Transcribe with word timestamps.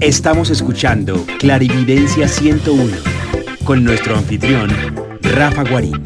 Estamos 0.00 0.48
escuchando 0.48 1.26
Clarividencia 1.38 2.26
101 2.26 2.96
con 3.64 3.84
nuestro 3.84 4.16
anfitrión, 4.16 4.70
Rafa 5.20 5.62
Guarín. 5.62 6.02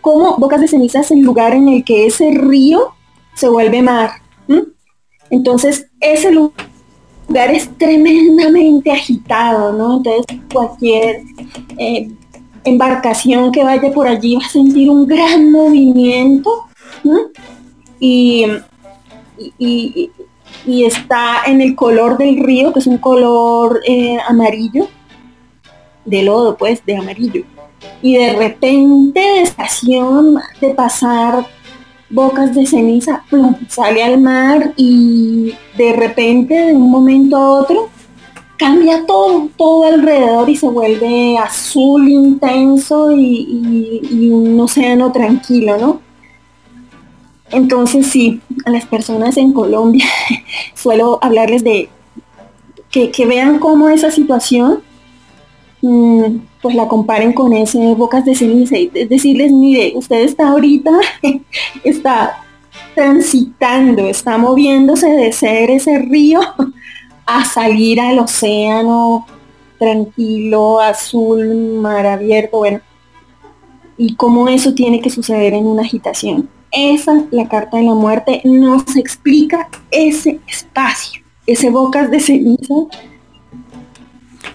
Cómo 0.00 0.36
Bocas 0.38 0.60
de 0.60 0.66
Ceniza 0.66 1.02
es 1.02 1.12
el 1.12 1.20
lugar 1.20 1.54
en 1.54 1.68
el 1.68 1.84
que 1.84 2.06
ese 2.06 2.32
río 2.32 2.88
se 3.36 3.48
vuelve 3.48 3.82
mar. 3.82 4.10
Entonces, 5.30 5.86
ese 6.00 6.32
lugar 6.32 7.52
es 7.52 7.70
tremendamente 7.78 8.90
agitado, 8.90 9.72
¿no? 9.72 9.98
Entonces, 9.98 10.40
cualquier 10.52 11.22
eh, 11.78 12.10
embarcación 12.64 13.52
que 13.52 13.64
vaya 13.64 13.92
por 13.92 14.06
allí 14.06 14.36
va 14.36 14.46
a 14.46 14.48
sentir 14.48 14.88
un 14.90 15.06
gran 15.06 15.50
movimiento 15.50 16.66
y, 17.98 18.46
está 20.66 21.42
en 21.46 21.60
el 21.60 21.74
color 21.74 22.18
del 22.18 22.42
río, 22.42 22.72
que 22.72 22.78
es 22.78 22.86
un 22.86 22.98
color 22.98 23.80
eh, 23.86 24.18
amarillo, 24.28 24.88
de 26.04 26.22
lodo, 26.22 26.56
pues, 26.56 26.84
de 26.84 26.96
amarillo. 26.96 27.44
Y 28.00 28.16
de 28.16 28.32
repente, 28.34 29.20
de 29.20 29.42
estación, 29.42 30.38
de 30.60 30.70
pasar 30.70 31.46
bocas 32.10 32.54
de 32.54 32.66
ceniza, 32.66 33.24
sale 33.68 34.02
al 34.04 34.20
mar 34.20 34.72
y 34.76 35.54
de 35.76 35.92
repente, 35.94 36.54
de 36.54 36.72
un 36.74 36.90
momento 36.90 37.36
a 37.36 37.50
otro, 37.60 37.88
cambia 38.62 39.04
todo, 39.06 39.48
todo 39.56 39.84
alrededor 39.86 40.48
y 40.48 40.54
se 40.54 40.68
vuelve 40.68 41.36
azul 41.36 42.08
intenso 42.08 43.10
y, 43.10 44.30
un 44.30 44.60
océano 44.60 45.10
tranquilo, 45.10 45.76
¿no? 45.78 46.00
Entonces 47.50 48.06
sí, 48.06 48.40
a 48.64 48.70
las 48.70 48.86
personas 48.86 49.36
en 49.36 49.52
Colombia 49.52 50.06
suelo 50.74 51.18
hablarles 51.22 51.64
de 51.64 51.88
que, 52.88 53.26
vean 53.26 53.58
cómo 53.58 53.88
esa 53.88 54.12
situación 54.12 54.80
mm, 55.80 56.24
pues 56.62 56.76
la 56.76 56.86
comparen 56.86 57.32
con 57.32 57.52
ese 57.54 57.94
bocas 57.96 58.24
de 58.24 58.36
ceniza 58.36 58.78
y 58.78 58.86
decirles, 58.86 59.50
mire, 59.50 59.92
usted 59.96 60.20
está 60.20 60.50
ahorita, 60.50 60.92
está 61.82 62.44
transitando, 62.94 64.06
está 64.06 64.38
moviéndose 64.38 65.08
de 65.08 65.32
ser 65.32 65.68
ese 65.72 65.98
río 65.98 66.40
a 67.26 67.44
salir 67.44 68.00
al 68.00 68.18
océano 68.18 69.26
tranquilo, 69.78 70.80
azul, 70.80 71.74
mar 71.80 72.06
abierto, 72.06 72.58
bueno. 72.58 72.80
Y 73.96 74.14
cómo 74.14 74.48
eso 74.48 74.74
tiene 74.74 75.00
que 75.00 75.10
suceder 75.10 75.54
en 75.54 75.66
una 75.66 75.82
agitación. 75.82 76.48
Esa, 76.70 77.24
la 77.30 77.48
carta 77.48 77.76
de 77.76 77.84
la 77.84 77.94
muerte, 77.94 78.40
nos 78.44 78.96
explica 78.96 79.68
ese 79.90 80.40
espacio, 80.46 81.22
ese 81.46 81.70
bocas 81.70 82.10
de 82.10 82.20
ceniza 82.20 82.74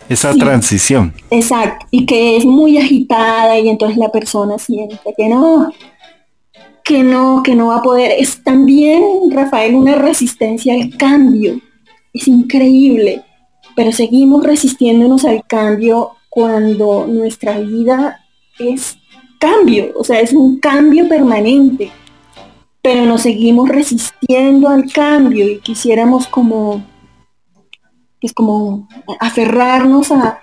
esa 0.10 0.34
transición. 0.34 1.14
Exacto, 1.30 1.86
y 1.92 2.06
que 2.06 2.38
es 2.38 2.46
muy 2.46 2.78
agitada 2.78 3.60
y 3.60 3.70
entonces 3.70 3.98
la 3.98 4.10
persona 4.10 4.58
siente 4.58 4.98
que 5.18 5.28
no, 5.28 5.72
que 6.84 7.04
no, 7.04 7.44
que 7.44 7.56
no 7.56 7.68
va 7.68 7.78
a 7.78 7.82
poder. 7.82 8.14
Es 8.18 8.42
también, 8.44 9.04
Rafael, 9.30 9.76
una 9.76 9.96
resistencia 9.96 10.74
al 10.74 10.96
cambio. 10.96 11.60
Es 12.14 12.28
increíble, 12.28 13.24
pero 13.76 13.92
seguimos 13.92 14.44
resistiéndonos 14.44 15.26
al 15.26 15.46
cambio 15.46 16.12
cuando 16.30 17.08
nuestra 17.08 17.60
vida 17.60 18.26
es 18.60 18.98
cambio, 19.40 19.92
o 19.96 20.04
sea, 20.04 20.20
es 20.20 20.34
un 20.34 20.60
cambio 20.60 21.08
permanente, 21.08 21.92
pero 22.82 23.06
nos 23.06 23.22
seguimos 23.22 23.70
resistiendo 23.70 24.68
al 24.70 24.92
cambio 24.92 25.48
y 25.48 25.60
quisiéramos 25.60 26.28
como 26.28 26.84
es 28.22 28.34
como 28.34 28.88
aferrarnos 29.20 30.12
a... 30.12 30.40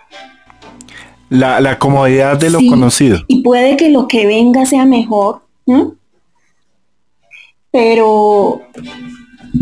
La, 1.29 1.79
comodidad 1.79 2.39
de 2.39 2.51
lo 2.51 2.59
conocido. 2.69 3.19
Y 3.27 3.43
puede 3.43 3.77
que 3.77 3.91
lo 3.91 4.07
que 4.07 4.27
venga 4.27 4.67
sea 4.67 4.85
mejor, 4.85 5.43
pero, 7.73 8.63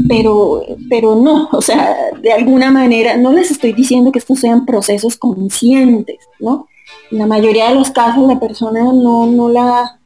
pero, 0.09 0.63
pero 0.89 1.15
no, 1.15 1.49
o 1.53 1.63
sea, 1.63 1.97
de 2.21 2.33
alguna 2.33 2.71
manera, 2.71 3.17
no 3.17 3.33
les 3.33 3.51
estoy 3.51 3.73
diciendo 3.73 4.13
que 4.13 4.19
estos 4.19 4.41
sean 4.41 4.67
procesos 4.67 5.17
conscientes, 5.17 6.19
¿no? 6.41 6.67
En 7.11 7.19
la 7.19 7.27
mayoría 7.27 7.69
de 7.69 7.75
los 7.75 7.91
casos 7.91 8.27
la 8.27 8.41
persona 8.41 8.83
no, 8.83 9.27
no 9.27 9.49
la, 9.49 10.01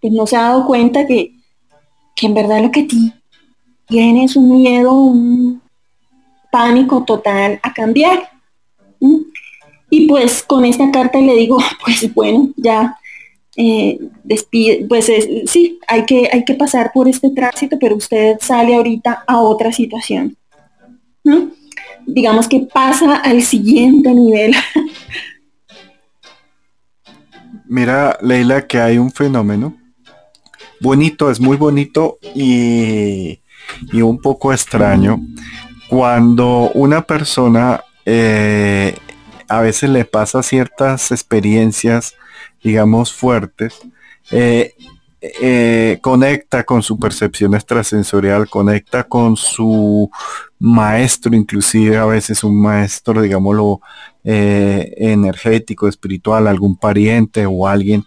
pues 0.00 0.12
no 0.12 0.26
se 0.26 0.36
ha 0.36 0.42
dado 0.42 0.66
cuenta 0.66 1.06
que, 1.06 1.34
que 2.16 2.26
en 2.26 2.34
verdad 2.34 2.62
lo 2.62 2.70
que 2.70 2.86
tiene 3.86 4.24
es 4.24 4.36
un 4.36 4.50
miedo, 4.50 4.92
un, 4.92 5.60
pánico 6.50 7.04
total 7.04 7.60
a 7.62 7.72
cambiar. 7.72 8.28
Y 9.88 10.06
pues 10.06 10.42
con 10.42 10.64
esta 10.64 10.90
carta 10.90 11.18
le 11.20 11.34
digo, 11.34 11.58
pues 11.84 12.12
bueno, 12.14 12.50
ya 12.56 12.98
eh, 13.56 13.98
despide, 14.24 14.86
pues 14.88 15.10
sí, 15.46 15.78
hay 15.86 16.04
que, 16.06 16.28
hay 16.32 16.44
que 16.44 16.54
pasar 16.54 16.90
por 16.92 17.08
este 17.08 17.30
tránsito, 17.30 17.78
pero 17.78 17.96
usted 17.96 18.36
sale 18.40 18.74
ahorita 18.74 19.24
a 19.26 19.40
otra 19.40 19.72
situación. 19.72 20.36
Digamos 22.06 22.48
que 22.48 22.60
pasa 22.60 23.16
al 23.16 23.42
siguiente 23.42 24.12
nivel. 24.14 24.54
Mira, 27.66 28.18
Leila, 28.20 28.66
que 28.66 28.80
hay 28.80 28.98
un 28.98 29.12
fenómeno 29.12 29.76
bonito, 30.80 31.30
es 31.30 31.40
muy 31.40 31.56
bonito 31.56 32.18
y, 32.34 33.40
y 33.92 34.02
un 34.02 34.18
poco 34.18 34.52
extraño 34.52 35.20
cuando 35.88 36.70
una 36.74 37.02
persona 37.02 37.84
eh, 38.06 38.96
a 39.48 39.60
veces 39.60 39.90
le 39.90 40.04
pasa 40.04 40.42
ciertas 40.42 41.10
experiencias, 41.10 42.14
digamos, 42.62 43.12
fuertes, 43.12 43.80
eh, 44.30 44.74
eh, 45.20 45.98
conecta 46.00 46.64
con 46.64 46.82
su 46.82 46.98
percepción 46.98 47.54
extrasensorial, 47.54 48.48
conecta 48.48 49.04
con 49.04 49.36
su 49.36 50.10
maestro, 50.58 51.34
inclusive 51.34 51.98
a 51.98 52.06
veces 52.06 52.42
un 52.42 52.60
maestro, 52.60 53.20
digámoslo, 53.20 53.80
energético, 54.22 55.88
espiritual, 55.88 56.46
algún 56.46 56.76
pariente 56.76 57.46
o 57.46 57.66
alguien. 57.66 58.04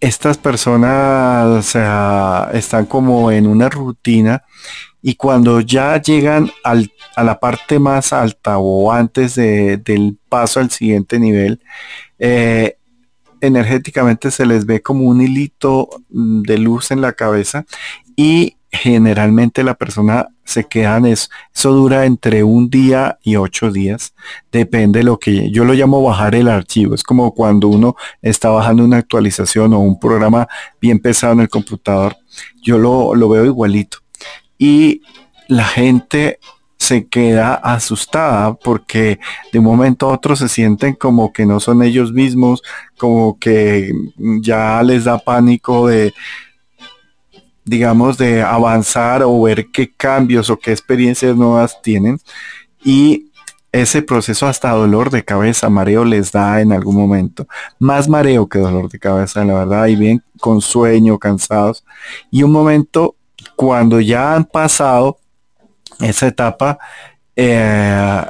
estas 0.00 0.38
personas 0.38 1.74
están 2.54 2.86
como 2.86 3.30
en 3.30 3.46
una 3.46 3.68
rutina 3.68 4.42
y 5.00 5.14
cuando 5.14 5.60
ya 5.60 6.00
llegan 6.00 6.50
a 6.64 7.22
la 7.22 7.38
parte 7.38 7.78
más 7.78 8.12
alta 8.12 8.58
o 8.58 8.90
antes 8.92 9.36
del 9.36 10.18
paso 10.28 10.60
al 10.60 10.70
siguiente 10.70 11.18
nivel, 11.20 11.60
eh, 12.18 12.77
energéticamente 13.40 14.30
se 14.30 14.46
les 14.46 14.66
ve 14.66 14.82
como 14.82 15.04
un 15.04 15.20
hilito 15.20 15.88
mm, 16.10 16.42
de 16.42 16.58
luz 16.58 16.90
en 16.90 17.00
la 17.00 17.12
cabeza 17.12 17.64
y 18.16 18.56
generalmente 18.70 19.64
la 19.64 19.74
persona 19.74 20.28
se 20.44 20.64
queda 20.64 20.96
en 20.98 21.06
eso. 21.06 21.28
Eso 21.54 21.72
dura 21.72 22.04
entre 22.04 22.42
un 22.42 22.68
día 22.68 23.18
y 23.22 23.36
ocho 23.36 23.70
días. 23.70 24.14
Depende 24.52 25.00
de 25.00 25.04
lo 25.04 25.18
que 25.18 25.50
yo 25.50 25.64
lo 25.64 25.72
llamo 25.72 26.02
bajar 26.02 26.34
el 26.34 26.48
archivo. 26.48 26.94
Es 26.94 27.02
como 27.02 27.34
cuando 27.34 27.68
uno 27.68 27.96
está 28.22 28.50
bajando 28.50 28.84
una 28.84 28.98
actualización 28.98 29.72
o 29.72 29.80
un 29.80 29.98
programa 29.98 30.48
bien 30.80 30.98
pesado 30.98 31.32
en 31.34 31.40
el 31.40 31.48
computador. 31.48 32.16
Yo 32.62 32.78
lo, 32.78 33.14
lo 33.14 33.28
veo 33.28 33.44
igualito 33.44 33.98
y 34.58 35.02
la 35.48 35.64
gente 35.64 36.38
se 36.88 37.06
queda 37.06 37.54
asustada 37.54 38.54
porque 38.54 39.20
de 39.52 39.58
un 39.58 39.66
momento 39.66 40.08
a 40.08 40.14
otro 40.14 40.34
se 40.36 40.48
sienten 40.48 40.94
como 40.94 41.34
que 41.34 41.44
no 41.44 41.60
son 41.60 41.82
ellos 41.82 42.12
mismos, 42.12 42.62
como 42.96 43.38
que 43.38 43.92
ya 44.16 44.82
les 44.82 45.04
da 45.04 45.18
pánico 45.18 45.86
de, 45.86 46.14
digamos, 47.66 48.16
de 48.16 48.40
avanzar 48.42 49.22
o 49.22 49.42
ver 49.42 49.66
qué 49.70 49.92
cambios 49.92 50.48
o 50.48 50.58
qué 50.58 50.70
experiencias 50.72 51.36
nuevas 51.36 51.82
tienen. 51.82 52.18
Y 52.82 53.26
ese 53.70 54.00
proceso 54.00 54.46
hasta 54.46 54.70
dolor 54.70 55.10
de 55.10 55.26
cabeza, 55.26 55.68
mareo 55.68 56.06
les 56.06 56.32
da 56.32 56.62
en 56.62 56.72
algún 56.72 56.96
momento. 56.96 57.46
Más 57.78 58.08
mareo 58.08 58.48
que 58.48 58.60
dolor 58.60 58.88
de 58.88 58.98
cabeza, 58.98 59.44
la 59.44 59.54
verdad, 59.54 59.88
y 59.88 59.96
bien 59.96 60.22
con 60.40 60.62
sueño, 60.62 61.18
cansados. 61.18 61.84
Y 62.30 62.44
un 62.44 62.52
momento 62.52 63.14
cuando 63.56 64.00
ya 64.00 64.34
han 64.34 64.46
pasado 64.46 65.18
esa 66.00 66.26
etapa, 66.26 66.78
eh, 67.36 68.24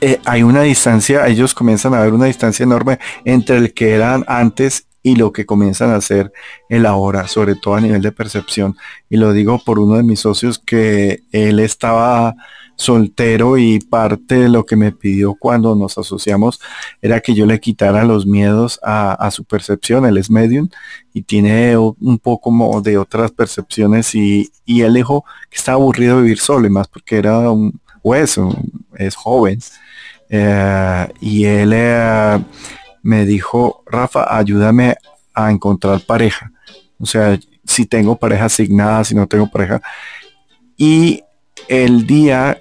eh, 0.00 0.20
hay 0.24 0.42
una 0.42 0.62
distancia, 0.62 1.26
ellos 1.26 1.54
comienzan 1.54 1.94
a 1.94 2.00
ver 2.00 2.12
una 2.12 2.26
distancia 2.26 2.64
enorme 2.64 2.98
entre 3.24 3.56
el 3.56 3.72
que 3.72 3.94
eran 3.94 4.24
antes 4.28 4.86
y 5.02 5.16
lo 5.16 5.32
que 5.32 5.46
comienzan 5.46 5.90
a 5.90 5.96
hacer 5.96 6.32
el 6.68 6.84
ahora, 6.84 7.28
sobre 7.28 7.54
todo 7.54 7.76
a 7.76 7.80
nivel 7.80 8.02
de 8.02 8.12
percepción. 8.12 8.76
Y 9.08 9.16
lo 9.16 9.32
digo 9.32 9.60
por 9.64 9.78
uno 9.78 9.96
de 9.96 10.02
mis 10.02 10.20
socios 10.20 10.58
que 10.58 11.20
él 11.32 11.60
estaba 11.60 12.34
soltero 12.76 13.56
y 13.56 13.80
parte 13.80 14.36
de 14.36 14.48
lo 14.48 14.64
que 14.64 14.76
me 14.76 14.92
pidió 14.92 15.34
cuando 15.34 15.74
nos 15.74 15.96
asociamos 15.98 16.60
era 17.00 17.20
que 17.20 17.34
yo 17.34 17.46
le 17.46 17.58
quitara 17.58 18.04
los 18.04 18.26
miedos 18.26 18.78
a, 18.82 19.30
su 19.30 19.44
percepción. 19.44 20.04
Él 20.06 20.18
es 20.18 20.30
medium 20.30 20.68
y 21.12 21.22
tiene 21.22 21.76
un 21.76 22.18
poco 22.22 22.80
de 22.82 22.98
otras 22.98 23.32
percepciones 23.32 24.14
y, 24.14 24.50
él 24.66 24.94
dijo 24.94 25.24
que 25.50 25.56
estaba 25.56 25.76
aburrido 25.76 26.20
vivir 26.20 26.38
solo 26.38 26.66
y 26.66 26.70
más 26.70 26.88
porque 26.88 27.16
era 27.16 27.50
un 27.50 27.80
hueso, 28.02 28.54
es 28.94 29.14
joven. 29.14 29.58
Eh, 30.28 31.08
y 31.20 31.44
él 31.44 31.72
eh, 31.74 32.38
me 33.02 33.24
dijo, 33.24 33.82
Rafa, 33.86 34.36
ayúdame 34.36 34.96
a 35.34 35.50
encontrar 35.50 36.00
pareja. 36.00 36.52
O 36.98 37.06
sea, 37.06 37.38
si 37.64 37.86
tengo 37.86 38.16
pareja 38.16 38.46
asignada, 38.46 39.04
si 39.04 39.14
no 39.14 39.26
tengo 39.26 39.50
pareja. 39.50 39.80
Y 40.76 41.22
el 41.68 42.06
día 42.06 42.58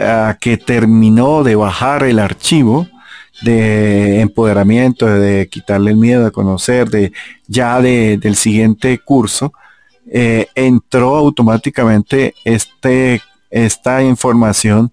ah, 0.00 0.36
que 0.40 0.56
terminó 0.56 1.42
de 1.44 1.56
bajar 1.56 2.04
el 2.04 2.18
archivo 2.18 2.88
de 3.42 4.20
empoderamiento, 4.20 5.06
de 5.06 5.48
quitarle 5.48 5.92
el 5.92 5.96
miedo 5.96 6.24
de 6.24 6.30
conocer, 6.30 6.90
de 6.90 7.12
ya 7.46 7.80
del 7.80 8.36
siguiente 8.36 8.98
curso, 8.98 9.52
eh, 10.06 10.48
entró 10.54 11.16
automáticamente 11.16 12.34
este, 12.44 13.22
esta 13.50 14.02
información 14.02 14.92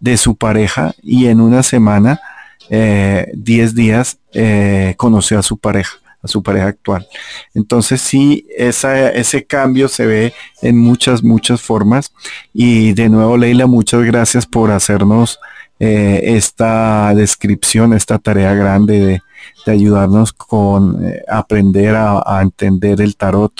de 0.00 0.16
su 0.16 0.36
pareja 0.36 0.94
y 1.02 1.26
en 1.26 1.40
una 1.40 1.62
semana, 1.62 2.20
10 2.68 2.70
eh, 2.70 3.72
días, 3.74 4.18
eh, 4.32 4.94
conoció 4.96 5.38
a 5.38 5.42
su 5.42 5.56
pareja 5.56 5.96
a 6.22 6.28
su 6.28 6.42
pareja 6.42 6.66
actual. 6.66 7.06
Entonces 7.54 8.00
sí, 8.00 8.46
ese 8.56 9.46
cambio 9.46 9.88
se 9.88 10.06
ve 10.06 10.34
en 10.62 10.78
muchas, 10.78 11.22
muchas 11.22 11.60
formas. 11.62 12.12
Y 12.52 12.92
de 12.92 13.08
nuevo, 13.08 13.36
Leila, 13.36 13.66
muchas 13.66 14.02
gracias 14.02 14.46
por 14.46 14.70
hacernos 14.70 15.38
eh, 15.80 16.34
esta 16.36 17.14
descripción, 17.14 17.92
esta 17.92 18.18
tarea 18.18 18.52
grande 18.54 19.00
de, 19.00 19.22
ayudarnos 19.66 20.32
con 20.32 21.04
eh, 21.04 21.22
aprender 21.28 21.94
a, 21.94 22.22
a, 22.24 22.40
entender 22.40 23.02
el 23.02 23.16
tarot. 23.16 23.52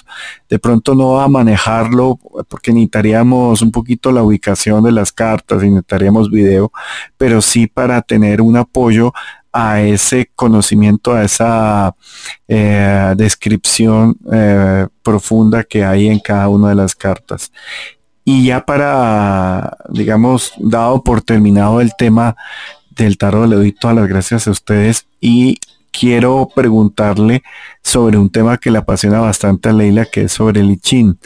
De 0.49 0.59
pronto 0.59 0.95
no 0.95 1.21
a 1.21 1.29
manejarlo 1.29 2.19
porque 2.49 2.73
necesitaríamos 2.73 3.61
un 3.61 3.71
poquito 3.71 4.11
la 4.11 4.23
ubicación 4.23 4.83
de 4.83 4.93
las 4.93 5.13
cartas 5.13 5.63
y 5.63 5.69
necesitaríamos 5.69 6.31
video, 6.31 6.73
pero 7.19 7.43
sí 7.43 7.67
para 7.67 8.01
tener 8.01 8.41
un 8.41 8.57
apoyo 8.57 9.13
a 9.53 9.81
ese 9.81 10.31
conocimiento, 10.35 11.13
a 11.13 11.25
esa 11.25 11.95
eh, 12.47 13.15
descripción 13.17 14.17
eh, 14.33 14.87
profunda 15.03 15.65
que 15.65 15.85
hay 15.85 16.09
en 16.09 16.21
cada 16.21 16.49
una 16.49 16.71
de 16.71 16.75
las 16.75 16.95
cartas. 16.95 17.53
Y 18.25 18.45
ya 18.45 18.65
para, 18.65 19.79
digamos, 19.89 20.53
dado 20.59 21.03
por 21.03 21.23
terminado 21.23 21.81
el 21.81 21.93
tema 21.97 22.37
del 22.91 23.17
tarot, 23.17 23.49
le 23.49 23.57
doy 23.57 23.73
todas 23.73 23.97
las 23.97 24.09
gracias 24.09 24.47
a 24.47 24.51
ustedes 24.51 25.07
y 25.21 25.59
quiero 25.91 26.49
preguntarle 26.55 27.43
sobre 27.83 28.19
un 28.19 28.31
tema 28.31 28.59
que 28.59 28.71
le 28.71 28.79
apasiona 28.79 29.21
bastante 29.21 29.71
a 29.71 29.73
Leila, 29.73 30.05
que 30.05 30.23
es 30.23 30.33
sobre 30.33 30.61
el 30.61 30.71
ICHIN. 30.71 31.19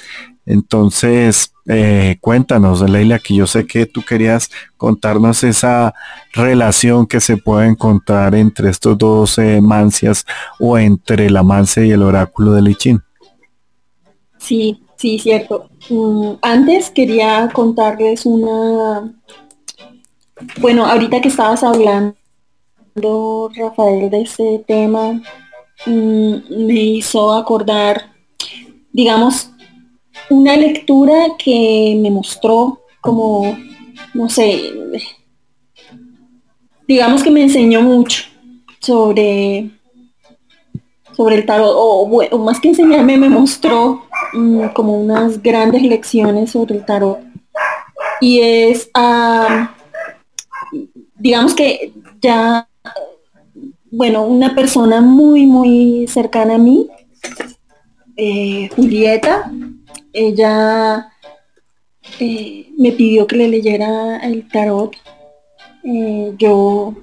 Entonces, 0.45 1.53
eh, 1.69 2.17
cuéntanos, 2.21 2.89
Leila, 2.89 3.21
que 3.21 3.37
yo 3.37 3.47
sé 3.47 3.67
que 3.67 3.87
tú 3.87 4.03
querías 4.03 4.51
contarnos 4.77 5.45
esa 5.45 5.95
relación 6.33 7.07
que 7.07 7.21
se 7.21 7.37
puede 7.37 7.69
encontrar 7.69 8.35
entre 8.35 8.71
estos 8.71 8.99
dos 8.99 9.39
eh, 9.39 9.61
mancias 9.61 10.27
o 10.59 10.77
entre 10.77 11.31
la 11.31 11.43
mancia 11.43 11.85
y 11.85 11.93
el 11.93 12.03
oráculo 12.03 12.53
de 12.53 12.63
Lichín. 12.63 13.03
Sí, 14.39 14.83
sí, 14.97 15.21
cierto. 15.21 15.71
Mm, 15.89 16.33
antes 16.43 16.91
quería 16.91 17.49
contarles 17.53 18.27
una... 18.27 19.13
Bueno, 20.61 20.85
ahorita 20.87 21.21
que 21.21 21.29
estabas 21.29 21.63
hablando, 21.63 22.17
Rafael, 23.55 24.11
de 24.11 24.23
ese 24.23 24.65
tema, 24.67 25.23
mm, 25.87 26.67
me 26.67 26.75
hizo 26.75 27.33
acordar, 27.33 28.11
digamos, 28.93 29.53
una 30.33 30.57
lectura 30.57 31.37
que 31.39 31.97
me 32.01 32.11
mostró 32.11 32.81
como, 33.01 33.57
no 34.15 34.29
sé, 34.29 34.73
digamos 36.89 37.23
que 37.23 37.31
me 37.31 37.43
enseñó 37.43 37.83
mucho 37.83 38.25
sobre, 38.81 39.71
sobre 41.17 41.37
el 41.37 41.47
tarot, 41.47 41.73
o, 41.75 42.39
más 42.39 42.61
que 42.61 42.69
enseñarme, 42.69 43.17
me 43.19 43.29
mostró 43.29 44.05
mm, 44.33 44.69
como 44.75 44.99
unas 44.99 45.43
grandes 45.43 45.83
lecciones 45.83 46.51
sobre 46.51 46.77
el 46.77 46.85
tarot. 46.85 47.21
Y 48.21 48.41
es, 48.41 48.91
digamos 51.17 51.55
que 51.55 51.93
ya, 52.21 52.69
bueno, 53.91 54.23
una 54.23 54.55
persona 54.55 55.01
muy, 55.01 55.47
muy 55.47 56.07
cercana 56.09 56.55
a 56.55 56.59
mí, 56.59 56.89
eh, 58.17 58.69
Julieta, 58.77 59.51
ella 60.13 61.13
eh, 62.21 62.67
me 62.77 62.93
pidió 62.93 63.27
que 63.27 63.37
le 63.37 63.49
leyera 63.49 64.19
el 64.19 64.49
tarot. 64.49 64.95
Eh, 65.85 66.33
yo, 66.39 66.95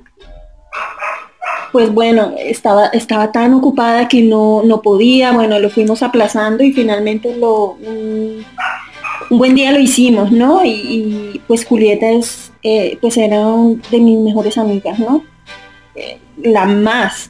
pues 1.71 1.91
bueno, 1.93 2.33
estaba, 2.37 2.87
estaba 2.87 3.31
tan 3.31 3.53
ocupada 3.53 4.07
que 4.07 4.21
no, 4.21 4.63
no 4.63 4.81
podía, 4.81 5.31
bueno, 5.31 5.59
lo 5.59 5.69
fuimos 5.69 6.03
aplazando 6.03 6.63
y 6.63 6.71
finalmente 6.71 7.35
lo, 7.35 7.71
un, 7.73 8.45
buen 9.29 9.55
día 9.55 9.71
lo 9.71 9.79
hicimos, 9.79 10.31
¿no? 10.31 10.63
Y, 10.65 11.41
pues 11.47 11.65
Julieta 11.65 12.09
es, 12.09 12.51
eh, 12.63 12.97
pues 13.01 13.17
era 13.17 13.45
de 13.91 13.99
mis 13.99 14.19
mejores 14.19 14.57
amigas, 14.57 14.99
¿no? 14.99 15.23
la 16.41 16.65
más 16.65 17.29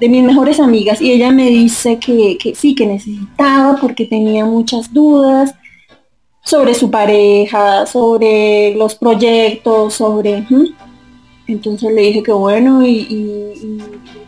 de 0.00 0.08
mis 0.08 0.22
mejores 0.22 0.60
amigas 0.60 1.00
y 1.00 1.12
ella 1.12 1.30
me 1.30 1.48
dice 1.48 1.98
que, 1.98 2.38
sí, 2.54 2.74
que 2.74 2.86
necesitaba 2.86 3.76
porque 3.80 4.04
tenía 4.04 4.44
muchas 4.44 4.92
dudas 4.92 5.54
sobre 6.42 6.74
su 6.74 6.90
pareja, 6.90 7.86
sobre 7.86 8.74
los 8.74 8.94
proyectos, 8.94 9.94
sobre... 9.94 10.44
Entonces 11.46 11.90
le 11.92 12.02
dije 12.02 12.22
que 12.22 12.32
bueno 12.32 12.86
y, 12.86 13.80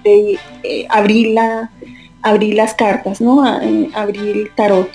eh, 0.04 0.86
abrí, 0.88 1.34
la, 1.34 1.70
las 2.22 2.74
cartas, 2.74 3.20
¿no? 3.20 3.46
Eh, 3.60 3.90
abrí 3.94 4.18
el 4.18 4.54
tarot. 4.54 4.88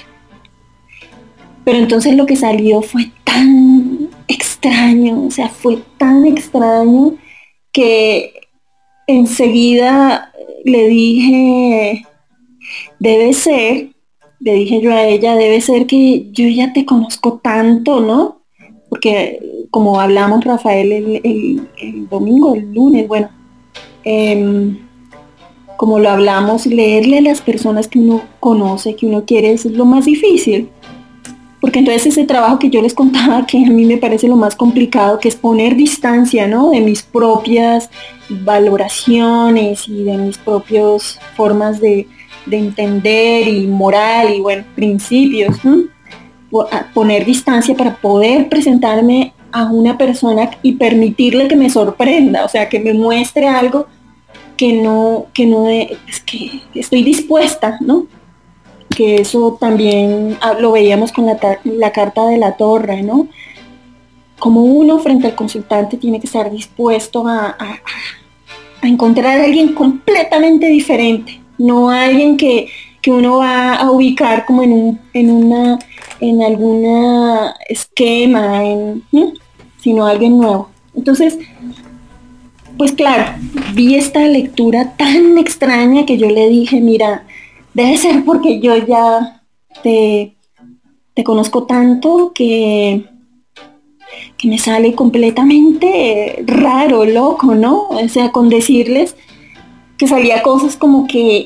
Pero 1.64 1.78
entonces 1.78 2.16
lo 2.16 2.26
que 2.26 2.36
salió 2.36 2.82
fue 2.82 3.12
tan 3.24 4.10
extraño, 4.28 5.26
o 5.28 5.32
sea, 5.32 5.50
fue 5.50 5.78
tan 5.98 6.26
extraño 6.26 7.14
que 7.72 8.34
enseguida 9.08 10.32
le 10.66 10.88
dije, 10.88 12.06
debe 13.00 13.34
ser, 13.34 13.90
le 14.40 14.54
dije 14.56 14.82
yo 14.82 14.92
a 14.92 15.06
ella, 15.06 15.36
debe 15.36 15.62
ser 15.62 15.86
que 15.86 16.28
yo 16.32 16.48
ya 16.48 16.74
te 16.74 16.86
conozco 16.86 17.40
tanto, 17.42 18.00
¿no? 18.00 18.42
Porque 18.90 19.40
como 19.70 20.00
hablamos 20.00 20.44
Rafael 20.44 20.92
el, 21.24 22.10
domingo, 22.10 22.56
el 22.56 22.74
lunes, 22.74 23.08
bueno, 23.08 23.30
em, 24.04 24.80
como 25.78 26.00
lo 26.00 26.10
hablamos, 26.10 26.66
leerle 26.66 27.20
a 27.20 27.22
las 27.22 27.42
personas 27.42 27.88
que 27.88 28.00
uno 28.00 28.24
conoce, 28.40 28.96
que 28.96 29.06
uno 29.06 29.24
quiere, 29.24 29.52
es 29.52 29.66
lo 29.66 29.86
más 29.86 30.06
difícil. 30.06 30.70
Porque 31.62 31.80
entonces 31.80 32.06
ese 32.08 32.26
trabajo 32.26 32.60
que 32.60 32.70
yo 32.70 32.82
les 32.82 32.94
contaba, 32.94 33.46
que 33.46 33.66
a 33.66 33.70
mí 33.70 33.86
me 33.86 33.98
parece 33.98 34.28
lo 34.28 34.36
más 34.36 34.56
complicado, 34.56 35.20
que 35.20 35.30
es 35.30 35.36
poner 35.36 35.76
distancia, 35.76 36.48
¿no? 36.48 36.72
De 36.72 36.82
mis 36.82 37.02
propias 37.04 37.90
valoraciones 38.30 39.88
y 39.88 40.04
de 40.04 40.18
mis 40.18 40.38
propias 40.38 41.20
formas 41.36 41.80
de, 41.80 42.08
entender 42.50 43.48
y 43.48 43.66
moral 43.66 44.36
y 44.36 44.40
bueno, 44.40 44.64
principios, 44.76 45.58
poner 46.94 47.26
distancia 47.26 47.76
para 47.76 47.96
poder 47.96 48.48
presentarme 48.50 49.34
a 49.52 49.66
una 49.72 49.98
persona 49.98 50.52
y 50.62 50.74
permitirle 50.74 51.48
que 51.48 51.56
me 51.56 51.72
sorprenda, 51.72 52.46
o 52.46 52.50
sea, 52.50 52.70
que 52.70 52.80
me 52.80 52.94
muestre 52.94 53.48
algo 53.48 53.88
que 54.58 54.74
no, 54.74 55.28
que 55.34 55.46
no 55.46 55.68
es 55.70 56.20
que 56.26 56.62
estoy 56.76 57.04
dispuesta, 57.04 57.78
¿no? 57.82 58.08
Que 58.96 59.18
eso 59.18 59.58
también 59.60 60.38
ah, 60.42 60.54
lo 60.60 60.72
veíamos 60.72 61.12
con 61.12 61.26
la, 61.26 61.38
la 61.64 61.92
carta 61.92 62.28
de 62.28 62.38
la 62.38 62.54
torre, 62.58 63.04
¿no? 63.04 63.28
como 64.40 64.64
uno 64.64 65.00
frente 65.00 65.28
al 65.28 65.36
consultante 65.36 65.98
tiene 65.98 66.20
que 66.20 66.28
estar 66.28 66.52
dispuesto 66.52 67.28
a, 67.28 67.58
encontrar 68.82 69.40
a 69.40 69.44
alguien 69.46 69.74
completamente 69.74 70.68
diferente, 70.68 71.42
no 71.58 71.90
alguien 71.90 72.38
que, 72.38 72.70
uno 73.08 73.38
va 73.38 73.76
a 73.76 73.92
ubicar 73.92 74.46
como 74.46 74.64
en 74.64 74.74
un, 74.74 75.00
en 75.14 75.30
una, 75.30 75.78
en 76.20 76.42
alguna 76.42 77.54
esquema, 77.70 78.64
sino 79.78 80.08
alguien 80.08 80.40
nuevo. 80.40 80.72
Entonces, 80.96 81.38
pues 82.80 82.94
claro, 82.94 83.36
vi 83.76 83.94
esta 83.94 84.22
lectura 84.22 84.96
tan 84.98 85.38
extraña 85.38 86.08
que 86.08 86.18
yo 86.18 86.32
le 86.32 86.50
dije, 86.50 86.82
mira, 86.82 87.26
debe 87.76 87.98
ser 87.98 88.26
porque 88.26 88.60
yo 88.60 88.76
ya 88.78 89.44
te, 89.84 90.36
te 91.14 91.24
conozco 91.24 91.66
tanto 91.66 92.32
que 92.34 93.06
que 94.38 94.48
me 94.48 94.58
sale 94.58 94.96
completamente 94.96 96.44
raro, 96.46 97.06
loco, 97.06 97.56
¿no? 97.56 97.88
O 97.90 98.08
sea, 98.10 98.32
con 98.32 98.50
decirles 98.50 99.16
que 99.98 100.08
salía 100.08 100.44
cosas 100.44 100.76
como 100.76 101.08
que, 101.08 101.46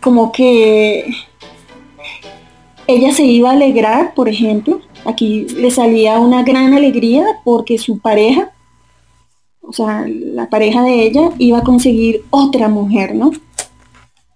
como 0.00 0.32
que 0.32 1.06
ella 2.86 3.12
se 3.12 3.24
iba 3.24 3.50
a 3.50 3.54
alegrar, 3.54 4.14
por 4.14 4.28
ejemplo, 4.28 4.80
aquí 5.04 5.46
le 5.56 5.70
salía 5.70 6.18
una 6.18 6.42
gran 6.42 6.74
alegría 6.74 7.24
porque 7.44 7.78
su 7.78 7.98
pareja, 7.98 8.52
o 9.60 9.72
sea, 9.72 10.04
la 10.06 10.50
pareja 10.50 10.82
de 10.82 11.02
ella 11.04 11.30
iba 11.38 11.58
a 11.58 11.64
conseguir 11.64 12.24
otra 12.30 12.68
mujer, 12.68 13.14
¿no? 13.14 13.32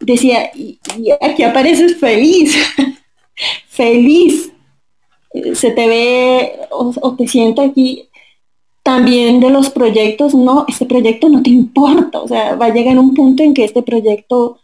Decía, 0.06 0.52
y, 0.54 0.78
aquí 1.20 1.42
apareces 1.42 1.98
feliz, 1.98 2.56
feliz, 3.66 4.52
se 5.52 5.72
te 5.72 5.88
ve 5.88 6.52
o, 6.70 7.16
te 7.16 7.26
siento 7.26 7.60
aquí 7.60 8.08
también 8.84 9.40
de 9.40 9.50
los 9.50 9.68
proyectos, 9.68 10.32
no, 10.32 10.64
este 10.68 10.86
proyecto 10.86 11.28
no 11.28 11.42
te 11.42 11.50
importa, 11.50 12.20
o 12.20 12.28
sea, 12.28 12.54
va 12.54 12.66
a 12.66 12.72
llegar 12.72 12.96
un 13.00 13.14
punto 13.14 13.42
en 13.42 13.52
que 13.52 13.64
este 13.64 13.82
proyecto 13.82 14.60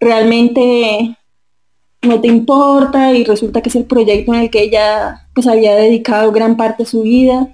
realmente 0.00 1.14
no 2.00 2.18
te 2.22 2.28
importa 2.28 3.12
y 3.12 3.24
resulta 3.24 3.60
que 3.60 3.68
es 3.68 3.76
el 3.76 3.84
proyecto 3.84 4.32
en 4.32 4.40
el 4.40 4.50
que 4.50 4.62
ella 4.62 5.28
pues 5.34 5.46
había 5.46 5.74
dedicado 5.74 6.32
gran 6.32 6.56
parte 6.56 6.84
de 6.84 6.88
su 6.88 7.02
vida. 7.02 7.52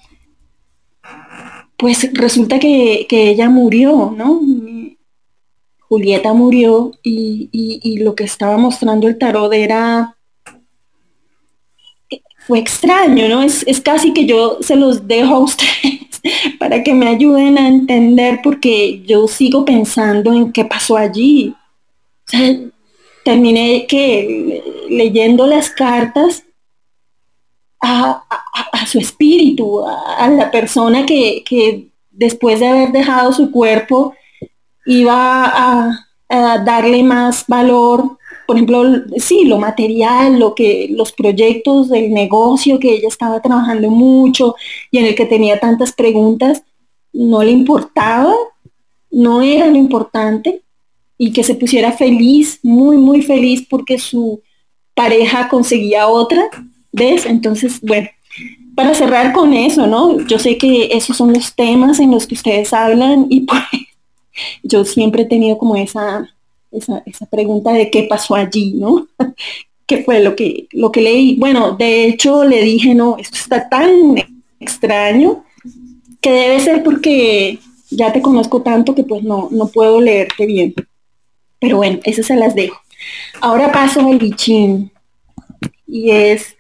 Pues 1.77 2.13
resulta 2.15 2.61
que, 2.61 3.09
ella 3.11 3.51
murió, 3.51 4.15
¿no? 4.17 4.41
Julieta 5.93 6.33
murió 6.33 6.93
y, 7.03 7.51
y, 7.53 7.99
lo 7.99 8.15
que 8.15 8.25
estaba 8.25 8.57
mostrando 8.57 9.09
el 9.09 9.19
tarot 9.19 9.53
era 9.53 10.17
fue 12.47 12.61
extraño, 12.61 13.29
¿no? 13.29 13.43
Es, 13.43 13.63
es, 13.67 13.79
casi 13.79 14.15
que 14.15 14.25
yo 14.25 14.57
se 14.63 14.75
los 14.75 15.07
dejo 15.07 15.35
a 15.35 15.39
ustedes 15.41 16.23
para 16.59 16.83
que 16.83 16.95
me 16.95 17.09
ayuden 17.09 17.59
a 17.59 17.69
entender 17.69 18.41
porque 18.43 19.03
yo 19.03 19.29
sigo 19.29 19.67
pensando 19.67 20.33
en 20.33 20.51
qué 20.51 20.65
pasó 20.65 20.97
allí. 20.97 21.55
Terminé 23.23 23.87
que 23.87 24.65
leyendo 24.89 25.47
las 25.47 25.69
cartas 25.69 26.43
a, 27.83 28.25
su 28.87 28.99
espíritu, 28.99 29.85
a, 29.87 30.27
la 30.31 30.51
persona 30.51 31.05
que, 31.05 31.45
que, 31.45 31.89
después 32.11 32.61
de 32.61 32.69
haber 32.69 32.93
dejado 32.93 33.31
su 33.35 33.51
cuerpo 33.51 34.15
iba 34.87 35.45
a, 35.45 36.09
darle 36.65 37.03
más 37.03 37.45
valor 37.47 38.17
por 38.47 38.57
ejemplo, 38.57 38.83
sí, 39.19 39.45
lo 39.45 39.59
material, 39.59 40.39
lo 40.39 40.55
que, 40.55 40.89
los 40.91 41.13
proyectos 41.13 41.89
del 41.89 42.13
negocio 42.13 42.79
que 42.79 42.93
ella 42.93 43.09
estaba 43.09 43.41
trabajando 43.41 43.89
mucho 43.89 44.57
y 44.91 44.99
en 44.99 45.07
el 45.07 45.15
que 45.15 45.27
tenía 45.27 45.61
tantas 45.61 45.93
preguntas, 45.93 46.63
no 47.13 47.43
le 47.43 47.51
importaba, 47.51 48.35
no 49.11 49.43
era 49.43 49.69
lo 49.69 49.77
importante, 49.77 50.63
y 51.17 51.33
que 51.33 51.45
se 51.45 51.55
pusiera 51.55 51.93
feliz, 51.93 52.59
muy, 52.63 52.97
muy 52.97 53.23
feliz 53.23 53.67
porque 53.71 53.99
su 53.99 54.43
pareja 54.95 55.49
conseguía 55.49 56.09
otra, 56.09 56.51
¿ves? 56.91 57.27
Entonces, 57.27 57.81
bueno, 57.81 58.09
para 58.75 58.93
cerrar 58.93 59.33
con 59.33 59.55
eso, 59.55 59.87
¿no? 59.87 60.21
Yo 60.27 60.39
sé 60.39 60.59
que 60.59 60.89
esos 60.93 61.17
son 61.17 61.33
los 61.33 61.55
temas 61.55 62.01
en 62.01 62.11
los 62.11 62.27
que 62.27 62.35
ustedes 62.35 62.73
hablan 62.73 63.27
y 63.31 63.41
pues 63.47 63.63
yo 64.63 64.85
siempre 64.85 65.23
he 65.23 65.27
tenido 65.27 65.59
como 65.59 65.77
esa 65.77 66.29
esa, 66.73 67.03
esa 67.07 67.27
pregunta 67.27 67.73
de 67.73 67.91
qué 67.91 68.05
pasó 68.05 68.35
allí, 68.35 68.73
¿no? 68.75 69.07
¿Qué 69.87 70.03
fue 70.05 70.21
lo 70.21 70.35
que, 70.35 70.69
lo 70.73 70.91
que 70.91 71.03
leí? 71.03 71.37
Bueno, 71.37 71.73
de 71.73 72.07
hecho 72.07 72.45
le 72.45 72.63
dije, 72.63 72.95
no, 72.95 73.19
esto 73.19 73.37
está 73.37 73.69
tan 73.69 74.17
extraño 74.59 75.45
que 76.21 76.31
debe 76.31 76.61
ser 76.61 76.83
porque 76.83 77.59
ya 77.91 78.13
te 78.13 78.23
conozco 78.23 78.63
tanto 78.63 78.95
que 78.95 79.03
pues 79.03 79.23
no, 79.23 79.49
no 79.51 79.67
puedo 79.67 80.01
leerte 80.01 80.47
bien. 80.47 80.75
Pero 81.59 81.77
bueno, 81.77 81.99
esas 82.05 82.27
se 82.27 82.37
las 82.37 82.55
dejo. 82.55 82.81
Ahora 83.41 83.71
paso 83.71 84.01
al 84.01 84.19
bichín. 84.19 84.91
Y 85.87 86.11
es 86.11 86.57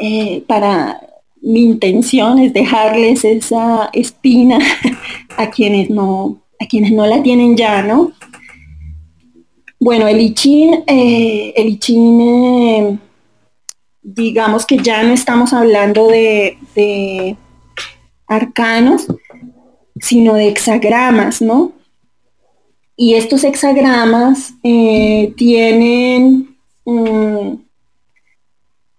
eh, 0.00 0.42
para 0.46 1.00
mi 1.40 1.62
intención 1.62 2.38
es 2.38 2.52
dejarles 2.52 3.24
esa 3.24 3.90
espina 3.92 4.58
a 5.36 5.50
quienes 5.50 5.88
no, 5.88 6.43
a 6.64 6.66
quienes 6.66 6.92
no 6.92 7.06
la 7.06 7.22
tienen 7.22 7.56
ya, 7.56 7.82
¿no? 7.82 8.12
Bueno, 9.78 10.08
el 10.08 10.20
ICHIN, 10.20 10.84
eh, 10.86 11.52
el 11.56 11.68
ICHIN 11.68 12.20
eh, 12.20 12.98
digamos 14.02 14.66
que 14.66 14.78
ya 14.78 15.02
no 15.02 15.12
estamos 15.12 15.52
hablando 15.52 16.08
de, 16.08 17.36
arcanos, 18.26 19.06
sino 20.00 20.34
de 20.34 20.48
hexagramas, 20.48 21.42
¿no? 21.42 21.72
Y 22.96 23.14
estos 23.14 23.44
hexagramas 23.44 24.54
eh, 24.62 25.34
tienen, 25.36 26.56
mm, 26.84 27.56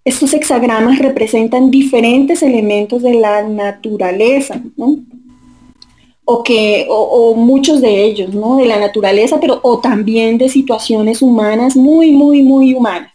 estos 0.04 0.34
hexagramas 0.34 1.00
representan 1.00 1.72
diferentes 1.72 2.44
elementos 2.44 3.02
de 3.02 3.14
la 3.16 3.42
naturaleza, 3.44 4.62
¿no? 4.78 4.98
O 6.26 6.42
que 6.44 6.88
o, 6.90 7.36
muchos 7.36 7.82
de 7.82 8.04
ellos, 8.04 8.34
¿no? 8.34 8.58
De 8.58 8.66
la 8.66 8.80
naturaleza, 8.80 9.40
pero 9.40 9.60
o 9.62 9.80
también 9.80 10.40
de 10.40 10.50
situaciones 10.50 11.22
humanas 11.22 11.76
muy, 11.76 12.12
muy, 12.12 12.42
muy 12.42 12.74
humanas. 12.74 13.12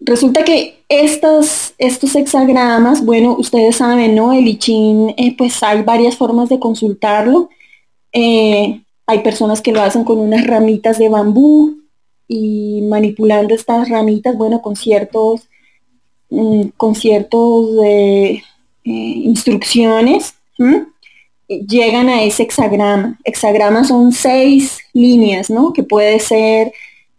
Resulta 0.00 0.42
que 0.42 0.78
estos, 0.88 1.74
hexagramas, 1.78 3.04
bueno, 3.04 3.36
ustedes 3.38 3.76
saben, 3.76 4.14
¿no? 4.14 4.32
El 4.32 4.48
I 4.48 4.58
eh, 5.16 5.34
pues 5.36 5.62
hay 5.62 5.82
varias 5.82 6.16
formas 6.16 6.48
de 6.48 6.58
consultarlo. 6.58 7.50
Eh, 8.12 8.80
hay 9.06 9.18
personas 9.20 9.60
que 9.60 9.72
lo 9.72 9.82
hacen 9.82 10.04
con 10.04 10.18
unas 10.18 10.46
ramitas 10.46 10.98
de 10.98 11.10
bambú 11.10 11.74
y 12.26 12.82
manipulando 12.88 13.54
estas 13.54 13.88
ramitas, 13.90 14.36
bueno, 14.36 14.62
con 14.62 14.76
ciertos, 14.76 15.42
mm, 16.30 16.68
con 16.76 16.94
ciertos 16.94 17.68
eh, 17.84 18.42
instrucciones 18.84 20.35
llegan 21.48 22.08
a 22.08 22.22
ese 22.22 22.44
hexagrama. 22.44 23.18
Hexagrama 23.24 23.84
son 23.84 24.12
seis 24.12 24.78
líneas, 24.92 25.50
¿no? 25.50 25.72
Que 25.72 25.82
puede 25.82 26.18
ser 26.20 26.72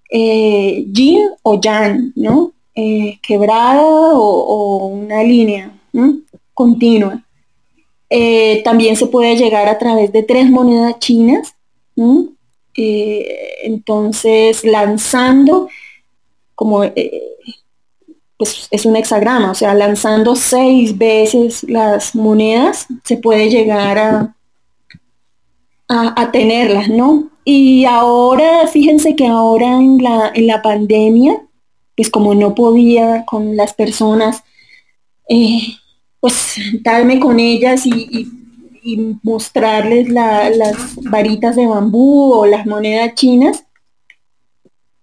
eh, 0.09 0.85
yin 0.91 1.29
o 1.43 1.59
yang, 1.59 2.11
¿no? 2.15 2.53
Eh, 2.75 3.19
quebrada 3.21 3.81
o, 3.83 4.87
una 4.87 5.23
línea 5.23 5.71
continua. 6.53 7.23
Eh, 8.09 8.61
también 8.63 8.95
se 8.95 9.07
puede 9.07 9.35
llegar 9.35 9.67
a 9.67 9.77
través 9.77 10.11
de 10.11 10.23
tres 10.23 10.49
monedas 10.49 10.99
chinas. 10.99 11.53
entonces, 13.63 14.63
lanzando 14.63 15.67
como 16.53 16.83
pues 18.37 18.67
es 18.69 18.85
un 18.85 18.95
hexagrama, 18.95 19.51
o 19.51 19.55
sea, 19.55 19.73
lanzando 19.73 20.35
seis 20.35 20.95
veces 20.97 21.63
las 21.63 22.13
monedas 22.13 22.85
se 23.03 23.17
puede 23.17 23.49
llegar 23.49 23.97
a, 23.97 24.35
a, 25.87 26.31
tenerlas, 26.31 26.89
¿no? 26.89 27.29
Y 27.43 27.85
ahora, 27.85 28.67
fíjense 28.67 29.15
que 29.15 29.25
ahora 29.25 29.77
en 29.77 30.03
la, 30.03 30.31
en 30.35 30.47
la 30.47 30.61
pandemia, 30.61 31.41
pues 31.95 32.11
como 32.11 32.35
no 32.35 32.53
podía 32.53 33.25
con 33.25 33.55
las 33.55 33.73
personas, 33.73 34.43
eh, 35.29 35.61
pues 36.19 36.57
darme 36.81 37.19
con 37.19 37.39
ellas 37.39 37.85
y, 37.85 38.33
mostrarles 39.21 40.07
las 40.07 40.95
varitas 40.95 41.57
de 41.57 41.67
bambú 41.67 42.31
o 42.31 42.45
las 42.45 42.65
monedas 42.65 43.15
chinas, 43.15 43.65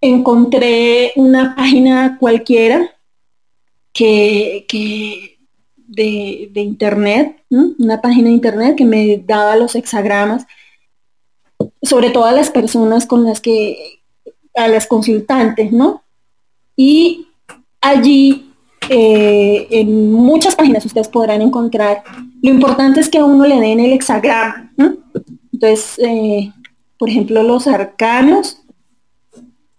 encontré 0.01 1.13
una 1.17 1.55
página 1.55 2.17
cualquiera 2.19 2.95
que, 3.95 5.39
de, 5.87 6.51
internet, 6.57 7.43
una 7.49 8.01
página 8.01 8.29
de 8.29 8.35
internet 8.35 8.77
que 8.77 8.85
me 8.85 9.23
daba 9.25 9.57
los 9.57 9.75
hexagramas, 9.75 10.47
sobre 11.81 12.11
todo 12.11 12.25
a 12.25 12.33
las 12.33 12.51
personas 12.51 13.07
con 13.07 13.25
las 13.25 13.41
que, 13.41 14.01
a 14.55 14.69
las 14.69 14.87
consultantes, 14.87 15.73
¿no? 15.73 16.03
Y 16.77 17.29
allí, 17.81 18.51
eh, 18.91 19.69
en 19.71 20.13
muchas 20.13 20.57
páginas 20.57 20.85
ustedes 20.85 21.09
podrán 21.09 21.41
encontrar, 21.41 22.03
lo 22.43 22.51
importante 22.51 23.01
es 23.01 23.09
que 23.09 23.19
a 23.19 23.25
uno 23.25 23.47
le 23.47 23.61
den 23.61 23.81
el 23.81 23.93
hexagrama, 23.93 24.73
Entonces, 25.53 25.99
eh, 25.99 26.53
por 26.99 27.09
ejemplo, 27.09 27.43
los 27.45 27.69
arcanos 27.69 28.61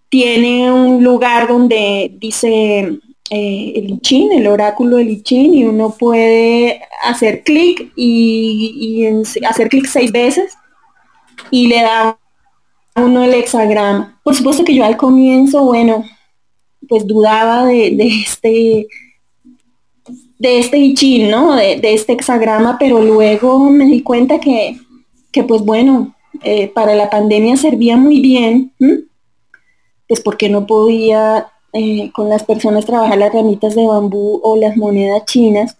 tienen 0.08 0.72
un 0.72 1.04
lugar 1.04 1.50
donde 1.50 2.16
dice 2.18 3.00
eh, 3.32 3.74
el 3.75 3.89
ICHIN, 3.89 4.34
el 4.34 4.48
oráculo 4.48 4.98
del 4.98 5.10
ICHIN, 5.10 5.53
y 5.55 5.63
uno 5.65 5.96
puede 5.98 6.82
hacer 7.03 7.44
clic 7.44 7.91
y, 7.96 9.08
hacer 9.48 9.70
clic 9.70 9.88
seis 9.88 10.12
veces 10.12 10.53
y 11.50 11.67
le 11.67 11.82
da 11.82 12.20
uno 12.96 13.24
el 13.24 13.34
hexagrama. 13.34 14.20
Por 14.24 14.36
supuesto 14.36 14.63
que 14.63 14.75
yo 14.75 14.86
al 14.86 14.98
comienzo, 14.98 15.63
bueno, 15.65 16.05
pues 16.88 17.08
dudaba 17.08 17.65
de, 17.65 17.96
este 17.98 18.88
de 20.38 20.60
este 20.60 20.77
I 20.77 21.27
¿no? 21.29 21.55
De, 21.55 21.79
este 21.82 22.13
hexagrama, 22.13 22.77
pero 22.77 23.01
luego 23.01 23.72
me 23.72 23.86
di 23.88 24.03
cuenta 24.03 24.39
que, 24.39 24.77
pues 25.48 25.62
bueno, 25.63 26.15
eh, 26.44 26.67
para 26.67 26.94
la 26.94 27.10
pandemia 27.10 27.58
servía 27.58 27.98
muy 27.98 28.20
bien, 28.20 28.72
pues 30.08 30.22
porque 30.22 30.48
no 30.48 30.67
podía 30.67 31.48
eh, 31.77 32.10
con 32.13 32.29
las 32.29 32.46
personas 32.46 32.86
trabajar 32.86 33.17
las 33.17 33.34
ramitas 33.34 33.75
de 33.75 33.86
bambú 33.86 34.39
o 34.41 34.55
las 34.55 34.77
monedas 34.77 35.25
chinas. 35.25 35.75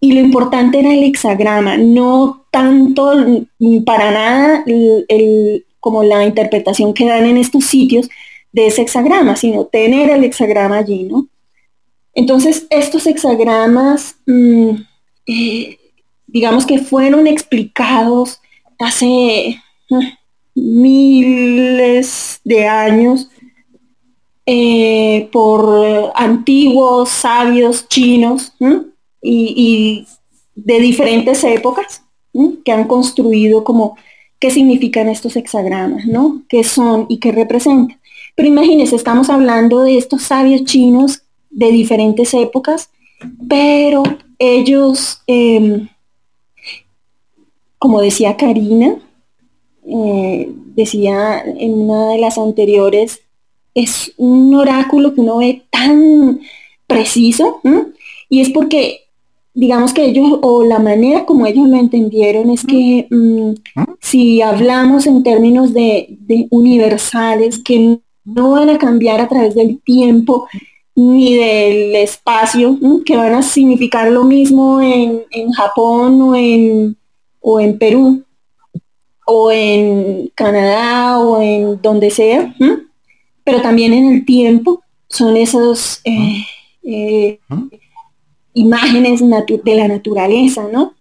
Y 0.00 0.10
lo 0.10 0.20
importante 0.20 0.80
era 0.80 0.92
el 0.92 1.04
hexagrama, 1.04 1.76
no 1.76 2.44
tanto 2.50 3.12
para 3.86 4.10
nada 4.10 4.64
como 5.78 6.02
la 6.02 6.24
interpretación 6.24 6.92
que 6.92 7.06
dan 7.06 7.24
en 7.24 7.36
estos 7.36 7.66
sitios 7.66 8.08
de 8.50 8.66
ese 8.66 8.82
hexagrama, 8.82 9.36
sino 9.36 9.66
tener 9.66 10.10
el 10.10 10.24
hexagrama 10.24 10.78
allí, 10.78 11.04
¿no? 11.04 11.28
Entonces, 12.12 12.66
estos 12.70 13.06
hexagramas, 13.06 14.16
mm, 14.26 14.70
eh, 15.28 15.78
digamos 16.26 16.66
que 16.66 16.80
fueron 16.80 17.28
explicados 17.28 18.40
hace 18.80 19.62
ah, 19.92 20.18
miles 20.56 22.40
de 22.42 22.66
años 22.66 23.30
eh, 24.46 25.28
por 25.32 26.12
antiguos 26.14 27.08
sabios 27.08 27.88
chinos 27.88 28.52
y, 29.20 30.06
de 30.54 30.80
diferentes 30.80 31.42
épocas 31.44 32.02
que 32.64 32.72
han 32.72 32.86
construido 32.86 33.64
como 33.64 33.96
qué 34.38 34.50
significan 34.50 35.08
estos 35.08 35.36
hexagramas, 35.36 36.06
¿no? 36.06 36.42
¿Qué 36.48 36.62
son 36.62 37.06
y 37.08 37.18
qué 37.18 37.32
representan? 37.32 37.98
Pero 38.36 38.48
imagínense, 38.48 38.94
estamos 38.94 39.30
hablando 39.30 39.82
de 39.82 39.98
estos 39.98 40.22
sabios 40.22 40.64
chinos 40.64 41.22
de 41.50 41.72
diferentes 41.72 42.32
épocas, 42.32 42.90
pero 43.48 44.04
ellos, 44.38 45.22
em, 45.26 45.88
como 47.78 48.00
decía 48.00 48.36
Karina, 48.36 48.98
eh, 49.86 50.50
decía 50.74 51.42
en 51.44 51.72
una 51.72 52.10
de 52.10 52.18
las 52.18 52.38
anteriores, 52.38 53.25
es 53.76 54.14
un 54.16 54.54
oráculo 54.54 55.14
que 55.14 55.20
uno 55.20 55.36
ve 55.36 55.62
tan 55.70 56.40
preciso, 56.86 57.60
y 58.30 58.40
es 58.40 58.48
porque, 58.48 59.00
digamos 59.52 59.92
que 59.92 60.06
ellos, 60.06 60.38
o 60.40 60.64
la 60.64 60.78
manera 60.78 61.26
como 61.26 61.46
ellos 61.46 61.68
lo 61.68 61.76
entendieron, 61.76 62.50
es 62.50 62.64
que 62.64 63.06
mm, 63.10 63.50
si 64.00 64.40
hablamos 64.40 65.06
en 65.06 65.22
términos 65.22 65.74
de, 65.74 66.16
de 66.20 66.48
universales, 66.50 67.62
que 67.62 67.98
no 68.24 68.52
van 68.52 68.70
a 68.70 68.78
cambiar 68.78 69.20
a 69.20 69.28
través 69.28 69.54
del 69.54 69.78
tiempo, 69.82 70.48
ni 70.94 71.36
del 71.36 71.96
espacio, 71.96 72.78
que 73.04 73.14
van 73.14 73.34
a 73.34 73.42
significar 73.42 74.10
lo 74.10 74.24
mismo 74.24 74.80
en, 74.80 75.22
Japón 75.52 76.22
o 76.22 76.34
en, 76.34 76.96
o 77.40 77.60
en 77.60 77.78
Perú 77.78 78.24
o 79.26 79.52
en 79.52 80.32
Canadá 80.34 81.18
o 81.18 81.42
en 81.42 81.82
donde 81.82 82.10
sea, 82.10 82.54
pero 83.46 83.62
también 83.62 83.92
en 83.92 84.12
el 84.12 84.24
tiempo 84.24 84.82
son 85.08 85.36
esos 85.36 86.00
eh, 86.02 86.44
eh, 86.82 87.38
imágenes 88.54 89.20
de 89.20 89.74
la 89.76 89.86
naturaleza, 89.86 90.66
¿no? 90.72 90.94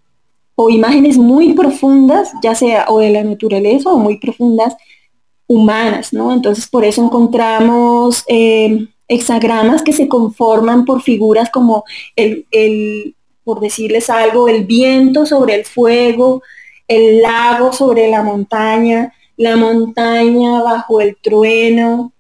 O 0.54 0.70
imágenes 0.70 1.18
muy 1.18 1.54
profundas, 1.54 2.32
ya 2.44 2.54
sea 2.54 2.86
o 2.90 3.00
de 3.00 3.10
la 3.10 3.24
naturaleza 3.24 3.92
o 3.92 3.98
muy 3.98 4.20
profundas 4.20 4.78
humanas, 5.48 6.14
¿no? 6.14 6.32
Entonces 6.32 6.68
por 6.68 6.86
eso 6.86 7.04
encontramos 7.04 8.24
eh, 8.28 8.90
hexagramas 9.08 9.82
que 9.82 9.94
se 9.94 10.08
conforman 10.08 10.86
por 10.86 11.02
figuras 11.02 11.50
como 11.50 11.84
el, 12.16 13.16
por 13.44 13.60
decirles 13.60 14.12
algo, 14.12 14.48
el 14.50 14.66
viento 14.66 15.26
sobre 15.26 15.56
el 15.56 15.66
fuego, 15.66 16.44
el 16.88 17.24
lago 17.24 17.74
sobre 17.74 18.08
la 18.08 18.22
montaña, 18.22 19.14
la 19.38 19.56
montaña 19.56 20.62
bajo 20.62 21.02
el 21.02 21.16
trueno. 21.18 22.12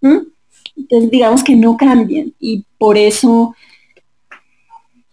Entonces 0.75 1.09
digamos 1.09 1.43
que 1.43 1.55
no 1.55 1.77
cambian 1.77 2.33
y 2.39 2.63
por 2.77 2.97
eso, 2.97 3.55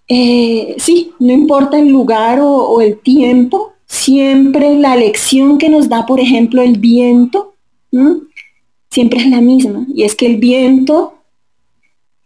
eh, 0.09 0.75
sí, 0.79 1.13
no 1.19 1.33
importa 1.33 1.79
el 1.79 1.89
lugar 1.89 2.41
o, 2.41 2.81
el 2.81 2.99
tiempo, 2.99 3.73
siempre 3.87 4.77
la 4.77 4.97
lección 4.97 5.59
que 5.59 5.69
nos 5.69 5.89
da, 5.89 6.05
por 6.05 6.21
ejemplo, 6.21 6.63
el 6.63 6.79
viento, 6.79 7.55
siempre 8.91 9.21
es 9.21 9.27
la 9.27 9.41
misma. 9.41 9.87
Y 9.95 10.03
es 10.03 10.15
que 10.15 10.27
el 10.27 10.37
viento 10.37 11.15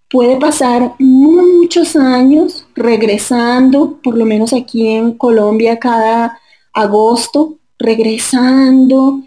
puede 0.08 0.36
pasar 0.36 0.94
muchos 0.98 1.94
años 1.96 2.66
regresando, 2.74 3.98
por 4.02 4.16
lo 4.16 4.24
menos 4.24 4.52
aquí 4.52 4.88
en 4.88 5.12
Colombia 5.12 5.78
cada 5.78 6.38
agosto, 6.72 7.58
regresando 7.78 9.22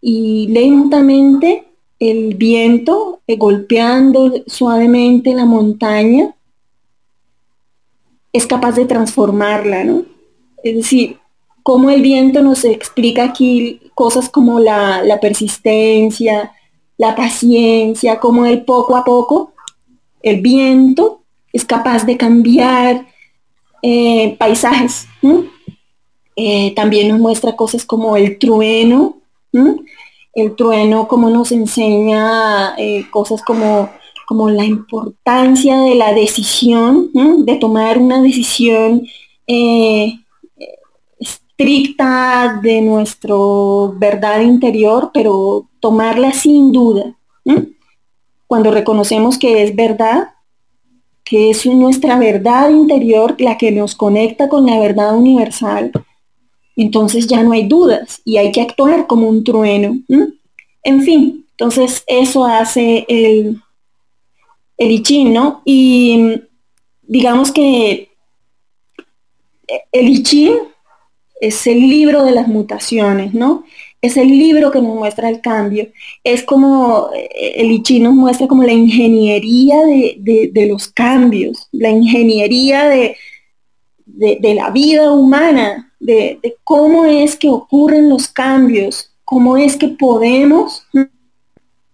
y 0.00 0.48
lentamente 0.48 1.64
el 1.98 2.34
viento 2.34 3.20
eh, 3.26 3.36
golpeando 3.36 4.32
suavemente 4.46 5.34
la 5.34 5.44
montaña 5.44 6.34
es 8.32 8.46
capaz 8.46 8.72
de 8.72 8.86
transformarla, 8.86 9.84
¿no? 9.84 10.04
Es 10.62 10.76
decir, 10.76 11.18
cómo 11.62 11.90
el 11.90 12.00
viento 12.00 12.42
nos 12.42 12.64
explica 12.64 13.24
aquí 13.24 13.80
cosas 13.94 14.28
como 14.28 14.60
la, 14.60 15.02
la 15.02 15.20
persistencia, 15.20 16.52
la 16.96 17.16
paciencia, 17.16 18.18
como 18.20 18.46
el 18.46 18.64
poco 18.64 18.96
a 18.96 19.04
poco 19.04 19.52
el 20.22 20.40
viento 20.40 21.22
es 21.52 21.64
capaz 21.64 22.04
de 22.04 22.16
cambiar 22.16 23.06
eh, 23.82 24.36
paisajes. 24.38 25.06
Eh, 26.36 26.74
también 26.74 27.08
nos 27.08 27.18
muestra 27.18 27.56
cosas 27.56 27.84
como 27.84 28.16
el 28.16 28.38
trueno. 28.38 29.19
El 29.52 30.56
trueno 30.56 31.08
como 31.08 31.30
nos 31.30 31.52
enseña 31.52 32.74
eh, 32.78 33.06
cosas 33.10 33.42
como, 33.42 33.90
como 34.26 34.50
la 34.50 34.64
importancia 34.64 35.78
de 35.78 35.94
la 35.94 36.12
decisión, 36.12 37.10
de 37.12 37.56
tomar 37.56 37.98
una 37.98 38.22
decisión 38.22 39.06
estricta 41.18 42.60
de 42.62 42.80
nuestro 42.80 43.94
verdad 43.96 44.40
interior, 44.40 45.10
pero 45.12 45.66
tomarla 45.80 46.32
sin 46.32 46.70
duda 46.70 47.16
cuando 48.50 48.72
reconocemos 48.72 49.38
que 49.38 49.62
es 49.62 49.76
verdad, 49.76 50.30
que 51.22 51.50
es 51.50 51.64
nuestra 51.66 52.18
verdad 52.18 52.68
interior 52.70 53.36
la 53.38 53.56
que 53.56 53.70
nos 53.70 53.94
conecta 53.94 54.48
con 54.48 54.66
la 54.66 54.80
verdad 54.80 55.16
universal, 55.16 55.92
entonces 56.82 57.26
ya 57.26 57.42
no 57.42 57.52
hay 57.52 57.66
dudas 57.66 58.20
y 58.24 58.36
hay 58.36 58.52
que 58.52 58.60
actuar 58.60 59.06
como 59.06 59.28
un 59.28 59.44
trueno. 59.44 59.98
En 60.82 61.02
fin, 61.02 61.46
entonces 61.50 62.04
eso 62.06 62.44
hace 62.44 63.04
el, 63.08 63.60
el 64.76 64.90
I 64.90 65.24
¿no? 65.24 65.62
Y 65.64 66.40
digamos 67.02 67.52
que 67.52 68.10
el 69.92 70.08
I 70.08 70.52
es 71.40 71.66
el 71.66 71.80
libro 71.80 72.24
de 72.24 72.32
las 72.32 72.48
mutaciones, 72.48 73.34
¿no? 73.34 73.64
es 74.02 74.16
el 74.16 74.28
libro 74.28 74.70
que 74.70 74.80
nos 74.80 74.94
muestra 74.94 75.28
el 75.28 75.40
cambio. 75.40 75.88
Es 76.24 76.42
como, 76.44 77.10
eh, 77.14 77.54
el 77.56 77.70
Ichi 77.70 78.00
nos 78.00 78.14
muestra 78.14 78.46
como 78.46 78.64
la 78.64 78.72
ingeniería 78.72 79.76
de, 79.84 80.66
los 80.68 80.88
cambios, 80.88 81.68
la 81.72 81.90
ingeniería 81.90 82.88
de, 82.88 83.16
la 84.54 84.70
vida 84.70 85.12
humana, 85.12 85.89
de, 86.00 86.40
cómo 86.64 87.04
es 87.04 87.36
que 87.36 87.48
ocurren 87.48 88.08
los 88.08 88.28
cambios, 88.28 89.12
cómo 89.24 89.56
es 89.56 89.76
que 89.76 89.88
podemos 89.88 90.82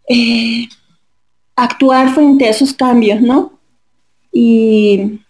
eh, 0.09 0.69
actuar 1.55 2.15
frente 2.15 2.47
a 2.47 2.51
esos 2.51 2.73
cambios, 2.73 3.21
¿no? 3.21 3.53
Y, 4.33 5.21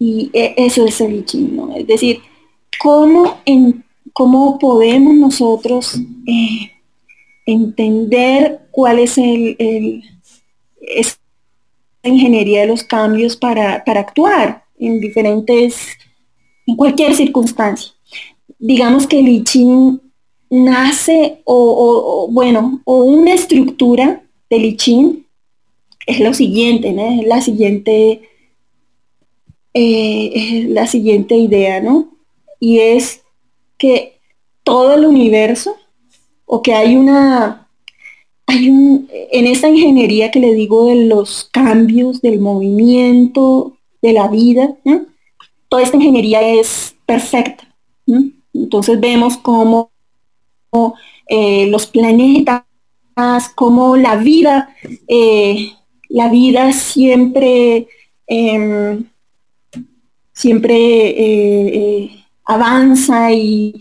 e, 0.00 0.54
eso 0.56 0.86
es 0.86 1.00
el 1.00 1.16
Ichi, 1.16 1.38
¿no? 1.38 1.74
Es 1.76 1.86
decir, 1.86 2.20
cómo 2.78 3.40
en 3.44 3.84
cómo 4.12 4.58
podemos 4.58 5.14
nosotros 5.14 5.98
eh, 6.26 6.72
entender 7.46 8.60
cuál 8.70 8.98
es 8.98 9.18
el, 9.18 10.02
ingeniería 12.02 12.62
de 12.62 12.66
los 12.66 12.84
cambios 12.84 13.36
para, 13.36 13.82
actuar 13.86 14.64
en 14.78 15.00
diferentes, 15.00 15.88
en 16.66 16.76
cualquier 16.76 17.14
circunstancia. 17.14 17.92
Digamos 18.58 19.06
que 19.06 19.20
el 19.20 19.28
I 19.28 20.00
nace 20.50 21.40
o, 21.44 22.28
bueno, 22.30 22.80
o 22.84 23.04
una 23.04 23.34
estructura 23.34 24.22
del 24.48 24.64
I 24.64 25.26
es 26.06 26.20
lo 26.20 26.34
siguiente, 26.34 26.92
¿no? 26.92 27.20
Es 27.20 27.26
la 27.26 27.40
siguiente, 27.40 28.22
eh, 29.74 30.66
la 30.68 30.86
siguiente 30.86 31.36
idea, 31.36 31.80
¿no? 31.80 32.10
Y 32.58 32.80
es 32.80 33.22
que 33.78 34.20
todo 34.64 34.94
el 34.94 35.06
universo 35.06 35.76
o 36.44 36.62
que 36.62 36.74
hay 36.74 36.96
una 36.96 37.68
hay 38.46 38.68
un 38.68 39.08
en 39.10 39.46
esta 39.46 39.68
ingeniería 39.68 40.30
que 40.30 40.40
le 40.40 40.54
digo 40.54 40.86
de 40.86 41.06
los 41.06 41.48
cambios 41.52 42.20
del 42.20 42.40
movimiento 42.40 43.76
de 44.02 44.12
la 44.12 44.28
vida. 44.28 44.76
Toda 45.70 45.82
esta 45.82 45.96
ingeniería 45.96 46.42
es 46.42 46.96
perfecta. 47.06 47.64
Entonces 48.52 48.98
vemos 48.98 49.36
cómo 49.36 49.92
eh, 51.28 51.68
los 51.68 51.86
planetas, 51.86 52.64
cómo 53.54 53.96
la 53.96 54.16
vida, 54.16 54.74
eh, 55.06 55.72
la 56.08 56.28
vida 56.28 56.72
siempre, 56.72 57.86
em, 58.26 59.04
siempre 60.32 60.74
eh, 60.76 62.24
avanza 62.44 63.32
y, 63.32 63.80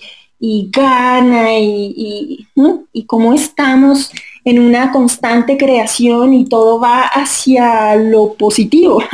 gana 0.72 1.58
y, 1.58 2.46
y, 2.94 3.06
cómo 3.06 3.34
estamos 3.34 4.12
en 4.46 4.60
una 4.60 4.92
constante 4.92 5.58
creación 5.58 6.36
y 6.36 6.46
todo 6.46 6.80
va 6.80 7.02
hacia 7.02 7.96
lo 7.96 8.34
positivo. 8.36 9.02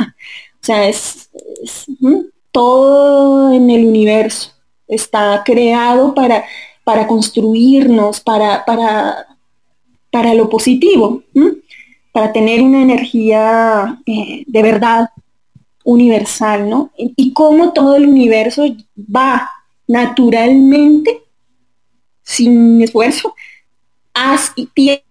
O 0.58 0.66
sea, 0.66 0.88
es, 0.88 1.30
todo 2.56 3.52
en 3.52 3.68
el 3.68 3.84
universo 3.84 4.50
está 4.88 5.42
creado 5.44 6.14
para, 6.14 6.42
para 6.84 7.06
construirnos, 7.06 8.20
para, 8.20 8.64
para, 8.64 9.26
para 10.10 10.32
lo 10.32 10.48
positivo, 10.48 11.22
para 12.12 12.32
tener 12.32 12.62
una 12.62 12.80
energía 12.80 14.00
eh, 14.06 14.42
de 14.46 14.62
verdad 14.62 15.10
universal, 15.84 16.70
¿no? 16.70 16.90
Y, 16.96 17.34
cómo 17.34 17.74
todo 17.74 17.94
el 17.94 18.08
universo 18.08 18.64
va 18.96 19.50
naturalmente, 19.86 21.24
sin 22.22 22.80
esfuerzo, 22.80 23.34
hacia 24.14 25.02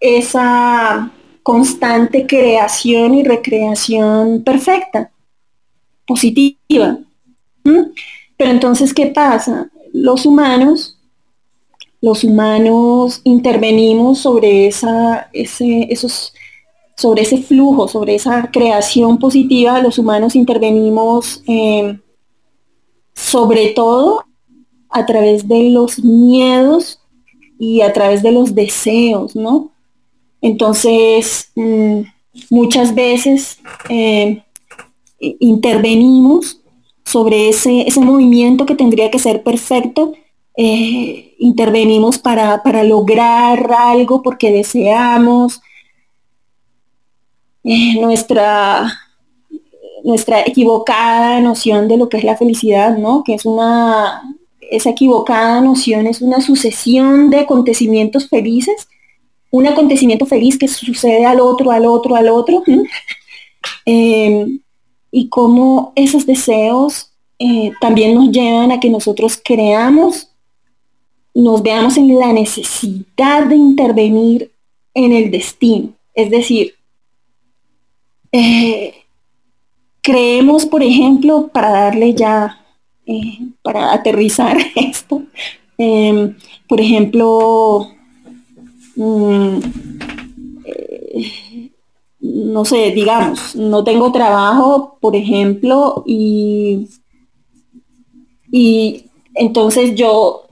esa 0.00 1.12
constante 1.44 2.26
creación 2.26 3.14
y 3.14 3.22
recreación 3.22 4.42
perfecta, 4.42 5.12
positiva. 6.06 6.98
Pero 7.62 8.50
entonces, 8.50 8.94
¿qué 8.94 9.06
pasa? 9.06 9.70
Los 9.92 10.26
humanos, 10.26 10.98
los 12.00 12.22
humanos 12.22 13.20
intervenimos 13.24 14.18
sobre 14.20 14.68
esa, 14.68 15.28
ese, 15.32 15.86
esos, 15.90 16.32
sobre 16.96 17.22
ese 17.22 17.38
flujo, 17.38 17.88
sobre 17.88 18.14
esa 18.14 18.50
creación 18.52 19.18
positiva, 19.18 19.80
los 19.82 19.98
humanos 19.98 20.36
intervenimos 20.36 21.42
eh, 21.46 21.98
sobre 23.14 23.68
todo 23.68 24.24
a 24.90 25.04
través 25.06 25.48
de 25.48 25.70
los 25.70 25.98
miedos 26.04 27.00
y 27.58 27.80
a 27.80 27.92
través 27.92 28.22
de 28.22 28.32
los 28.32 28.54
deseos, 28.54 29.34
¿no? 29.34 29.72
Entonces, 30.40 31.50
mm, 31.54 32.02
muchas 32.50 32.94
veces 32.94 33.58
eh, 33.88 34.42
intervenimos 35.40 36.60
sobre 37.04 37.48
ese, 37.48 37.86
movimiento 38.00 38.66
que 38.66 38.74
tendría 38.74 39.10
que 39.10 39.18
ser 39.18 39.42
perfecto, 39.42 40.12
eh, 40.56 41.34
intervenimos 41.38 42.18
para, 42.18 42.60
lograr 42.84 43.70
algo 43.72 44.22
porque 44.22 44.52
deseamos. 44.52 45.60
Eh, 47.64 48.00
nuestra, 48.00 48.92
nuestra 50.04 50.42
equivocada 50.42 51.40
noción 51.40 51.88
de 51.88 51.96
lo 51.96 52.08
que 52.08 52.18
es 52.18 52.24
la 52.24 52.36
felicidad, 52.36 52.96
¿no? 52.96 53.24
Que 53.24 53.34
es 53.34 53.44
una, 53.44 54.22
esa 54.70 54.90
equivocada 54.90 55.60
noción 55.60 56.06
es 56.06 56.22
una 56.22 56.40
sucesión 56.40 57.28
de 57.28 57.40
acontecimientos 57.40 58.28
felices 58.28 58.86
un 59.50 59.66
acontecimiento 59.66 60.26
feliz 60.26 60.58
que 60.58 60.68
sucede 60.68 61.24
al 61.24 61.40
otro, 61.40 61.70
al 61.70 61.86
otro, 61.86 62.14
al 62.16 62.28
otro. 62.28 62.62
y 65.16 65.30
cómo 65.30 65.94
esos 65.96 66.26
deseos 66.26 67.10
eh, 67.38 67.72
también 67.80 68.14
nos 68.14 68.30
llevan 68.30 68.70
a 68.70 68.78
que 68.78 68.90
nosotros 68.90 69.40
creamos, 69.42 70.28
nos 71.32 71.62
veamos 71.62 71.96
en 71.96 72.18
la 72.18 72.34
necesidad 72.34 73.46
de 73.46 73.56
intervenir 73.56 74.52
en 74.92 75.12
el 75.14 75.30
destino. 75.30 75.94
Es 76.12 76.28
decir, 76.28 76.74
eh, 78.30 78.92
creemos, 80.02 80.66
por 80.66 80.82
ejemplo, 80.82 81.48
para 81.48 81.70
darle 81.70 82.12
ya, 82.12 82.62
eh, 83.06 83.38
para 83.62 83.94
aterrizar 83.94 84.58
esto, 84.76 85.22
em, 85.78 86.36
por 86.68 86.78
ejemplo, 86.78 87.88
Mm, 88.96 89.60
no 92.20 92.64
sé, 92.64 92.90
digamos, 92.92 93.54
no 93.54 93.84
tengo 93.84 94.12
trabajo, 94.12 94.98
por 95.00 95.16
ejemplo, 95.16 96.02
y, 96.06 96.88
y 98.50 99.06
entonces 99.34 99.94
yo 99.94 100.46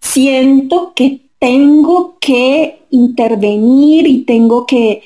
siento 0.00 0.92
que 0.94 1.30
tengo 1.38 2.18
que 2.20 2.82
intervenir 2.90 4.06
y 4.06 4.24
tengo 4.24 4.66
que, 4.66 5.02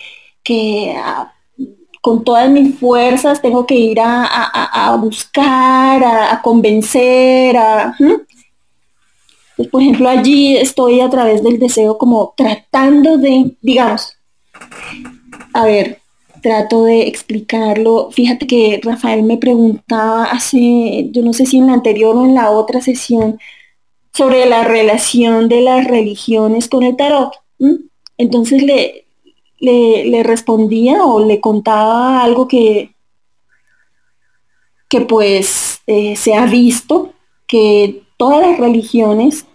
ah, 0.96 1.32
con 2.02 2.24
todas 2.24 2.50
mis 2.50 2.78
fuerzas, 2.78 3.40
tengo 3.40 3.64
que 3.66 3.76
ir 3.76 3.98
a, 4.00 4.96
buscar, 5.00 6.04
a, 6.04 6.42
convencer, 6.42 7.56
a, 7.56 7.96
pues, 9.56 9.68
por 9.68 9.80
ejemplo, 9.80 10.08
allí 10.08 10.56
estoy 10.56 11.00
a 11.00 11.08
través 11.08 11.42
del 11.42 11.58
deseo 11.58 11.96
como 11.96 12.34
tratando 12.36 13.16
de, 13.16 13.56
digamos, 13.62 14.18
a 15.54 15.64
ver, 15.64 16.00
trato 16.42 16.84
de 16.84 17.08
explicarlo. 17.08 18.10
Fíjate 18.10 18.46
que 18.46 18.80
Rafael 18.82 19.22
me 19.22 19.38
preguntaba 19.38 20.24
hace, 20.24 21.08
yo 21.10 21.22
no 21.22 21.32
sé 21.32 21.46
si 21.46 21.58
en 21.58 21.68
la 21.68 21.74
anterior 21.74 22.16
o 22.16 22.26
en 22.26 22.34
la 22.34 22.50
otra 22.50 22.82
sesión, 22.82 23.38
sobre 24.12 24.46
la 24.46 24.64
relación 24.64 25.48
de 25.48 25.62
las 25.62 25.86
religiones 25.86 26.68
con 26.68 26.82
el 26.82 26.96
tarot. 26.96 27.32
Entonces 28.18 28.62
le, 28.62 29.06
le, 29.60 30.22
respondía 30.22 31.04
o 31.04 31.24
le 31.24 31.40
contaba 31.40 32.22
algo 32.22 32.46
que, 32.46 32.94
que 34.88 35.00
pues 35.00 35.80
eh, 35.86 36.16
se 36.16 36.34
ha 36.34 36.46
visto, 36.46 37.12
que 37.46 38.02
todas 38.16 38.46
las 38.46 38.58
religiones 38.58 39.46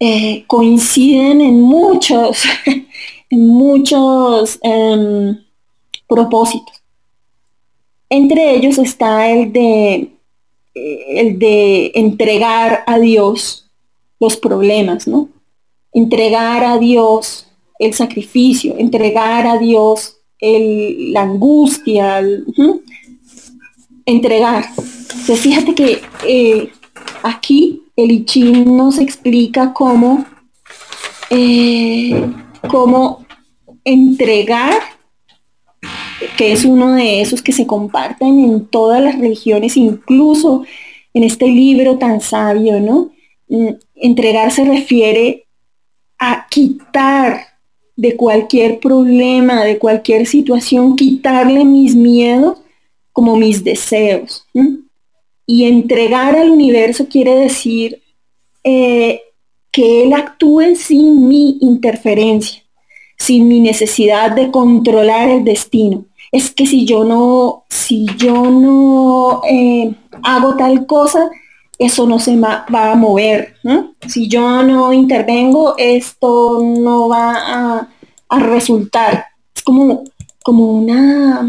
eh, 0.00 0.44
coinciden 0.46 1.40
en 1.40 1.60
muchos, 1.60 2.44
muchos 3.30 4.58
em, 4.62 5.38
propósitos. 6.08 6.82
Entre 8.10 8.54
ellos 8.56 8.78
está 8.78 9.28
el 9.28 9.52
de, 9.52 10.10
el 10.74 11.38
de 11.38 11.92
entregar 11.94 12.84
a 12.86 12.98
Dios 12.98 13.68
los 14.18 14.36
problemas, 14.36 15.06
¿no? 15.06 15.28
Entregar 15.92 16.64
a 16.64 16.78
Dios 16.78 17.46
el 17.78 17.94
sacrificio, 17.94 18.76
entregar 18.78 19.46
a 19.46 19.58
Dios 19.58 20.16
la 20.40 21.22
angustia, 21.22 22.22
entregar. 24.06 24.64
Entonces 24.78 25.40
fíjate 25.40 25.74
que 25.74 26.00
eh, 26.26 26.70
aquí 27.22 27.82
el 27.96 28.12
I 28.12 28.24
Ching 28.24 28.76
nos 28.76 28.98
explica 28.98 29.72
cómo, 29.72 30.24
eh, 31.30 32.32
cómo 32.68 33.26
entregar, 33.84 34.74
que 36.36 36.52
es 36.52 36.64
uno 36.64 36.94
de 36.94 37.20
esos 37.20 37.42
que 37.42 37.52
se 37.52 37.66
comparten 37.66 38.40
en 38.40 38.66
todas 38.66 39.02
las 39.02 39.18
religiones, 39.18 39.76
incluso 39.76 40.64
en 41.14 41.24
este 41.24 41.46
libro 41.46 41.98
tan 41.98 42.20
sabio, 42.20 42.80
¿no? 42.80 43.10
Mm, 43.48 43.74
entregar 43.94 44.50
se 44.50 44.64
refiere 44.64 45.46
a 46.18 46.46
quitar 46.50 47.40
de 47.96 48.16
cualquier 48.16 48.78
problema, 48.78 49.64
de 49.64 49.78
cualquier 49.78 50.26
situación, 50.26 50.96
quitarle 50.96 51.64
mis 51.64 51.96
miedos 51.96 52.58
como 53.12 53.36
mis 53.36 53.64
deseos. 53.64 54.46
Y 55.46 55.64
entregar 55.64 56.36
al 56.36 56.50
universo 56.50 57.08
quiere 57.08 57.34
decir 57.34 58.02
eh, 58.62 59.22
que 59.70 60.02
Él 60.02 60.12
actúe 60.12 60.74
sin 60.76 61.28
mi 61.28 61.58
interferencia, 61.60 62.62
sin 63.16 63.48
mi 63.48 63.60
necesidad 63.60 64.32
de 64.32 64.50
controlar 64.50 65.28
el 65.28 65.44
destino. 65.44 66.04
Es 66.30 66.50
que 66.50 66.66
si 66.66 66.84
yo 66.84 67.04
no, 67.04 67.64
si 67.70 68.06
yo 68.16 68.50
no 68.50 69.42
eh, 69.48 69.94
hago 70.22 70.56
tal 70.56 70.86
cosa, 70.86 71.30
eso 71.78 72.06
no 72.06 72.18
se 72.18 72.36
va 72.36 72.64
a 72.68 72.94
mover. 72.96 73.54
Si 74.06 74.28
yo 74.28 74.62
no 74.62 74.92
intervengo, 74.92 75.74
esto 75.78 76.60
no 76.62 77.08
va 77.08 77.88
a, 78.28 78.38
resultar. 78.40 79.26
Es 79.54 79.62
como, 79.62 80.04
como 80.42 80.72
una, 80.72 81.48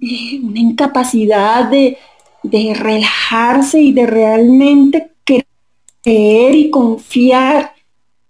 eh, 0.00 0.40
una 0.42 0.58
incapacidad 0.58 1.66
de, 1.66 1.98
de 2.42 2.74
relajarse 2.74 3.80
y 3.80 3.92
de 3.92 4.06
realmente 4.06 5.11
creer 6.02 6.54
y 6.54 6.70
confiar 6.70 7.72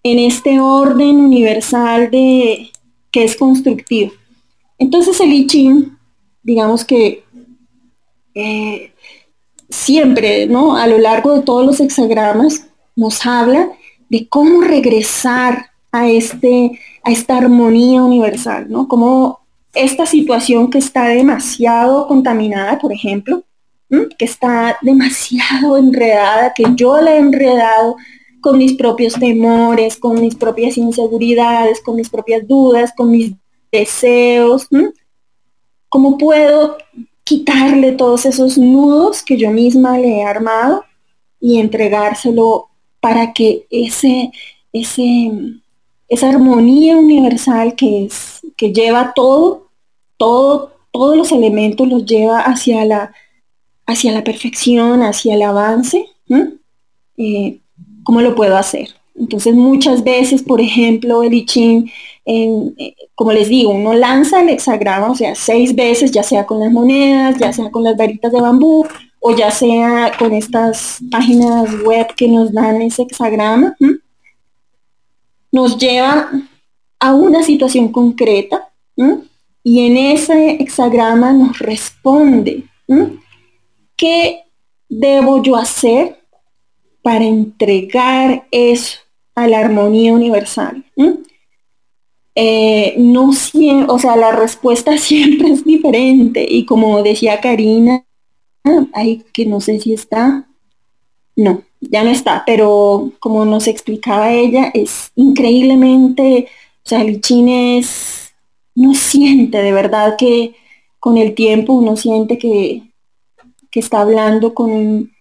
en 0.02 0.18
este 0.18 0.60
orden 0.60 1.16
universal 1.16 2.10
de 2.10 2.70
que 3.10 3.24
es 3.24 3.36
constructivo. 3.36 4.12
Entonces 4.78 5.20
el 5.20 5.32
I 5.32 5.46
Ching, 5.46 5.96
digamos 6.42 6.84
que 6.84 7.24
eh, 8.34 8.92
siempre, 9.68 10.46
¿no? 10.46 10.76
A 10.76 10.86
lo 10.86 10.98
largo 10.98 11.34
de 11.34 11.42
todos 11.42 11.64
los 11.64 11.80
hexagramas 11.80 12.66
nos 12.96 13.24
habla 13.24 13.70
de 14.08 14.28
cómo 14.28 14.60
regresar 14.60 15.70
a, 15.92 16.08
este, 16.08 16.78
a 17.04 17.10
esta 17.10 17.38
armonía 17.38 18.02
universal, 18.02 18.66
¿no? 18.68 18.88
Como 18.88 19.40
esta 19.74 20.04
situación 20.06 20.70
que 20.70 20.78
está 20.78 21.08
demasiado 21.08 22.06
contaminada, 22.06 22.78
por 22.78 22.92
ejemplo, 22.92 23.44
que 24.18 24.24
está 24.24 24.78
demasiado 24.82 25.76
enredada, 25.76 26.52
que 26.54 26.64
yo 26.74 27.00
la 27.00 27.14
he 27.14 27.18
enredado 27.18 27.96
con 28.40 28.58
mis 28.58 28.74
propios 28.74 29.14
temores, 29.14 29.96
con 29.96 30.20
mis 30.20 30.34
propias 30.34 30.76
inseguridades, 30.76 31.80
con 31.80 31.96
mis 31.96 32.08
propias 32.08 32.46
dudas, 32.46 32.92
con 32.96 33.10
mis 33.10 33.32
deseos. 33.70 34.66
¿Cómo 35.88 36.18
puedo 36.18 36.78
quitarle 37.22 37.92
todos 37.92 38.26
esos 38.26 38.58
nudos 38.58 39.22
que 39.22 39.36
yo 39.36 39.50
misma 39.50 39.98
le 39.98 40.18
he 40.18 40.24
armado 40.24 40.84
y 41.38 41.60
entregárselo 41.60 42.68
para 43.00 43.32
que 43.32 43.66
ese, 43.70 44.32
ese, 44.72 45.30
esa 46.08 46.28
armonía 46.28 46.96
universal 46.96 47.74
que 47.74 48.06
es, 48.06 48.40
que 48.56 48.72
lleva 48.72 49.12
todo, 49.14 49.68
todo, 50.16 50.72
todos 50.90 51.16
los 51.16 51.30
elementos 51.30 51.86
los 51.86 52.04
lleva 52.04 52.40
hacia 52.40 52.84
la, 52.84 53.12
hacia 53.86 54.12
la 54.12 54.24
perfección, 54.24 55.02
hacia 55.02 55.34
el 55.34 55.42
avance, 55.42 56.06
eh, 57.16 57.58
¿cómo 58.04 58.20
lo 58.20 58.34
puedo 58.34 58.56
hacer? 58.56 58.88
Entonces 59.14 59.54
muchas 59.54 60.02
veces, 60.02 60.42
por 60.42 60.60
ejemplo, 60.60 61.22
el 61.22 61.34
I 61.34 61.46
eh, 62.24 62.94
como 63.14 63.32
les 63.32 63.48
digo, 63.48 63.70
uno 63.70 63.92
lanza 63.92 64.40
el 64.40 64.48
hexagrama, 64.48 65.10
o 65.10 65.14
sea, 65.14 65.34
seis 65.34 65.74
veces, 65.74 66.10
ya 66.10 66.22
sea 66.22 66.46
con 66.46 66.60
las 66.60 66.72
monedas, 66.72 67.38
ya 67.38 67.52
sea 67.52 67.70
con 67.70 67.84
las 67.84 67.96
varitas 67.96 68.32
de 68.32 68.40
bambú, 68.40 68.86
o 69.20 69.36
ya 69.36 69.50
sea 69.50 70.12
con 70.18 70.32
estas 70.32 70.98
páginas 71.10 71.68
web 71.84 72.06
que 72.16 72.28
nos 72.28 72.52
dan 72.52 72.82
ese 72.82 73.02
hexagrama, 73.02 73.76
nos 75.52 75.78
lleva 75.78 76.30
a 76.98 77.14
una 77.14 77.42
situación 77.42 77.92
concreta 77.92 78.68
y 79.62 79.86
en 79.86 79.96
ese 79.96 80.56
hexagrama 80.60 81.32
nos 81.32 81.58
responde 81.58 82.64
qué 83.96 84.44
debo 84.88 85.42
yo 85.42 85.56
hacer 85.56 86.18
para 87.02 87.24
entregar 87.24 88.46
eso 88.50 88.98
a 89.34 89.48
la 89.48 89.58
armonía 89.58 90.12
universal. 90.12 90.84
Eh, 92.34 92.94
no 92.96 93.32
siempre, 93.34 93.92
o 93.92 93.98
sea, 93.98 94.16
la 94.16 94.32
respuesta 94.32 94.96
siempre 94.98 95.50
es 95.50 95.64
diferente. 95.64 96.46
Y 96.48 96.64
como 96.64 97.02
decía 97.02 97.40
Karina, 97.40 98.04
ay, 98.92 99.24
que 99.32 99.46
no 99.46 99.60
sé 99.60 99.80
si 99.80 99.92
está, 99.92 100.46
no, 101.36 101.62
ya 101.80 102.04
no 102.04 102.10
está, 102.10 102.44
pero 102.46 103.12
como 103.18 103.44
nos 103.44 103.66
explicaba 103.66 104.32
ella, 104.32 104.70
es 104.74 105.12
increíblemente, 105.16 106.48
o 106.84 106.88
sea, 106.88 107.02
el 107.02 107.20
es, 107.78 108.34
no 108.74 108.94
siente 108.94 109.58
de 109.58 109.72
verdad 109.72 110.16
que 110.16 110.54
con 110.98 111.18
el 111.18 111.34
tiempo 111.34 111.72
uno 111.72 111.96
siente 111.96 112.38
que, 112.38 112.82
que 113.72 113.80
está 113.80 114.02
hablando 114.02 114.54
con 114.54 114.70
un, 114.70 115.12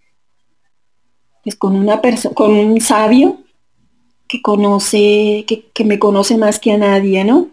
pues 1.43 1.55
con 1.55 1.75
una 1.75 2.01
persona, 2.01 2.35
con 2.35 2.51
un 2.51 2.79
sabio 2.81 3.39
que 4.27 4.41
conoce, 4.41 5.45
que, 5.47 5.85
me 5.85 5.97
conoce 5.97 6.37
más 6.37 6.59
que 6.59 6.73
a 6.73 6.77
nadie, 6.77 7.23
¿no? 7.23 7.47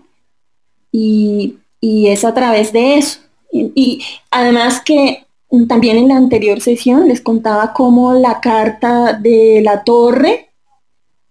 Y, 0.92 1.56
es 1.80 2.24
a 2.24 2.34
través 2.34 2.72
de 2.72 2.96
eso. 2.96 3.20
Y, 3.52 4.04
además 4.30 4.82
que 4.84 5.24
también 5.68 5.96
en 5.96 6.08
la 6.08 6.16
anterior 6.16 6.60
sesión 6.60 7.08
les 7.08 7.20
contaba 7.20 7.72
cómo 7.72 8.12
la 8.14 8.40
carta 8.40 9.12
de 9.12 9.62
la 9.62 9.84
torre 9.84 10.50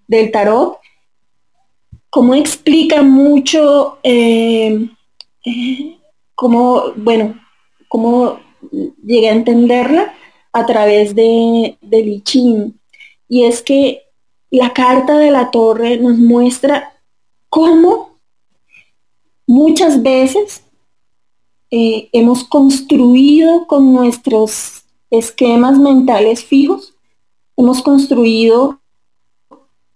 del 0.08 0.32
tarot, 0.32 0.80
cómo 2.10 2.34
explica 2.34 3.03
mucho, 3.03 3.99
eh, 4.01 4.89
eh, 5.45 5.97
cómo, 6.34 6.93
bueno, 6.95 7.36
cómo 7.89 8.39
llegué 9.04 9.30
a 9.30 9.34
entenderla 9.34 10.13
a 10.54 10.65
través 10.65 11.15
de, 11.15 11.78
de 11.82 12.22
Y 13.30 13.43
es 13.43 13.62
que 13.62 14.04
la 14.50 14.74
carta 14.74 15.17
de 15.17 15.32
la 15.32 15.52
torre 15.52 15.98
nos 15.98 16.17
muestra 16.17 16.93
cómo 17.50 18.17
muchas 19.46 20.02
veces 20.02 20.63
eh, 21.70 22.10
hemos 22.13 22.43
construido 22.43 23.67
con 23.67 23.93
nuestros 23.93 24.84
esquemas 25.10 25.78
mentales 25.78 26.43
fijos, 26.43 26.96
hemos 27.56 27.82
construido 27.82 28.80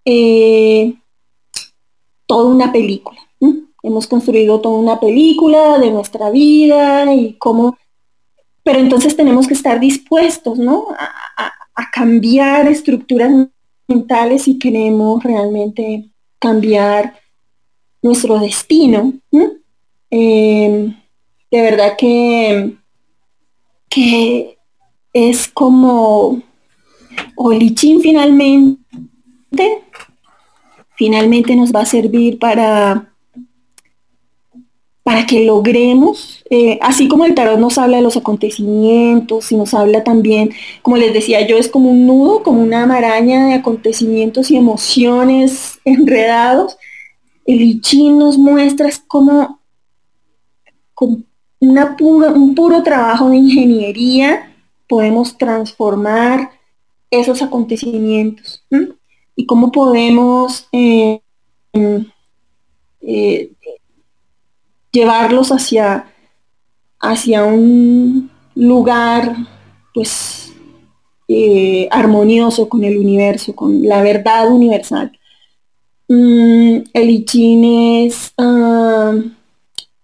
eh, 0.05 0.95
toda 2.25 2.49
una 2.49 2.71
película. 2.71 3.19
Hemos 3.83 4.05
construido 4.05 4.61
toda 4.61 4.77
una 4.77 4.99
película 4.99 5.79
de 5.79 5.89
nuestra 5.89 6.29
vida 6.29 7.13
y 7.13 7.33
cómo 7.33 7.77
pero 8.63 8.79
entonces 8.79 9.15
tenemos 9.15 9.47
que 9.47 9.53
estar 9.53 9.79
dispuestos, 9.79 10.57
¿no? 10.57 10.87
A, 11.37 11.51
cambiar 11.93 12.67
estructuras 12.67 13.31
mentales 13.87 14.43
si 14.43 14.59
queremos 14.59 15.23
realmente 15.23 16.09
cambiar 16.39 17.19
nuestro 18.01 18.39
destino. 18.39 19.13
Em, 20.09 20.95
de 21.49 21.61
verdad 21.61 21.95
que, 21.97 22.77
que 23.89 24.57
es 25.11 25.47
como 25.47 26.41
Olichin 27.35 27.99
finalmente, 27.99 28.77
finalmente 30.95 31.55
nos 31.55 31.71
va 31.71 31.81
a 31.81 31.85
servir 31.85 32.39
para 32.39 33.10
para 35.11 35.25
que 35.25 35.43
logremos, 35.43 36.41
eh, 36.49 36.79
así 36.81 37.09
como 37.09 37.25
el 37.25 37.35
tarot 37.35 37.59
nos 37.59 37.77
habla 37.77 37.97
de 37.97 38.03
los 38.03 38.15
acontecimientos 38.15 39.51
y 39.51 39.57
nos 39.57 39.73
habla 39.73 40.05
también, 40.05 40.51
como 40.83 40.95
les 40.95 41.13
decía 41.13 41.45
yo, 41.45 41.57
es 41.57 41.67
como 41.67 41.91
un 41.91 42.07
nudo, 42.07 42.43
como 42.43 42.61
una 42.61 42.85
maraña 42.85 43.47
de 43.47 43.55
acontecimientos 43.55 44.49
y 44.49 44.55
emociones 44.55 45.81
enredados. 45.83 46.77
El 47.45 47.61
I 47.61 48.09
nos 48.11 48.37
muestra 48.37 48.89
como, 49.05 49.59
con 50.93 51.25
una 51.59 51.97
un 51.99 52.55
puro 52.55 52.81
trabajo 52.81 53.29
de 53.31 53.35
ingeniería 53.35 54.49
podemos 54.87 55.37
transformar 55.37 56.51
esos 57.09 57.41
acontecimientos 57.41 58.63
y 59.35 59.45
cómo 59.45 59.73
podemos 59.73 60.69
eh, 60.71 61.19
eh, 63.01 63.51
llevarlos 64.91 65.51
hacia, 65.51 66.05
hacia 66.99 67.43
un 67.43 68.29
lugar 68.55 69.35
pues 69.93 70.53
eh, 71.27 71.87
armonioso 71.91 72.67
con 72.67 72.83
el 72.83 72.97
universo, 72.97 73.55
con 73.55 73.83
la 73.83 74.01
verdad 74.01 74.51
universal. 74.51 75.11
Mm, 76.07 76.83
el 76.93 77.09
I 77.09 78.05
es, 78.05 78.33
ah, 78.37 79.15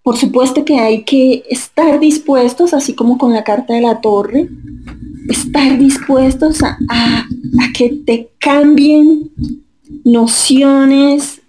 por 0.03 0.15
supuesto 0.15 0.63
que 0.63 0.79
hay 0.79 1.03
que 1.03 1.43
estar 1.49 1.99
dispuestos, 1.99 2.73
así 2.73 2.93
como 2.93 3.17
con 3.17 3.33
la 3.33 3.43
carta 3.43 3.73
de 3.73 3.81
la 3.81 3.99
torre, 3.99 4.47
estar 5.27 5.77
dispuestos 5.77 6.63
a, 6.63 6.77
a 6.89 7.27
que 7.77 7.89
te 8.05 8.29
cambien 8.39 9.29
nociones 10.05 11.41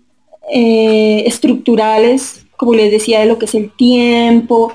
eh, 0.53 1.23
estructurales 1.27 2.48
como 2.59 2.75
les 2.75 2.91
decía, 2.91 3.21
de 3.21 3.27
lo 3.27 3.39
que 3.39 3.47
es 3.47 3.55
el 3.55 3.75
tiempo 3.75 4.73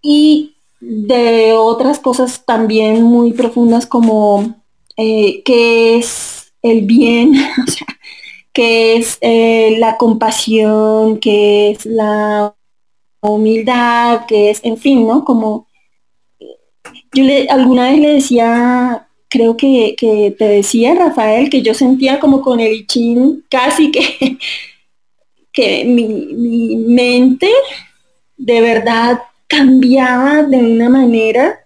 y 0.00 0.54
de 0.80 1.54
otras 1.54 1.98
cosas 1.98 2.44
también 2.44 3.02
muy 3.02 3.32
profundas 3.32 3.86
como 3.86 4.54
eh, 4.96 5.42
qué 5.44 5.96
es 5.96 6.52
el 6.62 6.82
bien, 6.82 7.34
o 7.66 7.70
sea, 7.70 7.86
qué 8.52 8.96
es 8.96 9.18
eh, 9.22 9.76
la 9.78 9.96
compasión, 9.96 11.18
qué 11.18 11.70
es 11.70 11.86
la 11.86 12.54
humildad, 13.20 14.26
qué 14.28 14.50
es, 14.50 14.60
en 14.64 14.76
fin, 14.76 15.06
¿no? 15.06 15.24
Como 15.24 15.66
yo 17.14 17.24
le, 17.24 17.48
alguna 17.48 17.90
vez 17.90 18.00
le 18.00 18.08
decía, 18.08 19.08
creo 19.28 19.56
que, 19.56 19.94
que 19.96 20.34
te 20.36 20.46
decía, 20.46 20.94
Rafael, 20.94 21.48
que 21.48 21.62
yo 21.62 21.74
sentía 21.74 22.20
como 22.20 22.42
con 22.42 22.60
el 22.60 22.86
chin 22.86 23.44
casi 23.48 23.90
que 23.90 24.38
que 25.52 25.84
mi, 25.84 26.76
mente 26.76 27.48
de 28.36 28.60
verdad 28.60 29.20
cambiaba 29.46 30.42
de 30.42 30.56
una 30.56 30.88
manera 30.88 31.60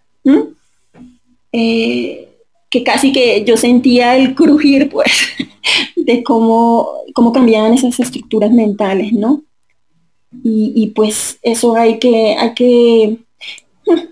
eh, 1.52 2.28
que 2.68 2.82
casi 2.82 3.12
que 3.12 3.44
yo 3.44 3.56
sentía 3.56 4.16
el 4.16 4.34
crujir 4.34 4.90
pues 4.90 5.12
de 5.96 6.22
cómo, 6.22 6.88
cómo 7.14 7.32
cambiaban 7.32 7.74
esas 7.74 7.98
estructuras 8.00 8.50
mentales, 8.50 9.12
¿no? 9.12 9.42
Y, 10.42 10.92
pues 10.94 11.38
eso 11.40 11.76
hay 11.76 11.98
que, 11.98 12.36
hay 12.36 12.52
que, 12.54 13.16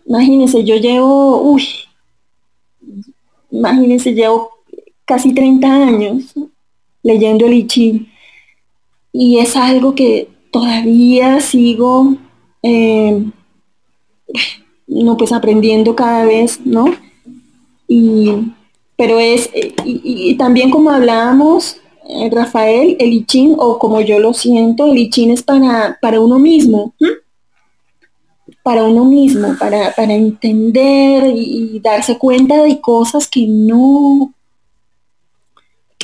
imagínense, 0.06 0.64
yo 0.64 0.76
llevo, 0.76 1.42
uy, 1.42 1.64
imagínense, 3.50 4.14
llevo 4.14 4.50
casi 5.04 5.34
30 5.34 5.68
años 5.68 6.34
leyendo 7.02 7.46
el 7.46 7.54
I 7.54 7.66
Ching 7.66 8.13
y 9.14 9.38
es 9.38 9.55
algo 9.55 9.94
que 9.94 10.29
todavía 10.50 11.40
sigo 11.40 12.16
eh, 12.64 13.24
no 14.88 15.16
pues 15.16 15.33
aprendiendo 15.33 15.94
cada 15.94 16.24
vez, 16.24 16.61
¿no? 16.64 16.87
Y, 17.87 18.33
pero 18.96 19.20
es, 19.20 19.48
y, 19.85 20.35
también 20.35 20.70
como 20.70 20.90
hablábamos, 20.90 21.77
eh, 22.09 22.29
Rafael, 22.31 22.96
el 22.98 23.12
I 23.12 23.27
o 23.57 23.79
como 23.79 24.00
yo 24.00 24.18
lo 24.18 24.35
siento, 24.35 24.87
el 24.87 24.98
I 24.98 25.31
es 25.31 25.44
para, 25.44 25.96
para 26.03 26.18
uno 26.18 26.40
mismo, 26.40 26.92
para 28.64 28.83
uno 28.83 29.05
mismo, 29.05 29.55
para, 29.61 29.92
para 29.92 30.12
entender 30.12 31.33
y, 31.37 31.79
darse 31.79 32.18
cuenta 32.18 32.62
de 32.64 32.81
cosas 32.81 33.29
que 33.29 33.46
no, 33.46 34.35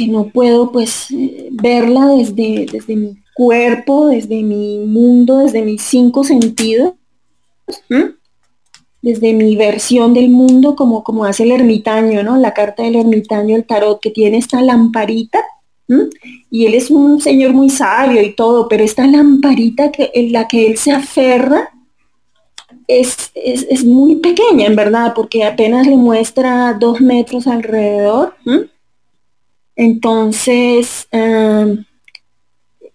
que 0.00 0.08
no 0.08 0.28
puedo 0.28 0.72
pues 0.72 1.08
verla 1.50 2.06
desde, 2.06 2.66
desde 2.72 2.96
mi 2.96 3.18
cuerpo, 3.34 4.06
desde 4.08 4.42
mi 4.42 4.78
mundo, 4.78 5.38
desde 5.38 5.62
mis 5.62 5.82
cinco 5.82 6.24
sentidos 6.24 6.94
desde 9.02 9.32
mi 9.32 9.56
versión 9.56 10.12
del 10.12 10.28
mundo, 10.30 10.76
como, 10.76 11.02
como 11.02 11.24
hace 11.24 11.44
el 11.44 11.52
ermitaño, 11.52 12.22
¿no? 12.22 12.36
La 12.36 12.52
carta 12.52 12.82
del 12.82 12.96
ermitaño, 12.96 13.56
el 13.56 13.64
tarot, 13.64 14.00
que 14.00 14.10
tiene 14.10 14.38
esta 14.38 14.60
lamparita, 14.62 15.42
y 16.50 16.66
él 16.66 16.74
es 16.74 16.88
un 16.88 17.20
señor 17.20 17.52
muy 17.52 17.68
sabio 17.68 18.22
y 18.22 18.32
todo, 18.34 18.68
pero 18.68 18.84
esta 18.84 19.08
lamparita 19.08 19.90
que, 19.90 20.12
en 20.14 20.30
la 20.30 20.46
que 20.46 20.68
él 20.68 20.76
se 20.78 20.92
aferra 20.92 21.70
es, 22.86 23.32
es, 23.34 23.84
muy 23.84 24.16
pequeña, 24.16 24.66
en 24.66 24.76
verdad, 24.76 25.14
porque 25.16 25.42
apenas 25.42 25.88
le 25.88 25.96
muestra 25.96 26.74
dos 26.74 27.00
metros 27.00 27.48
alrededor. 27.48 28.34
Entonces, 29.80 31.08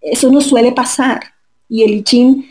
eso 0.02 0.32
nos 0.32 0.45
suele 0.45 0.71
pasar. 0.71 1.19
Y 1.67 1.82
el 1.82 2.06
I 2.08 2.45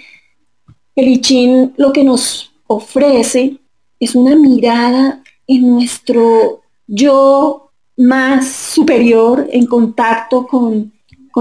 el 0.96 1.08
I 1.08 1.70
lo 1.76 1.92
que 1.92 2.02
nos 2.02 2.52
ofrece 2.66 3.58
es 4.00 4.16
una 4.16 4.34
mirada 4.34 5.22
en 5.46 5.70
nuestro 5.70 6.62
yo 6.88 7.70
más 7.96 8.50
superior 8.50 9.48
en 9.52 9.66
contacto 9.66 10.48
con, 10.48 10.92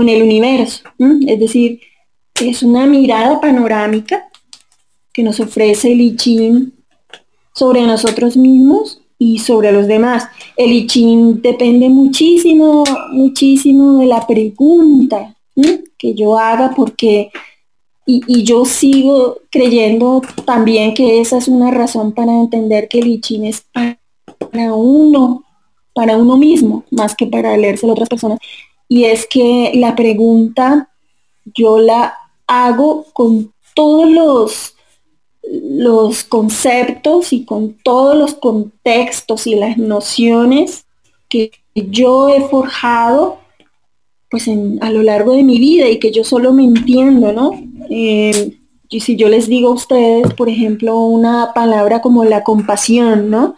el 0.08 0.21
universo. 0.21 0.84
Es 1.25 1.39
decir, 1.39 1.82
es 2.36 2.62
una 2.62 2.86
mirada 2.86 3.41
panorámica 3.41 4.29
que 5.12 5.23
nos 5.23 5.39
ofrece 5.39 5.93
el 5.93 6.01
I 6.01 6.71
sobre 7.56 7.82
nosotros 7.88 8.38
mismos 8.38 9.02
y 9.23 9.39
sobre 9.39 9.71
los 9.71 9.88
demás. 9.88 10.27
El 10.57 10.71
I 10.71 11.39
depende 11.41 11.88
muchísimo, 11.88 12.83
muchísimo 13.12 13.99
de 13.99 14.07
la 14.07 14.27
pregunta 14.27 15.33
que 15.97 16.13
yo 16.13 16.38
haga 16.38 16.73
porque 16.75 17.31
y, 18.05 18.43
yo 18.43 18.65
sigo 18.65 19.38
creyendo 19.49 20.21
también 20.45 20.93
que 20.93 21.21
esa 21.21 21.38
es 21.38 21.47
una 21.47 21.71
razón 21.71 22.12
para 22.12 22.33
entender 22.33 22.89
que 22.89 22.99
el 22.99 23.07
I 23.07 23.47
es 23.47 23.65
para 23.71 24.73
uno, 24.73 25.45
para 25.93 26.17
uno 26.17 26.36
mismo, 26.36 26.83
más 26.91 27.15
que 27.15 27.25
para 27.25 27.55
leerse 27.55 27.88
a 27.88 27.93
otras 27.93 28.09
personas. 28.09 28.39
Y 28.89 29.05
es 29.05 29.25
que 29.25 29.71
la 29.75 29.95
pregunta 29.95 30.89
yo 31.45 31.79
la 31.79 32.13
hago 32.45 33.05
con 33.13 33.53
todos 33.73 34.09
los, 34.09 34.72
los 35.51 36.23
conceptos 36.23 37.34
y 37.34 37.45
con 37.45 37.73
todos 37.84 38.15
los 38.15 38.34
contextos 38.34 39.45
y 39.47 39.56
las 39.56 39.77
nociones 39.77 40.86
que 41.27 41.51
yo 41.75 42.29
he 42.29 42.41
forjado 42.41 43.39
pues 44.29 44.47
a 44.47 44.89
lo 44.89 45.03
largo 45.03 45.34
de 45.34 45.43
mi 45.43 45.60
vida 45.60 45.88
y 45.89 45.99
que 45.99 46.12
yo 46.12 46.23
solo 46.23 46.53
me 46.53 46.63
entiendo, 46.63 47.32
¿no? 47.34 47.51
Eh, 47.91 48.58
y 48.89 48.99
si 49.01 49.15
yo 49.15 49.29
les 49.29 49.47
digo 49.47 49.69
a 49.69 49.73
ustedes, 49.73 50.34
por 50.34 50.49
ejemplo, 50.49 50.99
una 51.06 51.51
palabra 51.53 52.01
como 52.01 52.25
la 52.25 52.43
compasión, 52.43 53.29
¿no? 53.29 53.56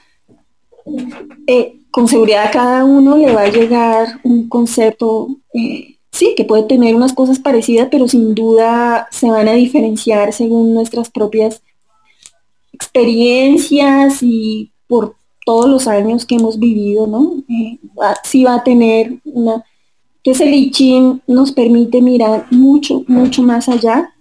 Eh, 1.47 1.79
con 1.91 2.09
seguridad 2.09 2.47
a 2.47 2.51
cada 2.51 2.83
uno 2.83 3.15
le 3.15 3.33
va 3.33 3.43
a 3.43 3.49
llegar 3.49 4.19
un 4.23 4.49
concepto, 4.49 5.29
eh, 5.53 5.97
sí, 6.11 6.33
que 6.35 6.43
puede 6.43 6.63
tener 6.63 6.93
unas 6.93 7.13
cosas 7.13 7.39
parecidas, 7.39 7.87
pero 7.89 8.09
sin 8.09 8.35
duda 8.35 9.07
se 9.11 9.31
van 9.31 9.47
a 9.47 9.53
diferenciar 9.53 10.33
según 10.33 10.73
nuestras 10.73 11.09
propias 11.09 11.61
experiencias 12.75 14.21
y 14.21 14.71
por 14.87 15.15
todos 15.45 15.69
los 15.69 15.87
años 15.87 16.25
que 16.25 16.35
hemos 16.35 16.59
vivido, 16.59 17.07
¿no? 17.07 17.43
sí 18.23 18.43
va 18.43 18.55
a 18.55 18.63
tener 18.63 19.19
una 19.25 19.63
entonces 20.25 20.47
el 20.47 20.55
I 20.55 21.21
nos 21.27 21.51
permite 21.51 22.01
mirar 22.01 22.47
mucho, 22.49 23.03
mucho 23.07 23.43
más 23.43 23.69
allá. 23.69 24.11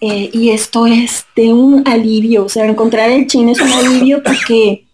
Eh, 0.00 0.30
y 0.32 0.50
esto 0.50 0.86
es 0.86 1.26
de 1.34 1.52
un 1.52 1.82
alivio, 1.88 2.44
o 2.44 2.48
sea, 2.48 2.64
encontrar 2.66 3.10
el 3.10 3.26
chin 3.26 3.48
es 3.48 3.60
un 3.60 3.72
alivio 3.72 4.22
porque, 4.22 4.86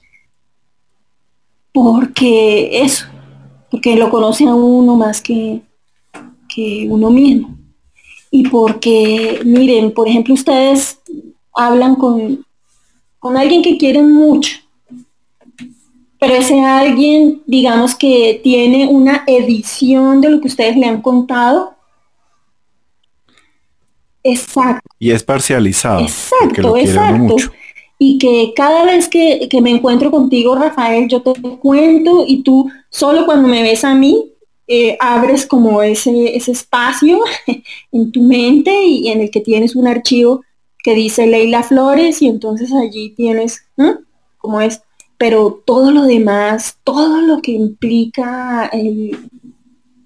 porque 1.74 2.80
eso, 2.80 3.04
porque 3.70 3.96
lo 3.96 4.08
conoce 4.08 4.46
a 4.46 4.54
uno 4.54 4.96
más 4.96 5.20
que, 5.20 5.60
que 6.48 6.86
uno 6.88 7.10
mismo. 7.10 7.58
Y 8.30 8.48
porque, 8.48 9.40
miren, 9.44 9.92
por 9.92 10.08
ejemplo, 10.08 10.32
ustedes 10.32 11.00
hablan 11.54 11.96
con, 11.96 12.46
con 13.24 13.38
alguien 13.38 13.62
que 13.62 13.78
quieren 13.78 14.12
mucho 14.12 14.58
pero 16.24 16.36
ese 16.36 16.58
alguien, 16.60 17.42
digamos 17.46 17.94
que 17.94 18.40
tiene 18.42 18.86
una 18.86 19.24
edición 19.26 20.22
de 20.22 20.30
lo 20.30 20.40
que 20.40 20.48
ustedes 20.48 20.74
le 20.74 20.86
han 20.86 21.02
contado. 21.02 21.74
Exacto. 24.22 24.88
Y 24.98 25.10
es 25.10 25.22
parcializado. 25.22 26.00
Exacto, 26.00 26.78
exacto. 26.78 27.36
Y 27.98 28.16
que 28.16 28.54
cada 28.56 28.86
vez 28.86 29.06
que, 29.06 29.48
me 29.60 29.70
encuentro 29.70 30.10
contigo, 30.10 30.54
Rafael, 30.54 31.08
yo 31.08 31.20
te 31.20 31.34
cuento 31.58 32.24
y 32.26 32.42
tú 32.42 32.70
solo 32.88 33.26
cuando 33.26 33.46
me 33.46 33.62
ves 33.62 33.84
a 33.84 33.94
mí, 33.94 34.32
eh, 34.66 34.96
abres 35.00 35.44
como 35.44 35.82
ese, 35.82 36.34
ese 36.34 36.52
espacio 36.52 37.20
en 37.92 38.10
tu 38.10 38.22
mente 38.22 38.74
y 38.82 39.08
en 39.08 39.20
el 39.20 39.30
que 39.30 39.42
tienes 39.42 39.76
un 39.76 39.86
archivo 39.86 40.40
que 40.84 40.94
dice 40.94 41.26
Leila 41.26 41.64
Flores 41.64 42.22
y 42.22 42.28
entonces 42.28 42.70
allí 42.72 43.10
tienes 43.16 43.66
como 44.38 44.60
es 44.60 44.82
pero 45.16 45.62
todo 45.64 45.90
lo 45.90 46.02
demás, 46.02 46.78
todo 46.84 47.20
lo 47.20 47.40
que 47.40 47.52
implica 47.52 48.70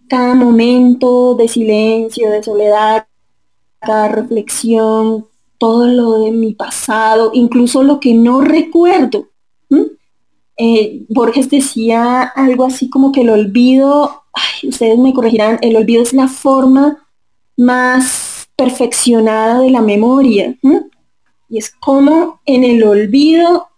cada 0.08 0.34
momento 0.34 1.34
de 1.34 1.48
silencio, 1.48 2.30
de 2.30 2.42
soledad, 2.42 3.06
cada 3.80 4.08
reflexión, 4.08 5.26
todo 5.58 5.88
lo 5.88 6.20
de 6.20 6.30
mi 6.30 6.54
pasado, 6.54 7.30
incluso 7.34 7.82
lo 7.82 7.98
que 7.98 8.14
no 8.14 8.40
recuerdo. 8.40 9.28
Eh, 10.56 11.04
Borges 11.08 11.50
decía 11.50 12.22
algo 12.22 12.64
así 12.64 12.90
como 12.90 13.10
que 13.10 13.22
el 13.22 13.30
olvido, 13.30 14.22
ustedes 14.62 14.98
me 14.98 15.14
corregirán, 15.14 15.58
el 15.62 15.76
olvido 15.76 16.02
es 16.02 16.12
la 16.12 16.28
forma 16.28 17.08
más 17.56 18.27
perfeccionada 18.58 19.60
de 19.60 19.70
la 19.70 19.80
memoria. 19.80 20.56
Y 21.48 21.58
es 21.58 21.70
como 21.70 22.40
en 22.44 22.64
el 22.64 22.82
olvido 22.82 23.68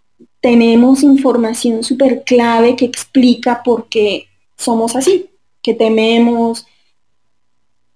tenemos 0.41 1.03
información 1.03 1.83
súper 1.83 2.23
clave 2.23 2.75
que 2.75 2.85
explica 2.85 3.61
por 3.61 3.87
qué 3.89 4.25
somos 4.57 4.95
así, 4.95 5.29
que 5.61 5.75
tememos, 5.75 6.65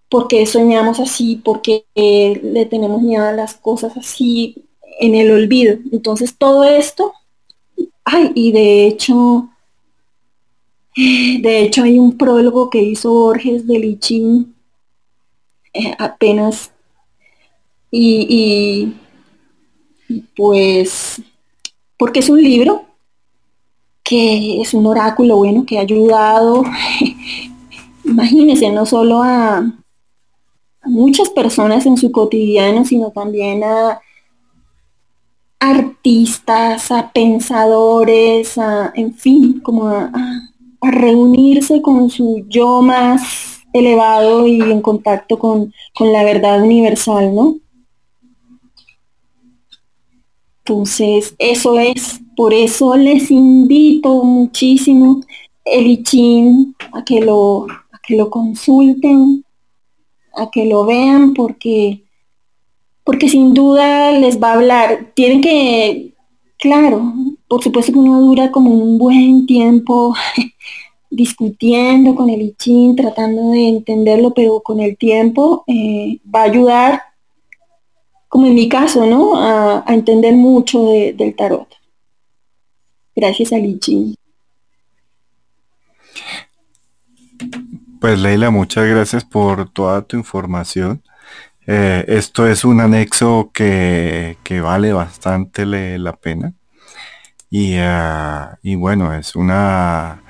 por 0.09 0.27
qué 0.27 0.45
soñamos 0.45 0.99
así, 0.99 1.38
por 1.38 1.63
qué 1.63 1.86
le 1.95 2.67
tenemos 2.67 3.01
miedo 3.01 3.25
a 3.25 3.31
las 3.31 3.55
cosas 3.55 3.97
así 3.97 4.63
en 4.99 5.15
el 5.15 5.31
olvido. 5.31 5.79
Entonces 5.91 6.38
todo 6.38 6.65
esto, 6.65 7.13
ay, 8.03 8.31
y 8.36 8.51
de 8.51 8.86
hecho, 8.86 9.49
de 10.95 11.61
hecho 11.61 11.81
hay 11.81 11.97
un 11.97 12.15
prólogo 12.15 12.69
que 12.69 12.83
hizo 12.83 13.11
Borges 13.11 13.65
de 13.65 13.79
Lichín 13.79 14.55
eh, 15.73 15.95
apenas 15.97 16.71
y, 17.97 18.93
pues 20.35 21.21
porque 21.97 22.19
es 22.19 22.29
un 22.29 22.41
libro 22.41 22.85
que 24.03 24.61
es 24.61 24.73
un 24.73 24.85
oráculo 24.85 25.37
bueno 25.37 25.65
que 25.65 25.79
ha 25.79 25.81
ayudado, 25.81 26.63
imagínense, 28.05 28.69
no 28.71 28.85
solo 28.85 29.23
a, 29.23 29.71
muchas 30.83 31.29
personas 31.29 31.87
en 31.87 31.97
su 31.97 32.11
cotidiano, 32.11 32.85
sino 32.85 33.09
también 33.09 33.63
a 33.63 33.99
artistas, 35.59 36.91
a 36.91 37.11
pensadores, 37.11 38.55
a, 38.59 38.91
en 38.93 39.15
fin, 39.15 39.61
como 39.61 39.87
a, 39.87 40.11
reunirse 40.81 41.81
con 41.81 42.11
su 42.11 42.45
yo 42.47 42.83
más 42.83 43.63
elevado 43.73 44.45
y 44.45 44.61
en 44.61 44.81
contacto 44.81 45.39
con, 45.39 45.73
con 45.95 46.13
la 46.13 46.23
verdad 46.23 46.61
universal, 46.61 47.33
¿no? 47.33 47.55
Entonces, 50.68 51.36
eso 51.38 51.78
es, 51.78 52.22
por 52.36 52.51
eso 52.51 52.97
les 52.97 53.30
invito 53.30 54.24
muchísimo 54.24 55.22
el 55.63 55.86
ICHIN 55.86 56.76
a 56.91 57.05
que 57.05 57.22
lo, 57.22 57.68
a 57.70 57.99
que 58.01 58.18
lo 58.18 58.32
consulten, 58.32 59.45
a 60.34 60.49
que 60.49 60.66
lo 60.66 60.84
vean, 60.84 61.36
porque, 61.36 62.03
porque 63.03 63.30
sin 63.30 63.53
duda 63.53 64.11
les 64.13 64.41
va 64.41 64.53
a 64.53 64.53
hablar. 64.55 65.11
Tienen 65.13 65.41
que, 65.41 66.16
claro, 66.57 67.13
por 67.47 67.61
supuesto 67.61 67.93
que 67.93 67.99
uno 67.99 68.20
dura 68.22 68.51
como 68.51 68.72
un 68.72 68.97
buen 68.97 69.45
tiempo 69.45 70.16
discutiendo 71.11 72.16
con 72.16 72.32
el 72.32 72.41
ICHIN, 72.41 72.95
tratando 72.95 73.51
de 73.51 73.68
entenderlo, 73.68 74.34
pero 74.34 74.61
con 74.61 74.80
el 74.80 74.97
tiempo 74.97 75.63
eh, 75.68 76.20
va 76.34 76.39
a 76.41 76.45
ayudar 76.45 77.01
como 78.28 78.47
en 78.47 78.55
mi 78.55 78.69
caso, 78.69 79.05
¿no? 79.05 79.34
A, 79.36 79.84
entender 79.88 80.34
mucho 80.34 80.86
del 80.88 81.36
tarot. 81.36 81.67
Gracias 83.15 83.53
a 83.53 83.57
Lichi. 83.57 84.15
Pues 87.99 88.19
Leila, 88.19 88.49
muchas 88.49 88.88
gracias 88.88 89.23
por 89.23 89.69
toda 89.69 90.01
tu 90.01 90.17
información. 90.17 91.01
Eh, 91.67 92.05
esto 92.07 92.47
es 92.47 92.63
un 92.63 92.82
anexo 92.82 93.51
que, 93.53 94.38
vale 94.61 94.93
bastante 94.93 95.65
la 95.65 96.13
pena. 96.13 96.53
Y, 97.49 97.76
ah, 97.78 98.59
y, 98.61 98.76
bueno, 98.76 99.13
es 99.13 99.36
una 99.36 100.21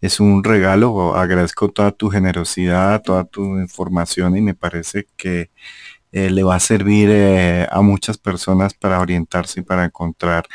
es 0.00 0.20
un 0.20 0.44
regalo. 0.44 1.16
Agradezco 1.16 1.68
toda 1.70 1.92
tu 1.92 2.10
generosidad, 2.10 3.02
toda 3.02 3.24
tu 3.24 3.58
información 3.58 4.36
y 4.36 4.42
me 4.42 4.54
parece 4.54 5.06
que 5.16 5.50
eh, 6.16 6.30
le 6.30 6.42
va 6.44 6.54
a 6.54 6.60
servir 6.60 7.10
eh, 7.12 7.68
a 7.70 7.82
muchas 7.82 8.16
personas 8.16 8.72
para 8.72 9.00
orientarse 9.00 9.60
y 9.60 9.62
para 9.62 9.84
encontrar 9.84 10.46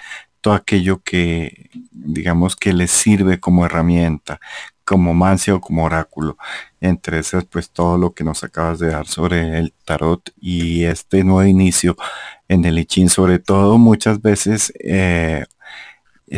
todo 0.42 0.56
aquello 0.56 1.04
que, 1.04 1.70
digamos, 1.92 2.56
que 2.56 2.74
les 2.74 2.90
sirve 2.90 3.40
como 3.40 3.64
herramienta, 3.64 4.40
como 4.84 5.14
mancia 5.14 5.54
o 5.54 5.62
como 5.62 5.84
oráculo. 5.84 6.36
Entre 6.80 7.20
esas, 7.20 7.46
pues 7.46 7.70
todo 7.70 8.00
lo 8.00 8.16
que 8.16 8.24
nos 8.24 8.44
acabas 8.44 8.80
de 8.80 8.88
dar 8.90 9.06
sobre 9.06 9.60
el 9.60 9.72
tarot 9.86 10.32
y 10.42 10.86
este 10.86 11.24
nuevo 11.24 11.46
inicio 11.46 11.96
en 12.48 12.66
el 12.66 12.80
I 12.80 13.08
sobre 13.08 13.38
todo 13.38 13.78
muchas 13.78 14.20
veces 14.20 14.74
eh, 14.80 15.46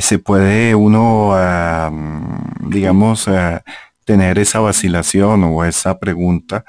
se 0.01 0.19
puede 0.19 0.75
uno, 0.75 1.33
digamos, 2.59 3.29
tener 4.03 4.37
esa 4.37 4.59
vacilación 4.59 5.45
o 5.45 5.63
esa 5.63 5.97
pregunta 5.97 6.65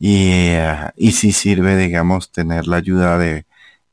y, 0.00 0.30
eh, 0.32 0.90
y 0.96 1.12
si 1.12 1.32
sirve, 1.32 1.76
digamos, 1.76 2.32
tener 2.32 2.66
la 2.66 2.78
ayuda 2.78 3.18
de, 3.18 3.46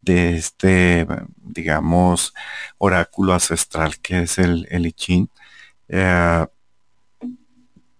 este, 0.05 1.05
digamos, 1.43 2.34
oráculo 2.78 3.34
ancestral 3.34 3.99
que 3.99 4.22
es 4.22 4.39
el, 4.39 4.68
el 4.72 4.88
I 4.88 4.93
Ching. 4.93 5.30
Eh, 5.89 6.45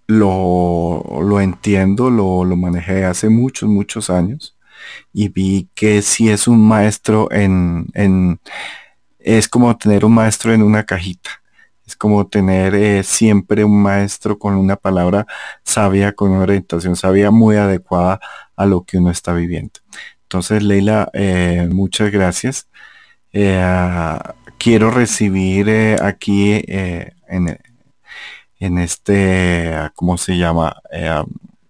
lo, 0.08 1.41
entiendo, 1.41 2.10
lo, 2.10 2.45
lo, 2.45 2.55
manejé 2.55 3.05
hace 3.05 3.30
muchos, 3.30 3.70
muchos 3.70 4.10
años 4.10 4.58
y 5.14 5.30
vi 5.30 5.70
que 5.76 6.01
si 6.01 6.30
es 6.30 6.47
un 6.47 6.66
maestro 6.66 7.30
en, 7.32 7.88
en, 7.93 8.39
es 9.20 9.49
como 9.49 9.76
tener 9.78 10.05
un 10.05 10.14
maestro 10.14 10.53
en 10.53 10.64
una 10.64 10.86
cajita. 10.86 11.41
Es 11.88 11.96
como 11.96 12.28
tener 12.28 12.76
eh, 12.76 13.02
siempre 13.04 13.64
un 13.64 13.82
maestro 13.82 14.38
con 14.38 14.56
una 14.56 14.76
palabra 14.76 15.26
sabia, 15.64 16.12
con 16.12 16.32
una 16.32 16.42
orientación 16.42 16.98
sabia 16.98 17.32
muy 17.32 17.56
adecuada 17.56 18.20
a 18.58 18.66
lo 18.66 18.84
que 18.84 18.98
uno 18.98 19.10
está 19.10 19.34
viviendo. 19.34 19.80
Entonces, 20.24 20.62
Leila, 20.64 21.10
eh, 21.14 21.70
muchas 21.72 22.12
gracias. 22.12 22.68
Eh, 23.32 23.64
quiero 24.58 24.92
recibir 24.92 25.70
aquí 26.02 26.62
en, 26.68 27.58
en, 28.60 28.78
este, 28.80 29.74
¿cómo 29.96 30.18
se 30.18 30.38
llama? 30.38 30.76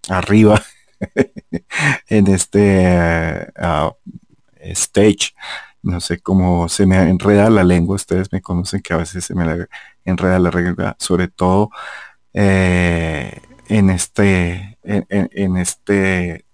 arriba, 0.10 0.64
en 2.08 2.28
este 2.28 3.52
stage 4.62 5.34
no 5.88 6.00
sé 6.02 6.20
cómo 6.20 6.70
se 6.70 6.86
me 6.86 6.98
enreda 7.10 7.50
la 7.50 7.64
lengua, 7.64 7.96
ustedes 7.96 8.32
me 8.32 8.42
conocen 8.42 8.82
que 8.82 8.94
a 8.94 8.98
veces 8.98 9.26
se 9.26 9.34
me 9.34 9.68
enreda 10.06 10.40
la 10.40 10.52
regla, 10.52 10.96
sobre 11.00 11.28
todo 11.28 11.72
eh, 12.34 13.42
en 13.70 13.90
este, 13.90 14.78
en, 14.84 15.58
este 15.58 16.46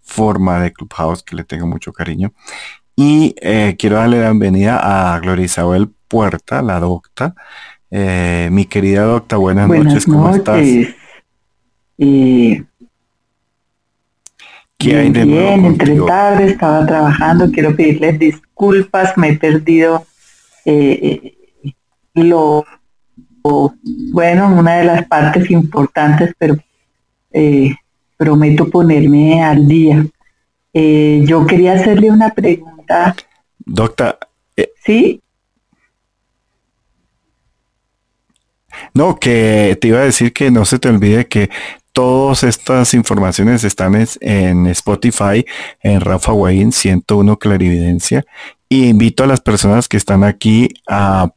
forma 0.00 0.60
de 0.60 0.72
Clubhouse 0.72 1.22
que 1.22 1.36
le 1.36 1.44
tengo 1.44 1.66
mucho 1.66 1.92
cariño. 1.92 2.32
Y 2.94 3.34
eh, 3.40 3.76
quiero 3.78 3.96
darle 3.96 4.20
la 4.20 4.30
bienvenida 4.30 5.14
a 5.14 5.18
Gloria 5.20 5.44
Isabel 5.44 5.90
Puerta, 6.08 6.62
la 6.62 6.80
docta. 6.80 7.34
Eh, 7.90 8.48
mi 8.50 8.64
querida 8.64 9.02
docta, 9.02 9.36
buenas, 9.36 9.68
noches, 9.68 10.06
¿cómo 10.06 10.34
estás? 10.34 10.66
¿Qué 14.78 15.08
bien, 15.10 15.64
entre 15.64 15.98
tarde 16.00 16.50
estaba 16.50 16.86
trabajando, 16.86 17.50
quiero 17.50 17.74
pedirles 17.74 18.18
disculpas, 18.18 19.16
me 19.16 19.30
he 19.30 19.38
perdido 19.38 20.06
eh, 20.64 21.34
lo, 22.14 22.64
bueno, 24.12 24.54
una 24.54 24.76
de 24.76 24.84
las 24.84 25.06
partes 25.06 25.50
importantes, 25.50 26.34
pero 26.38 26.56
eh, 27.32 27.74
prometo 28.16 28.68
ponerme 28.68 29.42
al 29.42 29.66
día. 29.66 30.06
Eh, 30.72 31.22
yo 31.24 31.46
quería 31.46 31.74
hacerle 31.74 32.10
una 32.10 32.30
pregunta. 32.30 33.14
Docta. 33.58 34.18
¿Sí? 34.84 35.22
No, 38.94 39.16
que 39.16 39.76
te 39.80 39.88
iba 39.88 40.00
a 40.00 40.04
decir 40.04 40.32
que 40.32 40.50
no 40.50 40.64
se 40.64 40.78
te 40.78 40.88
olvide 40.88 41.26
que 41.26 41.50
Todas 41.96 42.42
estas 42.42 42.92
informaciones 42.92 43.64
están 43.64 43.94
en 44.20 44.66
Spotify, 44.66 45.46
en 45.80 46.02
Rafa 46.02 46.34
Wayne 46.34 46.70
101 46.70 47.38
Clarividencia. 47.38 48.26
Y 48.68 48.88
invito 48.88 49.22
a 49.24 49.26
las 49.26 49.40
personas 49.40 49.88
que 49.88 49.96
están 49.96 50.24
aquí 50.24 50.68
a 50.88 51.30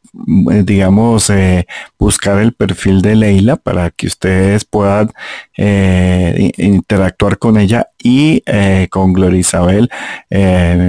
eh, 0.52 0.64
digamos, 0.66 1.30
eh, 1.30 1.68
buscar 2.00 2.40
el 2.40 2.54
perfil 2.54 3.02
de 3.04 3.16
Leila 3.16 3.58
para 3.58 3.92
que 3.92 4.08
ustedes 4.08 4.66
puedan 4.66 5.12
eh, 5.56 6.52
interactuar 6.58 7.38
con 7.38 7.58
ella 7.58 7.90
y 8.02 8.42
con 8.90 9.14
Gloria 9.14 9.40
Isabel, 9.40 9.90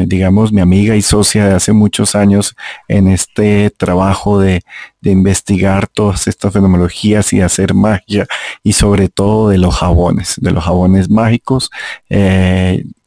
digamos, 0.07 0.53
mi 0.53 0.61
amiga 0.61 0.95
y 0.95 1.03
socia 1.03 1.47
de 1.47 1.55
hace 1.55 1.72
muchos 1.72 2.14
años 2.14 2.55
en 2.86 3.09
este 3.09 3.70
trabajo 3.70 4.38
de, 4.38 4.62
de 5.01 5.11
investigar 5.11 5.88
todas 5.88 6.28
estas 6.28 6.53
fenomenologías 6.53 7.32
y 7.32 7.41
hacer 7.41 7.74
magia 7.74 8.26
y 8.62 8.74
sobre 8.74 9.09
todo 9.09 9.49
de 9.49 9.59
los 9.59 9.74
jabones, 9.74 10.36
de 10.41 10.53
los 10.53 10.64
jabones 10.64 11.11
mágicos 11.11 11.70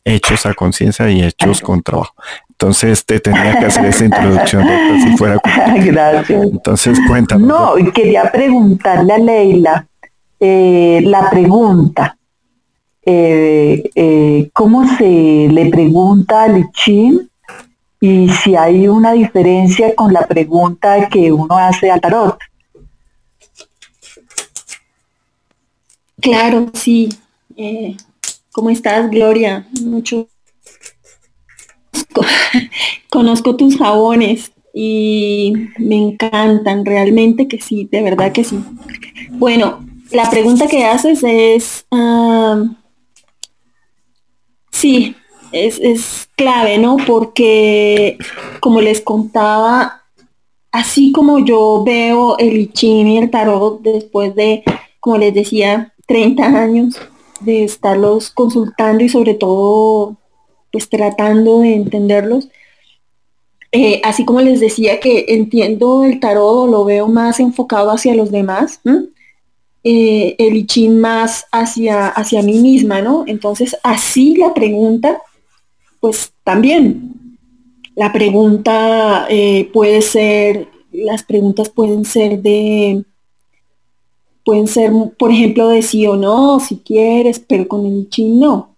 hechos 0.06 0.46
a 0.46 0.54
conciencia 0.54 1.10
y 1.10 1.24
hechos 1.24 1.62
con 1.62 1.82
trabajo. 1.82 2.14
Entonces 2.64 3.06
te 3.06 3.20
tenía 3.20 3.60
que 3.60 3.66
hacer 3.66 3.84
esa 3.88 4.06
introducción, 4.06 4.66
si 5.04 5.18
fuera. 5.18 5.38
Gracias. 5.84 6.44
Entonces 6.44 6.98
cuéntame. 7.10 7.46
No, 7.46 7.74
quería 7.94 8.32
preguntarle 8.32 9.12
a 9.12 9.18
Leila 9.18 9.86
eh, 10.40 11.02
la 11.04 11.30
pregunta. 11.30 12.18
Eh, 13.06 13.84
eh, 13.96 14.50
¿Cómo 14.54 14.88
se 14.96 15.50
le 15.52 15.66
pregunta 15.70 16.44
al 16.44 16.56
Lichin 16.56 17.30
y 18.00 18.30
si 18.30 18.56
hay 18.56 18.88
una 18.88 19.12
diferencia 19.12 19.94
con 19.94 20.14
la 20.14 20.26
pregunta 20.26 21.10
que 21.10 21.34
uno 21.34 21.58
hace 21.58 21.92
al 21.92 22.00
tarot? 22.00 22.40
Claro, 26.22 26.72
sí. 26.74 27.10
¿Cómo 28.54 28.70
estás, 28.70 29.12
Gloria? 29.12 29.68
Mucho 29.84 30.30
conozco 33.10 33.56
tus 33.56 33.78
jabones 33.78 34.52
y 34.74 35.54
me 35.78 35.96
encantan, 35.96 36.86
realmente 36.86 37.48
que 37.48 37.62
sí, 37.62 37.88
de 37.92 38.02
verdad 38.02 38.32
que 38.32 38.44
sí. 38.44 38.60
Bueno, 39.32 39.86
la 40.12 40.30
pregunta 40.30 40.68
que 40.68 40.84
haces 40.86 41.24
es, 41.24 41.86
sí, 44.72 45.16
es, 45.52 45.80
es, 45.80 46.30
clave, 46.36 46.80
¿no? 46.80 46.98
Porque, 47.06 48.18
como 48.60 48.82
les 48.82 49.02
contaba, 49.02 50.02
así 50.72 51.12
como 51.12 51.40
yo 51.40 51.84
veo 51.86 52.38
el 52.40 52.58
I 52.58 52.72
y 52.82 53.18
el 53.18 53.30
tarot 53.30 53.82
después 53.82 54.36
de, 54.36 54.64
como 55.00 55.18
les 55.18 55.34
decía, 55.34 55.94
30 56.08 56.44
años, 56.44 57.00
de 57.42 57.64
estarlos 57.64 58.32
consultando 58.32 59.04
y 59.04 59.10
sobre 59.10 59.36
todo 59.36 60.18
pues 60.74 60.90
tratando 60.90 61.62
de 61.62 61.76
entenderlos. 61.76 62.50
Eh, 63.72 64.02
así 64.04 64.26
como 64.26 64.42
les 64.42 64.60
decía 64.60 65.00
que 65.00 65.26
entiendo 65.30 66.04
el 66.04 66.20
tarot, 66.20 66.70
lo 66.70 66.84
veo 66.86 67.08
más 67.08 67.40
enfocado 67.40 67.92
hacia 67.92 68.16
los 68.16 68.32
demás, 68.32 68.82
eh, 69.84 70.36
el 70.40 70.56
ichín 70.58 71.00
más 71.00 71.46
hacia, 71.52 72.08
hacia 72.08 72.42
mí 72.42 72.60
misma, 72.60 73.02
¿no? 73.02 73.24
Entonces, 73.28 73.76
así 73.84 74.36
la 74.36 74.54
pregunta, 74.54 75.22
pues 76.00 76.34
también 76.44 77.38
La 77.96 78.12
pregunta 78.12 79.28
eh, 79.30 79.70
puede 79.74 80.02
ser, 80.02 80.68
las 80.92 81.24
preguntas 81.24 81.70
pueden 81.70 82.06
ser 82.06 82.42
de, 82.42 83.06
pueden 84.46 84.68
ser, 84.68 84.92
por 85.18 85.32
ejemplo, 85.32 85.70
de 85.70 85.82
sí 85.84 86.08
o 86.08 86.16
no, 86.16 86.60
si 86.60 86.78
quieres, 86.80 87.40
pero 87.40 87.68
con 87.68 87.86
el 87.86 88.08
I 88.16 88.24
no. 88.30 88.73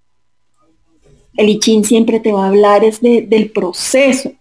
El 1.37 1.49
I 1.49 1.83
siempre 1.83 2.19
te 2.19 2.31
va 2.31 2.45
a 2.45 2.49
hablar 2.49 2.83
es 2.83 3.01
del 3.01 3.51
proceso, 3.51 4.31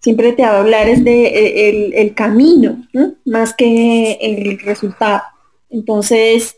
siempre 0.00 0.32
te 0.32 0.42
va 0.42 0.50
a 0.50 0.60
hablar 0.60 0.88
es 0.88 1.04
de 1.04 1.26
e, 1.26 2.00
el, 2.02 2.14
camino, 2.14 2.84
más 3.24 3.54
que 3.54 4.18
el 4.20 4.58
resultado. 4.60 5.22
Entonces, 5.70 6.56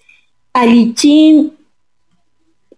al 0.53 0.75
I 0.75 1.53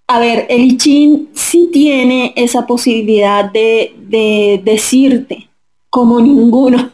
a 0.07 0.19
ver, 0.19 0.47
el 0.51 0.79
I 0.85 1.29
sí 1.33 1.71
tiene 1.73 2.35
esa 2.37 2.67
posibilidad 2.67 3.51
de, 3.51 4.61
decirte, 4.63 5.49
como 5.89 6.21
ninguno, 6.21 6.91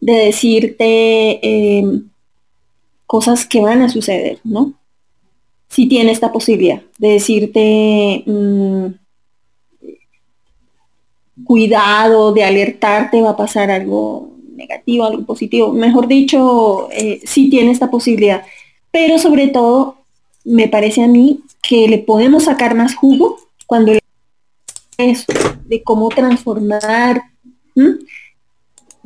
de 0.00 0.12
decirte 0.12 1.78
em, 1.78 2.10
cosas 3.06 3.46
que 3.46 3.60
van 3.60 3.80
a 3.80 3.88
suceder, 3.88 4.38
¿no? 4.44 4.74
Sí 5.68 5.86
tiene 5.88 6.12
esta 6.12 6.32
posibilidad 6.32 6.80
de 6.98 7.08
decirte 7.08 8.22
mm, 8.26 8.86
cuidado, 11.44 12.32
de 12.32 12.44
alertarte, 12.44 13.22
va 13.22 13.30
a 13.30 13.36
pasar 13.36 13.70
algo 13.70 14.30
negativo, 14.54 15.04
algo 15.04 15.24
positivo. 15.24 15.72
Mejor 15.72 16.08
dicho, 16.08 16.88
eh, 16.92 17.20
sí 17.24 17.50
tiene 17.50 17.70
esta 17.70 17.90
posibilidad. 17.90 18.44
Pero 18.90 19.18
sobre 19.18 19.48
todo, 19.48 19.96
me 20.44 20.68
parece 20.68 21.02
a 21.02 21.08
mí 21.08 21.40
que 21.62 21.88
le 21.88 21.98
podemos 21.98 22.44
sacar 22.44 22.74
más 22.74 22.94
jugo 22.94 23.38
cuando 23.66 23.92
eso 24.98 25.32
de 25.66 25.82
cómo 25.82 26.08
transformar. 26.08 27.22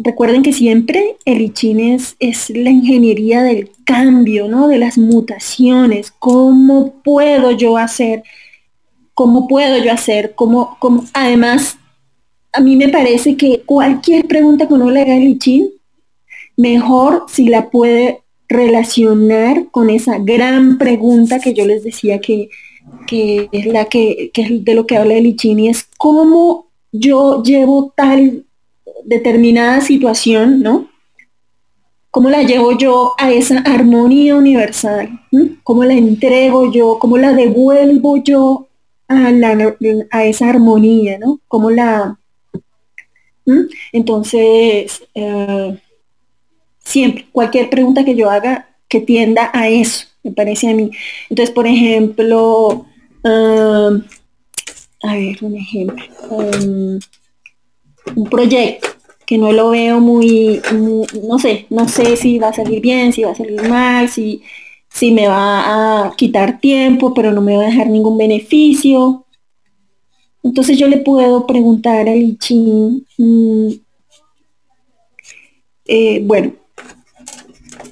Recuerden 0.02 0.42
que 0.42 0.54
siempre 0.54 1.16
el 1.26 1.42
ICHIN 1.42 1.98
es, 2.18 2.50
la 2.50 2.70
ingeniería 2.70 3.42
del 3.42 3.70
cambio, 3.84 4.48
¿no? 4.48 4.66
De 4.66 4.78
las 4.78 4.96
mutaciones. 4.96 6.10
¿Cómo 6.18 6.94
puedo 7.04 7.50
yo 7.50 7.76
hacer? 7.76 8.22
¿Cómo 9.12 9.46
puedo 9.46 9.76
yo 9.84 9.92
hacer? 9.92 10.34
¿Cómo, 10.34 10.78
cómo? 10.78 11.04
Además, 11.12 11.76
a 12.54 12.60
mí 12.60 12.76
me 12.76 12.88
parece 12.88 13.36
que 13.36 13.60
cualquier 13.66 14.26
pregunta 14.26 14.66
que 14.66 14.72
uno 14.72 14.90
le 14.90 15.02
haga 15.02 15.16
al 15.16 15.38
mejor 16.56 17.26
si 17.28 17.48
la 17.48 17.68
puede 17.68 18.22
relacionar 18.48 19.66
con 19.70 19.90
esa 19.90 20.18
gran 20.18 20.78
pregunta 20.78 21.40
que 21.40 21.52
yo 21.52 21.66
les 21.66 21.84
decía 21.84 22.20
que, 22.20 22.48
es 23.10 23.66
la 23.66 23.84
que, 23.84 24.30
es 24.34 24.64
de 24.64 24.74
lo 24.74 24.86
que 24.86 24.96
habla 24.96 25.14
el 25.14 25.26
Ichini, 25.26 25.68
es 25.68 25.86
cómo 25.98 26.70
yo 26.90 27.42
llevo 27.42 27.92
tal 27.94 28.46
determinada 29.04 29.80
situación, 29.80 30.62
¿no? 30.62 30.88
¿Cómo 32.10 32.28
la 32.28 32.42
llevo 32.42 32.76
yo 32.76 33.14
a 33.18 33.30
esa 33.30 33.58
armonía 33.60 34.36
universal? 34.36 35.20
¿Cómo 35.62 35.84
la 35.84 35.94
entrego 35.94 36.72
yo? 36.72 36.98
¿Cómo 36.98 37.18
la 37.18 37.32
devuelvo 37.32 38.16
yo 38.16 38.68
a, 39.06 39.30
la, 39.30 39.76
a 40.10 40.24
esa 40.24 40.48
armonía? 40.48 41.18
¿no? 41.18 41.40
¿Cómo 41.46 41.70
la... 41.70 42.18
Entonces, 43.92 45.02
eh, 45.14 45.78
Siempre, 46.90 47.26
cualquier 47.30 47.70
pregunta 47.70 48.04
que 48.04 48.16
yo 48.16 48.28
haga 48.28 48.68
que 48.88 48.98
tienda 49.00 49.50
a 49.54 49.68
eso, 49.68 50.06
me 50.24 50.32
parece 50.32 50.70
a 50.70 50.74
mí. 50.74 50.90
Entonces, 51.28 51.54
por 51.54 51.68
ejemplo, 51.68 52.84
um, 53.22 54.02
a 55.02 55.14
ver, 55.14 55.38
un 55.42 55.56
ejemplo, 55.56 56.04
um, 56.30 56.98
un 58.14 58.28
proyecto 58.28 58.88
que 59.26 59.38
no 59.38 59.52
lo 59.52 59.70
veo 59.70 60.00
muy, 60.00 60.60
no 61.22 61.38
sé, 61.38 61.66
no 61.70 61.88
sé 61.88 62.16
si 62.16 62.40
va 62.40 62.48
a 62.48 62.52
salir 62.52 62.80
bien, 62.80 63.12
si 63.12 63.22
va 63.22 63.30
a 63.30 63.34
salir 63.36 63.62
mal, 63.68 64.08
si, 64.08 64.42
si 64.88 65.12
me 65.12 65.28
va 65.28 66.06
a 66.06 66.16
quitar 66.16 66.58
tiempo, 66.58 67.14
pero 67.14 67.30
no 67.30 67.40
me 67.40 67.56
va 67.56 67.62
a 67.62 67.66
dejar 67.66 67.88
ningún 67.88 68.18
beneficio. 68.18 69.24
Entonces 70.42 70.78
yo 70.78 70.88
le 70.88 70.96
puedo 70.96 71.46
preguntar 71.46 72.08
al 72.08 72.18
I 72.18 73.04
mm, 73.18 73.68
eh, 75.84 76.20
bueno, 76.24 76.52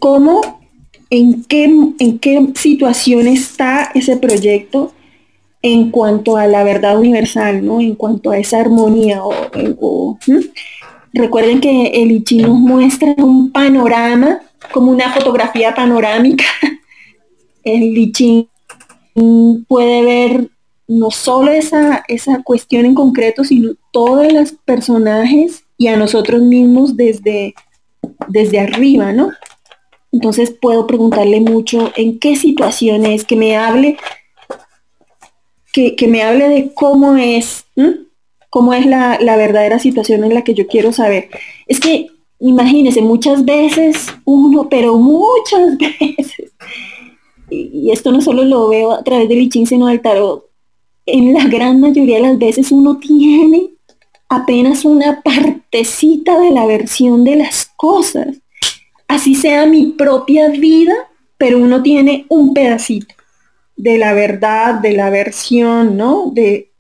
cómo, 0.00 0.40
en 1.08 1.44
qué, 1.44 1.64
en 1.64 2.18
qué 2.18 2.48
situación 2.56 3.28
está 3.28 3.92
ese 3.94 4.16
proyecto 4.16 4.92
en 5.62 5.90
cuanto 5.90 6.36
a 6.36 6.46
la 6.46 6.64
verdad 6.64 6.98
universal, 6.98 7.64
¿no? 7.64 7.80
En 7.80 7.94
cuanto 7.94 8.30
a 8.30 8.38
esa 8.38 8.60
armonía. 8.60 9.22
O, 9.24 10.18
Recuerden 11.12 11.60
que 11.60 11.86
el 11.86 12.12
Ichi 12.12 12.38
nos 12.38 12.58
muestra 12.58 13.14
un 13.18 13.50
panorama, 13.50 14.40
como 14.72 14.92
una 14.92 15.12
fotografía 15.12 15.74
panorámica. 15.74 16.44
El 17.64 17.96
Ichi 17.96 18.48
puede 19.66 20.02
ver 20.02 20.50
no 20.86 21.10
solo 21.10 21.50
esa, 21.50 22.02
esa 22.08 22.42
cuestión 22.42 22.86
en 22.86 22.94
concreto, 22.94 23.44
sino 23.44 23.72
todos 23.92 24.32
los 24.32 24.52
personajes 24.52 25.64
y 25.76 25.88
a 25.88 25.96
nosotros 25.96 26.40
mismos 26.40 26.96
desde, 26.96 27.54
desde 28.28 28.60
arriba, 28.60 29.12
¿no? 29.12 29.30
Entonces 30.12 30.50
puedo 30.50 30.86
preguntarle 30.86 31.40
mucho 31.40 31.92
en 31.96 32.18
qué 32.18 32.36
situaciones, 32.36 33.24
que 33.24 33.36
me 33.36 33.56
hable, 33.56 33.98
que, 35.72 36.08
me 36.08 36.22
hable 36.22 36.48
de 36.48 36.72
cómo 36.74 37.16
es, 37.16 37.64
cómo 38.50 38.72
es 38.72 38.86
la, 38.86 39.18
verdadera 39.36 39.78
situación 39.78 40.24
en 40.24 40.34
la 40.34 40.42
que 40.42 40.54
yo 40.54 40.66
quiero 40.66 40.92
saber. 40.92 41.28
Es 41.66 41.80
que 41.80 42.08
imagínense, 42.40 43.02
muchas 43.02 43.44
veces 43.44 44.06
uno, 44.24 44.68
pero 44.68 44.96
muchas 44.96 45.76
veces, 46.00 46.52
y, 47.50 47.90
esto 47.90 48.12
no 48.12 48.20
solo 48.20 48.44
lo 48.44 48.68
veo 48.68 48.92
a 48.92 49.02
través 49.02 49.28
del 49.28 49.42
I 49.42 49.66
sino 49.66 49.86
del 49.86 50.00
tarot, 50.00 50.46
en 51.06 51.32
la 51.32 51.44
gran 51.46 51.80
mayoría 51.80 52.16
de 52.16 52.22
las 52.22 52.38
veces 52.38 52.70
uno 52.70 52.98
tiene 52.98 53.70
apenas 54.28 54.84
una 54.84 55.22
partecita 55.22 56.38
de 56.38 56.50
la 56.50 56.66
versión 56.66 57.24
de 57.24 57.36
las 57.36 57.70
cosas. 57.76 58.36
Así 59.06 59.34
sea 59.34 59.64
mi 59.64 59.86
propia 59.86 60.48
vida, 60.48 60.94
pero 61.38 61.56
uno 61.58 61.82
tiene 61.82 62.26
un 62.28 62.52
pedacito 62.52 63.14
de 63.78 63.96
la 63.96 64.12
verdad, 64.12 64.74
de 64.74 64.92
la 64.92 65.08
versión, 65.08 65.96
¿no? 65.96 66.30
De, 66.34 66.72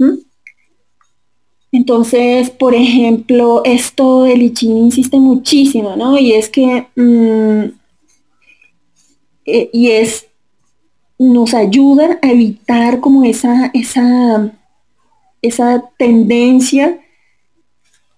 Entonces, 1.70 2.50
por 2.50 2.74
ejemplo, 2.74 3.62
esto 3.64 4.26
el 4.26 4.42
Ichin 4.42 4.76
insiste 4.76 5.18
muchísimo, 5.18 5.96
¿no? 5.96 6.18
Y 6.18 6.32
es 6.32 6.48
que, 6.48 6.86
mm, 6.96 7.70
eh, 9.46 9.70
y 9.72 9.90
es, 9.92 10.26
nos 11.18 11.54
ayuda 11.54 12.18
a 12.20 12.30
evitar 12.30 13.00
como 13.00 13.24
esa, 13.24 13.70
esa, 13.74 14.52
esa 15.40 15.84
tendencia 15.98 16.98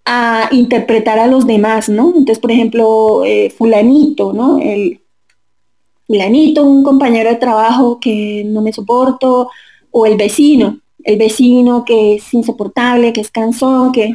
a 0.07 0.49
interpretar 0.53 1.19
a 1.19 1.27
los 1.27 1.47
demás, 1.47 1.89
¿no? 1.89 2.09
Entonces, 2.09 2.39
por 2.39 2.51
ejemplo, 2.51 3.25
eh, 3.27 3.51
fulanito, 3.51 4.33
¿no? 4.33 4.59
El 4.59 5.01
fulanito, 6.11 6.65
un 6.65 6.83
compañero 6.83 7.31
de 7.31 7.37
trabajo 7.37 8.01
que 8.01 8.43
no 8.45 8.63
me 8.63 8.73
soporto, 8.73 9.49
o 9.93 10.07
el 10.07 10.17
vecino, 10.17 10.81
el 11.05 11.17
vecino 11.17 11.85
que 11.85 12.17
es 12.17 12.35
insoportable, 12.35 13.13
que 13.13 13.21
es 13.21 13.31
cansón, 13.31 13.93
que... 13.93 14.11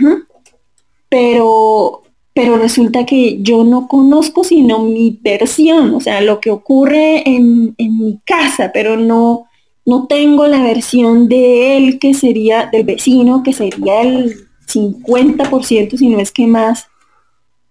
Pero, 1.07 2.01
pero 2.33 2.57
resulta 2.57 3.05
que 3.05 3.41
yo 3.41 3.63
no 3.63 3.87
conozco 3.87 4.43
sino 4.43 4.79
mi 4.79 5.17
versión, 5.21 5.95
o 5.95 6.01
sea, 6.01 6.19
lo 6.19 6.41
que 6.41 6.51
ocurre 6.51 7.23
en, 7.29 7.73
en 7.77 7.97
mi 7.97 8.19
casa, 8.25 8.71
pero 8.73 8.97
no, 8.97 9.45
no 9.85 10.07
tengo 10.07 10.47
la 10.47 10.61
versión 10.63 11.29
de 11.29 11.77
él 11.77 11.97
que 11.97 12.13
sería, 12.13 12.65
del 12.69 12.83
vecino, 12.83 13.41
que 13.41 13.53
sería 13.53 14.01
el 14.01 14.35
50%, 14.67 15.97
si 15.97 16.09
no 16.09 16.19
es 16.19 16.33
que 16.33 16.45
más, 16.45 16.87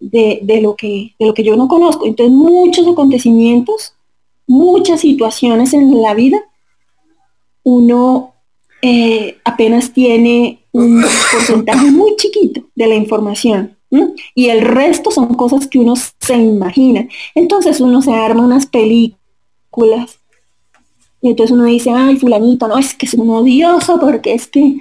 de, 0.00 0.60
lo 0.62 0.76
que, 0.76 1.14
de 1.18 1.26
lo 1.26 1.34
que 1.34 1.44
yo 1.44 1.56
no 1.56 1.68
conozco. 1.68 2.06
Entonces, 2.06 2.34
muchos 2.34 2.86
acontecimientos, 2.86 3.93
muchas 4.46 5.00
situaciones 5.00 5.72
en 5.72 6.00
la 6.02 6.14
vida, 6.14 6.40
uno 7.62 8.34
eh, 8.82 9.38
apenas 9.44 9.92
tiene 9.92 10.60
un 10.72 11.02
porcentaje 11.32 11.90
muy 11.90 12.16
chiquito 12.16 12.62
de 12.74 12.86
la 12.86 12.94
información. 12.94 13.76
Y 14.34 14.48
el 14.48 14.60
resto 14.62 15.10
son 15.12 15.34
cosas 15.34 15.68
que 15.68 15.78
uno 15.78 15.94
se 15.96 16.36
imagina. 16.36 17.06
Entonces 17.34 17.80
uno 17.80 18.02
se 18.02 18.12
arma 18.12 18.44
unas 18.44 18.66
películas. 18.66 20.18
Y 21.20 21.28
entonces 21.28 21.54
uno 21.56 21.64
dice, 21.64 21.90
ay, 21.90 22.16
fulanito, 22.16 22.66
no, 22.68 22.76
es 22.76 22.94
que 22.94 23.06
es 23.06 23.14
un 23.14 23.30
odioso 23.30 23.98
porque 24.00 24.34
es 24.34 24.48
que 24.48 24.78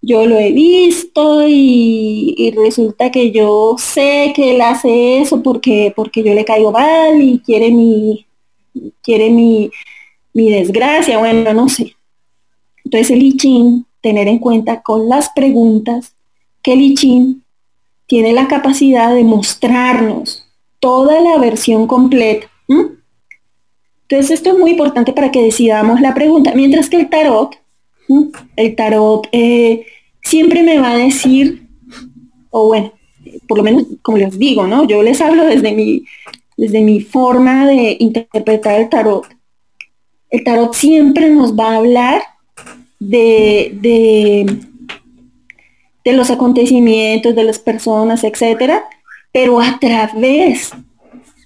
yo 0.00 0.26
lo 0.26 0.38
he 0.38 0.52
visto 0.52 1.46
y, 1.46 2.52
resulta 2.56 3.10
que 3.10 3.30
yo 3.30 3.76
sé 3.78 4.32
que 4.34 4.54
él 4.54 4.60
hace 4.60 5.20
eso 5.20 5.42
porque, 5.42 5.92
porque 5.94 6.22
yo 6.22 6.34
le 6.34 6.44
caigo 6.44 6.72
mal 6.72 7.20
y 7.22 7.40
quiere 7.40 7.70
mi, 7.70 8.26
quiere 9.02 9.30
mi, 9.30 9.70
desgracia, 10.34 11.18
bueno, 11.18 11.52
no 11.52 11.68
sé. 11.68 11.96
Entonces 12.84 13.10
el 13.10 13.22
I 13.22 13.84
tener 14.00 14.28
en 14.28 14.38
cuenta 14.38 14.82
con 14.82 15.08
las 15.08 15.30
preguntas 15.30 16.14
que 16.62 16.72
el 16.72 16.82
I 16.82 17.40
tiene 18.06 18.32
la 18.32 18.48
capacidad 18.48 19.14
de 19.14 19.24
mostrarnos 19.24 20.46
toda 20.80 21.20
la 21.20 21.38
versión 21.38 21.86
completa. 21.86 22.48
Entonces 24.02 24.30
esto 24.30 24.50
es 24.52 24.58
muy 24.58 24.72
importante 24.72 25.12
para 25.12 25.30
que 25.30 25.42
decidamos 25.42 26.00
la 26.00 26.14
pregunta. 26.14 26.52
Mientras 26.54 26.90
que 26.90 26.96
el 26.96 27.08
tarot, 27.08 27.56
el 28.56 28.76
tarot 28.76 29.28
eh, 29.32 29.86
siempre 30.22 30.62
me 30.62 30.78
va 30.78 30.90
a 30.90 30.98
decir, 30.98 31.68
o 32.50 32.66
bueno, 32.66 32.92
por 33.48 33.58
lo 33.58 33.64
menos 33.64 33.86
como 34.02 34.18
les 34.18 34.38
digo, 34.38 34.66
¿no? 34.66 34.84
Yo 34.86 35.02
les 35.02 35.20
hablo 35.20 35.44
desde 35.44 35.72
mi, 35.72 36.04
desde 36.62 36.80
mi 36.80 37.00
forma 37.00 37.66
de 37.66 37.96
interpretar 37.98 38.80
el 38.80 38.88
tarot. 38.88 39.26
El 40.30 40.44
tarot 40.44 40.72
siempre 40.74 41.28
nos 41.28 41.58
va 41.58 41.72
a 41.72 41.76
hablar 41.78 42.22
de, 43.00 43.76
de, 43.80 44.60
de 46.04 46.12
los 46.12 46.30
acontecimientos, 46.30 47.34
de 47.34 47.42
las 47.42 47.58
personas, 47.58 48.22
etcétera, 48.22 48.84
pero 49.32 49.60
a 49.60 49.76
través 49.80 50.70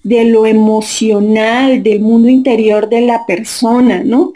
de 0.03 0.27
lo 0.27 0.45
emocional, 0.45 1.83
del 1.83 2.01
mundo 2.01 2.29
interior 2.29 2.87
de 2.87 3.01
la 3.01 3.25
persona, 3.25 4.05
¿no? 4.05 4.35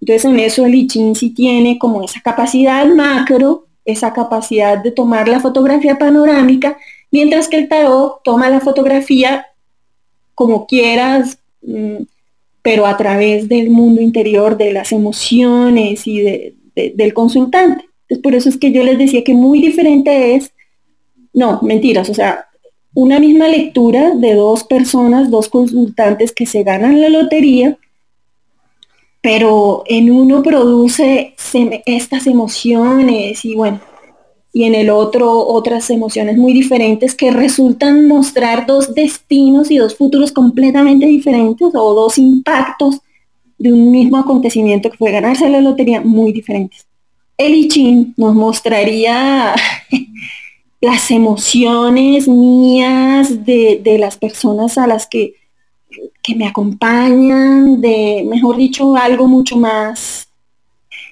Entonces 0.00 0.26
en 0.26 0.38
eso 0.38 0.64
el 0.64 0.76
I 0.76 0.86
Ching 0.86 1.16
sí 1.16 1.30
tiene 1.30 1.76
como 1.76 2.04
esa 2.04 2.20
capacidad 2.20 2.86
macro, 2.86 3.66
esa 3.84 4.12
capacidad 4.12 4.78
de 4.78 4.92
tomar 4.92 5.26
la 5.26 5.40
fotografía 5.40 5.98
panorámica, 5.98 6.78
mientras 7.10 7.48
que 7.48 7.56
el 7.56 7.68
tarot 7.68 8.22
toma 8.22 8.48
la 8.48 8.60
fotografía 8.60 9.46
como 10.34 10.66
quieras, 10.66 11.38
mm, 11.62 12.04
pero 12.62 12.86
a 12.86 12.96
través 12.96 13.48
del 13.48 13.70
mundo 13.70 14.00
interior, 14.00 14.56
de 14.56 14.72
las 14.72 14.92
emociones 14.92 16.06
y 16.06 16.54
del 16.74 17.14
consultante. 17.14 17.84
Por 18.22 18.34
eso 18.34 18.48
es 18.48 18.56
que 18.56 18.72
yo 18.72 18.82
les 18.82 18.98
decía 18.98 19.22
que 19.22 19.34
muy 19.34 19.60
diferente 19.60 20.34
es, 20.34 20.52
no, 21.32 21.60
mentiras, 21.62 22.08
o 22.08 22.14
sea, 22.14 22.46
una 22.94 23.18
misma 23.18 23.48
lectura 23.48 24.14
de 24.14 24.34
dos 24.34 24.64
personas, 24.64 25.30
dos 25.30 25.48
consultantes 25.48 26.32
que 26.32 26.46
se 26.46 26.62
ganan 26.62 27.00
la 27.00 27.08
lotería, 27.08 27.76
pero 29.20 29.84
en 29.86 30.10
uno 30.10 30.42
produce 30.42 31.34
estas 31.86 32.26
emociones 32.26 33.44
y 33.44 33.54
bueno, 33.54 33.80
y 34.56 34.64
en 34.64 34.76
el 34.76 34.88
otro 34.88 35.48
otras 35.48 35.90
emociones 35.90 36.38
muy 36.38 36.52
diferentes 36.52 37.16
que 37.16 37.32
resultan 37.32 38.06
mostrar 38.06 38.66
dos 38.66 38.94
destinos 38.94 39.68
y 39.72 39.78
dos 39.78 39.96
futuros 39.96 40.30
completamente 40.30 41.06
diferentes 41.06 41.74
o 41.74 41.94
dos 41.94 42.18
impactos 42.18 43.00
de 43.58 43.72
un 43.72 43.90
mismo 43.90 44.16
acontecimiento 44.16 44.90
que 44.90 44.96
fue 44.96 45.10
ganarse 45.10 45.50
la 45.50 45.60
lotería 45.60 46.00
muy 46.02 46.32
diferentes. 46.32 46.86
El 47.36 47.52
I 47.54 48.14
nos 48.16 48.36
mostraría 48.36 49.56
las 50.80 51.10
emociones 51.10 52.28
mías 52.28 53.44
de, 53.44 53.96
las 53.98 54.16
personas 54.16 54.78
a 54.78 54.86
las 54.86 55.08
que, 55.08 55.34
que, 56.22 56.36
me 56.36 56.46
acompañan, 56.46 57.80
de, 57.80 58.24
mejor 58.24 58.56
dicho, 58.56 58.94
algo 58.94 59.26
mucho 59.26 59.56
más, 59.56 60.28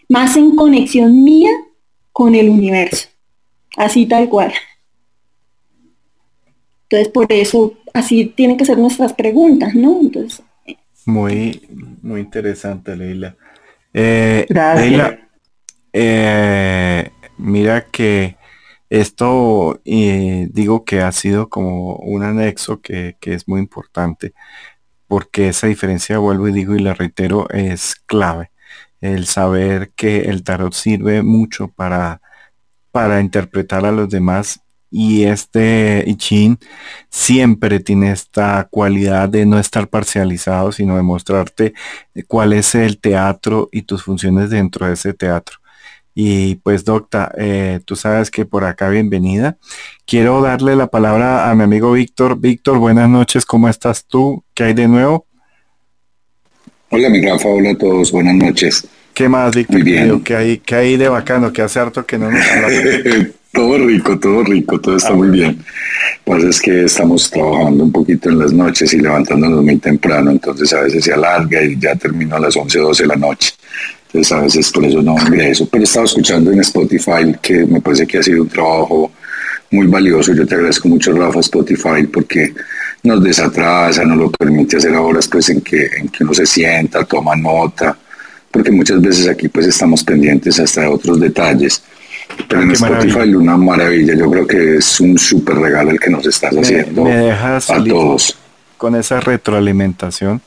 más 0.09 0.37
en 0.37 0.55
conexión 0.55 1.25
mía 1.25 1.51
con 2.13 2.37
el 2.37 2.49
universo. 2.49 3.12
Así 3.77 4.07
tal 4.07 4.29
cual. 4.29 4.53
Entonces, 6.85 7.09
por 7.09 7.33
eso, 7.33 7.75
así 7.95 8.27
tienen 8.27 8.57
que 8.57 8.67
ser 8.67 8.77
nuestras 8.79 9.15
preguntas, 9.15 9.75
¿no? 9.75 9.99
Entonces. 10.01 10.43
Muy, 11.07 11.67
muy 12.03 12.21
interesante, 12.21 12.95
Leila. 12.95 13.35
Eh, 13.95 14.47
Leila, 14.49 15.19
eh, 15.93 17.11
mira 17.39 17.87
que 17.87 18.37
esto 18.91 19.81
eh, 19.87 20.49
digo 20.53 20.85
que 20.85 21.01
ha 21.01 21.13
sido 21.13 21.49
como 21.49 21.97
un 21.97 22.23
anexo 22.23 22.83
que, 22.83 23.17
es 23.23 23.49
muy 23.49 23.61
importante 23.61 24.35
porque 25.07 25.49
esa 25.49 25.67
diferencia, 25.67 26.19
vuelvo 26.19 26.49
y 26.49 26.53
digo 26.53 26.75
y 26.75 26.79
la 26.81 26.95
reitero, 26.95 27.49
es 27.51 27.97
clave. 28.07 28.51
El 29.01 29.27
saber 29.27 29.93
que 29.97 30.23
el 30.23 30.43
tarot 30.43 30.73
sirve 30.75 31.23
mucho 31.23 31.69
para, 31.69 32.21
para 32.93 33.21
interpretar 33.21 33.85
a 33.85 33.91
los 33.93 34.09
demás 34.09 34.61
y 34.93 35.25
este 35.25 36.05
I 36.07 36.59
siempre 37.09 37.81
tiene 37.81 38.13
esta 38.13 38.69
cualidad 38.71 39.31
de 39.31 39.47
no 39.47 39.59
estar 39.59 39.89
parcializado, 39.89 40.71
sino 40.71 40.97
de 40.97 41.03
mostrarte 41.03 41.73
cuál 42.29 42.53
es 42.53 42.75
el 42.75 42.99
teatro 42.99 43.71
y 43.73 43.83
tus 43.83 44.05
funciones 44.05 44.51
dentro 44.51 44.87
de 44.87 44.93
ese 44.93 45.15
teatro. 45.15 45.57
Y 46.15 46.57
pues 46.57 46.85
docta, 46.85 47.33
eh, 47.39 47.81
tú 47.87 47.97
sabes 47.97 48.31
que 48.31 48.45
por 48.45 48.65
acá 48.65 48.91
bienvenida. 48.91 49.57
Quiero 50.05 50.43
darle 50.43 50.77
la 50.77 50.89
palabra 50.89 51.51
a 51.51 51.55
mi 51.55 51.63
amigo 51.63 51.93
Víctor. 51.93 52.39
Víctor, 52.39 52.77
buenas 52.79 53.09
noches, 53.09 53.47
¿cómo 53.47 53.71
estás 53.71 54.05
tú? 54.05 54.45
¿Qué 54.53 54.65
hay 54.65 54.75
de 54.75 54.89
nuevo? 54.89 55.25
Hola, 56.91 57.09
mi 57.09 57.27
Rafa, 57.27 57.49
hola 57.49 57.71
a 57.71 57.79
todos, 57.79 58.13
buenas 58.13 58.35
noches. 58.35 58.87
¿Qué 59.15 59.29
más, 59.29 59.55
Víctor? 59.55 59.83
bien. 59.83 60.21
¿Qué 60.23 60.37
hay, 60.37 60.59
qué 60.59 60.75
hay 60.75 60.97
de 60.97 61.09
bacano? 61.09 61.53
Que 61.53 61.63
hace 61.63 61.79
harto 61.81 62.05
que 62.07 62.19
no 62.19 62.31
nos 62.31 62.41
todo 63.53 63.79
rico, 63.79 64.19
todo 64.19 64.43
rico, 64.43 64.81
todo 64.81 64.97
está 64.97 65.11
ah, 65.11 65.17
muy 65.17 65.29
bien. 65.29 65.63
Pues 66.25 66.43
es 66.45 66.61
que 66.61 66.85
estamos 66.85 67.31
trabajando 67.31 67.85
un 67.85 67.93
poquito 67.93 68.31
en 68.31 68.39
las 68.39 68.53
noches 68.53 68.93
y 68.95 68.99
levantándonos 68.99 69.63
muy 69.63 69.77
temprano, 69.77 70.31
entonces 70.31 70.73
a 70.73 70.81
veces 70.81 71.05
se 71.05 71.13
alarga 71.13 71.63
y 71.63 71.79
ya 71.79 71.95
terminó 71.95 72.37
a 72.37 72.41
las 72.41 72.57
11, 72.57 72.79
12 72.79 73.03
de 73.03 73.09
la 73.09 73.17
noche. 73.17 73.53
Entonces 74.07 74.33
a 74.33 74.41
veces 74.41 74.73
por 74.73 74.85
eso 74.85 75.03
no 75.03 75.17
ingreso. 75.19 75.69
Pero 75.71 75.83
he 75.83 75.85
estado 75.85 76.07
escuchando 76.07 76.51
en 76.51 76.61
Spotify 76.61 77.35
que 77.41 77.67
me 77.67 77.81
parece 77.81 78.07
que 78.07 78.19
ha 78.19 78.23
sido 78.23 78.43
un 78.43 78.49
trabajo 78.49 79.13
muy 79.71 79.87
valioso. 79.87 80.33
Yo 80.33 80.47
te 80.47 80.55
agradezco 80.55 80.89
mucho, 80.89 81.13
Rafa, 81.13 81.41
Spotify, 81.41 82.07
porque 82.11 82.55
nos 83.03 83.23
desatrasa, 83.23 84.05
nos 84.05 84.17
lo 84.17 84.31
permite 84.31 84.77
hacer 84.77 84.95
horas 84.95 85.29
pues, 85.29 85.49
en, 85.51 85.61
que, 85.61 85.87
en 85.97 86.09
que 86.09 86.25
uno 86.25 86.33
se 86.33 86.47
sienta, 86.47 87.05
toma 87.05 87.35
nota, 87.37 87.97
porque 88.53 88.71
muchas 88.71 89.01
veces 89.01 89.29
aquí 89.29 89.49
pues 89.49 89.67
estamos 89.67 90.05
pendientes 90.05 90.61
hasta 90.61 90.83
de 90.83 90.87
otros 90.89 91.19
detalles. 91.19 91.83
Pero 92.49 92.63
en 92.63 92.71
Spotify 92.71 93.35
una 93.35 93.57
maravilla, 93.57 94.15
yo 94.15 94.31
creo 94.31 94.47
que 94.47 94.77
es 94.77 95.01
un 95.01 95.19
súper 95.19 95.57
regalo 95.57 95.91
el 95.91 95.99
que 95.99 96.11
nos 96.11 96.27
estás 96.27 96.55
haciendo 96.55 97.07
a 97.07 97.61
todos. 97.85 98.37
Con 98.77 98.95
esa 98.95 99.21
retroalimentación 99.21 100.41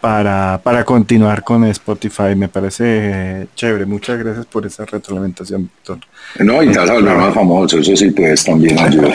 para, 0.00 0.60
para 0.62 0.84
continuar 0.84 1.42
con 1.42 1.64
Spotify. 1.64 2.34
Me 2.36 2.48
parece 2.48 2.84
eh, 2.86 3.46
chévere. 3.54 3.86
Muchas 3.86 4.18
gracias 4.18 4.46
por 4.46 4.66
esa 4.66 4.84
retroalimentación, 4.84 5.62
Víctor. 5.62 5.98
No, 6.40 6.62
y 6.62 6.70
te 6.70 6.78
vas 6.78 6.90
a 6.90 6.94
volver 6.94 7.16
más 7.16 7.34
famoso, 7.34 7.78
eso 7.78 7.96
sí 7.96 8.10
pues 8.10 8.44
también 8.44 8.78
ayuda. 8.78 9.14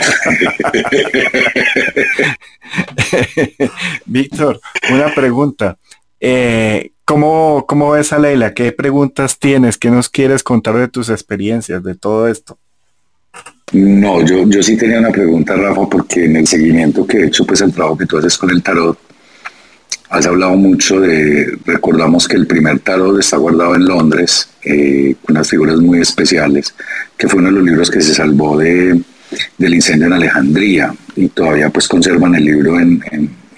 Víctor, 4.06 4.60
una 4.90 5.14
pregunta. 5.14 5.76
Eh, 6.20 6.90
¿cómo, 7.04 7.64
¿Cómo 7.66 7.92
ves 7.92 8.12
a 8.12 8.18
Leila? 8.18 8.54
¿Qué 8.54 8.72
preguntas 8.72 9.38
tienes? 9.38 9.78
¿Qué 9.78 9.90
nos 9.90 10.08
quieres 10.08 10.42
contar 10.42 10.76
de 10.76 10.88
tus 10.88 11.08
experiencias, 11.08 11.82
de 11.82 11.94
todo 11.94 12.28
esto? 12.28 12.58
No, 13.72 14.24
yo, 14.24 14.48
yo 14.48 14.62
sí 14.62 14.76
tenía 14.76 15.00
una 15.00 15.10
pregunta, 15.10 15.56
Rafa, 15.56 15.88
porque 15.88 16.24
en 16.24 16.36
el 16.36 16.46
seguimiento 16.46 17.06
que 17.06 17.18
he 17.18 17.26
hecho, 17.26 17.44
pues 17.44 17.60
el 17.60 17.72
trabajo 17.72 17.98
que 17.98 18.06
tú 18.06 18.18
haces 18.18 18.38
con 18.38 18.50
el 18.50 18.62
tarot, 18.62 18.98
Has 20.14 20.26
hablado 20.26 20.54
mucho 20.54 21.00
de, 21.00 21.58
recordamos 21.64 22.28
que 22.28 22.36
el 22.36 22.46
primer 22.46 22.78
tarot 22.78 23.18
está 23.18 23.36
guardado 23.36 23.74
en 23.74 23.84
Londres, 23.84 24.48
eh, 24.62 25.16
con 25.20 25.34
unas 25.34 25.48
figuras 25.48 25.78
muy 25.78 26.00
especiales, 26.00 26.72
que 27.16 27.26
fue 27.26 27.40
uno 27.40 27.48
de 27.48 27.54
los 27.56 27.64
libros 27.64 27.90
que 27.90 28.00
se 28.00 28.14
salvó 28.14 28.56
de, 28.56 29.00
del 29.58 29.74
incendio 29.74 30.06
en 30.06 30.12
Alejandría 30.12 30.94
y 31.16 31.28
todavía 31.28 31.70
pues 31.70 31.88
conservan 31.88 32.34
el 32.36 32.44
libro 32.44 32.78
en, 32.78 33.02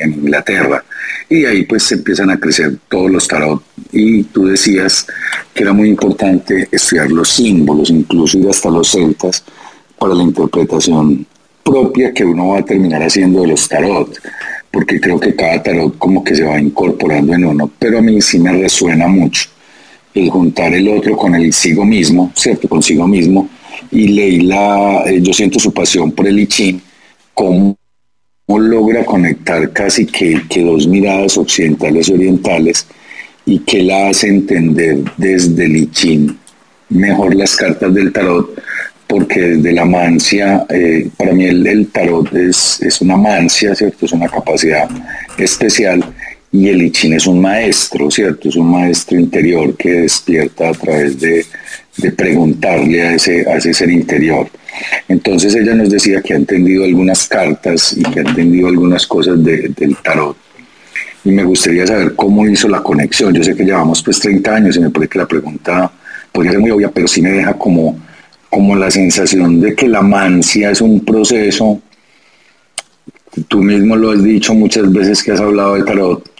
Inglaterra. 0.01 0.85
Y 1.29 1.45
ahí 1.45 1.65
pues 1.65 1.85
se 1.85 1.97
empiezan 1.97 2.31
a 2.31 2.39
crecer 2.39 2.77
todos 2.89 3.11
los 3.11 3.27
tarot. 3.27 3.63
Y 3.93 4.25
tú 4.25 4.47
decías 4.47 5.07
que 5.55 5.63
era 5.63 5.73
muy 5.73 5.89
importante 5.89 6.69
estudiar 6.71 7.11
los 7.11 7.31
símbolos, 7.31 7.91
incluso 7.91 8.39
ir 8.39 8.49
hasta 8.49 8.71
los 8.71 8.91
celtas, 8.91 9.45
para 9.99 10.15
la 10.15 10.23
interpretación 10.23 11.27
propia 11.65 12.13
que 12.13 12.25
uno 12.25 12.49
va 12.49 12.59
a 12.59 12.65
terminar 12.65 13.03
haciendo 13.03 13.41
de 13.41 13.49
los 13.49 13.69
tarot 13.69 14.17
porque 14.77 15.01
creo 15.01 15.19
que 15.19 15.35
cada 15.35 15.63
tarot 15.63 15.97
como 15.97 16.23
que 16.23 16.35
se 16.35 16.45
va 16.45 16.61
incorporando 16.61 17.33
en 17.33 17.47
uno, 17.47 17.71
pero 17.79 17.99
a 17.99 18.03
mí 18.03 18.21
sí 18.21 18.39
me 18.39 18.53
resuena 18.53 19.09
mucho 19.09 19.49
el 20.13 20.29
juntar 20.29 20.75
el 20.75 20.87
otro 20.89 21.17
con 21.17 21.35
el 21.35 21.51
sigo 21.55 21.83
mismo, 21.83 22.31
¿cierto? 22.35 22.69
Consigo 22.69 23.09
mismo, 23.09 23.49
y 23.91 24.09
Leila, 24.09 25.05
eh, 25.07 25.21
yo 25.23 25.33
siento 25.33 25.59
su 25.59 25.73
pasión 25.73 26.13
por 26.13 26.27
el 26.27 26.39
I 26.39 26.81
cómo, 27.33 27.76
logra 28.49 29.05
conectar 29.05 29.73
casi 29.73 30.07
que, 30.07 30.43
que 30.49 30.63
dos 30.63 30.87
miradas 30.87 31.37
occidentales 31.37 32.09
y 32.09 32.13
orientales 32.15 32.87
y 33.45 33.59
que 33.61 33.83
la 33.83 34.09
hace 34.09 34.29
entender 34.29 34.99
desde 35.17 35.65
el 35.65 35.77
I 35.77 36.37
mejor 36.89 37.35
las 37.35 37.57
cartas 37.57 37.93
del 37.93 38.13
tarot 38.13 38.51
porque 39.09 39.41
desde 39.41 39.73
la 39.73 39.85
mancia, 39.85 40.67
eh, 40.69 41.09
para 41.17 41.33
mí 41.33 41.45
el, 41.45 41.89
tarot 41.89 42.33
es, 42.35 42.83
es, 42.83 43.01
una 43.01 43.17
mancia, 43.17 43.75
¿cierto? 43.75 44.05
Es 44.05 44.13
una 44.13 44.29
capacidad 44.29 44.89
especial 45.39 46.05
y 46.57 46.69
el 46.71 46.83
I 46.83 46.93
es 47.13 47.27
un 47.27 47.39
maestro, 47.39 48.11
¿cierto? 48.11 48.49
Es 48.49 48.57
un 48.57 48.71
maestro 48.71 49.19
interior 49.19 49.77
que 49.77 49.91
despierta 49.91 50.71
a 50.71 50.73
través 50.73 51.21
de, 51.21 51.45
de 51.99 52.13
preguntarle 52.13 53.03
a 53.03 53.15
ese, 53.15 53.47
a 53.47 53.57
ese 53.57 53.75
ser 53.75 53.91
interior. 53.91 54.49
Entonces 55.07 55.55
ella 55.55 55.75
nos 55.75 55.91
decía 55.91 56.23
que 56.23 56.33
ha 56.33 56.37
entendido 56.37 56.85
algunas 56.85 57.29
cartas 57.29 57.95
y 57.95 58.03
que 58.05 58.21
ha 58.21 58.23
entendido 58.23 58.69
algunas 58.69 59.07
cosas 59.07 59.45
del 59.45 59.97
tarot. 60.03 60.35
Y 61.27 61.31
me 61.31 61.45
gustaría 61.45 61.87
saber 61.87 62.15
cómo 62.15 62.49
hizo 62.49 62.69
la 62.69 62.83
conexión. 62.83 63.35
Yo 63.35 63.45
sé 63.45 63.55
que 63.55 63.65
llevamos 63.65 64.03
pues 64.03 64.19
30 64.21 64.55
años 64.55 64.77
y 64.77 64.81
me 64.81 64.89
parece 64.91 65.11
que 65.11 65.19
la 65.19 65.29
pregunta 65.29 65.93
podría 66.33 66.53
ser 66.53 66.61
muy 66.61 66.71
obvia, 66.71 66.91
pero 66.91 67.07
sí 67.07 67.21
me 67.21 67.33
deja 67.33 67.53
como, 67.53 67.99
como 68.49 68.75
la 68.77 68.91
sensación 68.91 69.61
de 69.61 69.75
que 69.75 69.89
la 69.89 70.01
mancia 70.01 70.71
es 70.71 70.81
un 70.81 71.05
proceso. 71.05 71.83
Tú 73.47 73.63
mismo 73.63 73.95
lo 73.95 74.13
has 74.13 74.23
dicho 74.23 74.55
muchas 74.55 74.91
veces 74.91 75.23
que 75.23 75.33
has 75.33 75.41
hablado 75.41 75.75
de 75.75 75.83
tarot, 75.83 76.36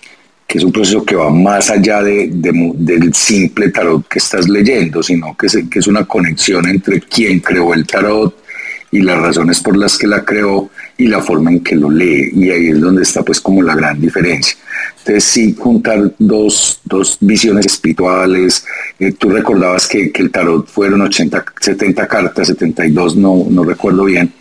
que 0.47 0.59
es 0.59 0.65
un 0.65 0.73
proceso 0.73 1.05
que 1.05 1.17
va 1.17 1.31
más 1.31 1.71
allá 1.71 2.03
de, 2.03 2.31
del 2.31 3.15
simple 3.15 3.71
tarot 3.71 4.07
que 4.07 4.19
estás 4.19 4.49
leyendo, 4.49 5.03
sino 5.03 5.37
que 5.37 5.47
es, 5.47 5.87
una 5.87 6.05
conexión 6.05 6.69
entre 6.69 7.01
quien 7.01 7.41
creó 7.41 7.75
el 7.75 7.87
tarot 7.87 8.45
y 8.93 9.01
las 9.03 9.19
razones 9.19 9.61
por 9.61 9.77
las 9.77 9.99
que 9.99 10.07
la 10.07 10.25
creó 10.25 10.71
y 10.97 11.09
la 11.09 11.21
forma 11.21 11.51
en 11.51 11.61
que 11.65 11.75
lo 11.75 11.91
lee. 11.91 12.31
Y 12.33 12.51
ahí 12.51 12.69
es 12.69 12.81
donde 12.81 13.03
está 13.03 13.23
pues 13.23 13.41
como 13.41 13.61
la 13.61 13.75
gran 13.75 14.01
diferencia. 14.01 14.57
Entonces 14.99 15.25
sí, 15.25 15.57
juntar 15.59 16.13
dos, 16.19 16.81
dos 16.85 17.19
visiones 17.21 17.67
espirituales. 17.67 18.65
Eh, 19.01 19.13
tú 19.13 19.29
recordabas 19.31 19.89
que, 19.89 20.13
que, 20.13 20.23
el 20.23 20.31
tarot 20.31 20.69
fueron 20.69 21.03
80, 21.03 21.45
70 21.61 22.07
cartas, 22.07 22.47
72, 22.47 23.17
no, 23.17 23.47
no 23.51 23.65
recuerdo 23.65 24.05
bien 24.05 24.33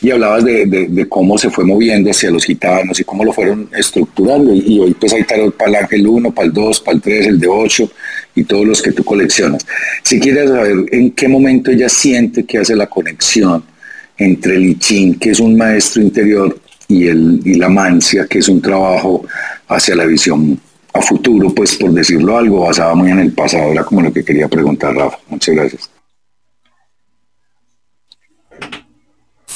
y 0.00 0.10
hablabas 0.10 0.44
de, 0.44 1.06
cómo 1.08 1.38
se 1.38 1.50
fue 1.50 1.64
moviendo 1.64 2.10
hacia 2.10 2.30
los 2.30 2.44
gitanos 2.44 3.00
y 3.00 3.04
cómo 3.04 3.24
lo 3.24 3.32
fueron 3.32 3.68
estructurando. 3.76 4.52
Y, 4.54 4.78
hoy 4.78 4.94
pues 4.94 5.12
hay 5.12 5.24
tarot 5.24 5.56
para 5.56 5.70
el 5.70 5.76
ángel 5.76 6.06
1, 6.06 6.32
para 6.32 6.46
el 6.46 6.52
2, 6.52 6.80
para 6.80 6.96
el 6.96 7.02
3, 7.02 7.26
el 7.26 7.40
de 7.40 7.48
8 7.48 7.90
y 8.36 8.44
todos 8.44 8.66
los 8.66 8.82
que 8.82 8.92
tú 8.92 9.04
coleccionas. 9.04 9.66
Si 10.02 10.20
quieres 10.20 10.50
saber 10.50 10.86
en 10.92 11.10
qué 11.12 11.28
momento 11.28 11.70
ella 11.70 11.88
siente 11.88 12.44
que 12.44 12.58
hace 12.58 12.76
la 12.76 12.86
conexión 12.86 13.64
entre 14.16 14.56
el 14.56 14.70
I 14.70 15.16
que 15.20 15.30
es 15.30 15.40
un 15.40 15.56
maestro 15.56 16.02
interior, 16.02 16.58
y, 16.88 17.06
el, 17.06 17.40
y 17.44 17.54
la 17.54 17.68
mancia, 17.68 18.26
que 18.26 18.38
es 18.38 18.48
un 18.48 18.60
trabajo 18.60 19.24
hacia 19.68 19.94
la 19.94 20.06
visión 20.06 20.58
a 20.94 21.02
futuro, 21.02 21.54
pues 21.54 21.76
por 21.76 21.92
decirlo 21.92 22.36
algo, 22.36 22.60
basada 22.60 22.94
muy 22.94 23.10
en 23.10 23.18
el 23.18 23.32
pasado, 23.32 23.70
era 23.70 23.84
como 23.84 24.00
lo 24.00 24.12
que 24.12 24.24
quería 24.24 24.48
preguntar 24.48 24.94
Rafa. 24.94 25.18
Muchas 25.28 25.54
gracias. 25.54 25.97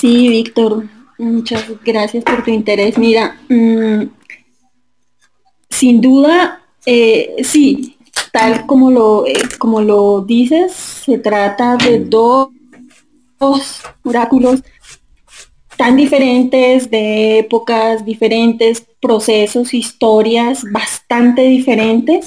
Sí, 0.02 0.28
Víctor, 0.28 0.88
muchas 1.16 1.64
gracias 1.84 2.24
por 2.24 2.42
tu 2.42 2.50
interés. 2.50 2.98
Mira, 2.98 3.38
mm, 3.48 4.08
sin 5.70 6.00
duda, 6.00 6.60
eh, 6.84 7.36
sí, 7.44 7.96
tal 8.32 8.66
como 8.66 8.90
lo, 8.90 9.24
eh, 9.28 9.34
como 9.60 9.80
lo 9.80 10.22
dices, 10.22 10.72
se 10.72 11.18
trata 11.18 11.76
de 11.76 12.00
dos, 12.00 12.50
oráculos 14.02 14.64
tan 15.76 15.94
diferentes, 15.94 16.90
de 16.90 17.38
épocas 17.38 18.04
diferentes, 18.04 18.84
procesos, 19.00 19.72
historias 19.72 20.64
bastante 20.72 21.42
diferentes, 21.42 22.26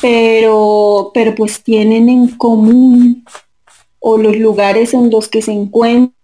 pero, 0.00 1.10
pero 1.12 1.34
pues 1.34 1.64
tienen 1.64 2.08
en 2.08 2.28
común 2.28 3.24
o 3.98 4.16
los 4.18 4.36
lugares 4.36 4.94
en 4.94 5.10
los 5.10 5.26
que 5.26 5.42
se 5.42 5.50
encuentran 5.50 6.21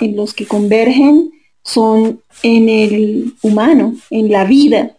en 0.00 0.16
los 0.16 0.34
que 0.34 0.46
convergen 0.46 1.30
son 1.62 2.22
en 2.42 2.68
el 2.68 3.34
humano, 3.42 3.94
en 4.10 4.30
la 4.30 4.44
vida 4.44 4.96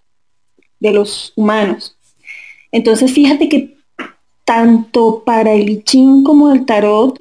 de 0.79 0.91
los 0.91 1.33
humanos. 1.35 1.97
Entonces 2.71 3.11
fíjate 3.11 3.49
que 3.49 3.77
tanto 4.45 5.23
para 5.25 5.53
el 5.53 5.69
I 5.69 5.83
como 6.23 6.51
el 6.51 6.65
tarot, 6.65 7.19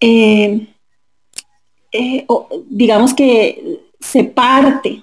eh, 0.00 0.66
eh, 1.92 2.26
digamos 2.68 3.14
que 3.14 3.80
se 4.00 4.24
parte 4.24 5.02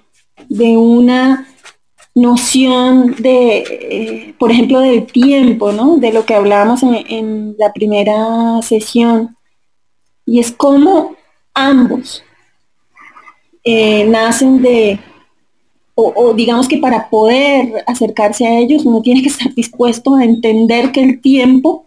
de 0.50 0.78
una 0.78 1.48
noción 2.16 3.16
de, 3.18 3.58
eh, 3.58 4.36
por 4.38 4.52
ejemplo, 4.52 4.80
del 4.80 5.06
tiempo, 5.06 5.72
¿no? 5.72 5.98
De 5.98 6.14
lo 6.14 6.26
que 6.26 6.36
hablábamos 6.36 6.84
en 6.84 7.56
la 7.58 7.74
primera 7.74 8.62
sesión, 8.62 9.36
y 10.26 10.40
es 10.40 10.52
como 10.52 11.16
ambos 11.54 12.24
eh, 13.64 14.06
nacen 14.06 14.62
de, 14.62 15.00
o, 15.96 16.34
digamos 16.34 16.68
que 16.68 16.78
para 16.78 17.10
poder 17.10 17.84
acercarse 17.88 18.46
a 18.46 18.60
ellos 18.60 18.86
uno 18.86 19.02
tiene 19.02 19.22
que 19.22 19.30
estar 19.30 19.54
dispuesto 19.54 20.16
a 20.16 20.26
entender 20.26 20.92
que 20.92 21.02
el 21.02 21.22
tiempo 21.22 21.86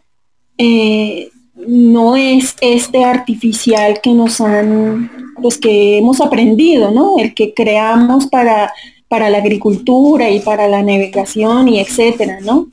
eh, 0.59 1.30
no 1.66 2.16
es 2.16 2.55
este 2.61 3.05
artificial 3.05 4.01
que 4.01 4.12
nos 4.12 4.41
han, 4.41 5.11
pues 5.43 5.59
que 5.59 5.99
hemos 5.99 6.20
aprendido, 6.20 6.91
¿no? 6.91 7.18
El 7.18 7.34
que 7.34 7.53
creamos 7.55 8.26
para, 8.26 8.72
para 9.09 9.30
la 9.30 9.39
agricultura 9.39 10.30
y 10.30 10.41
para 10.41 10.68
la 10.68 10.82
navegación 10.82 11.68
y 11.68 11.80
etcétera, 11.80 12.39
¿no? 12.43 12.68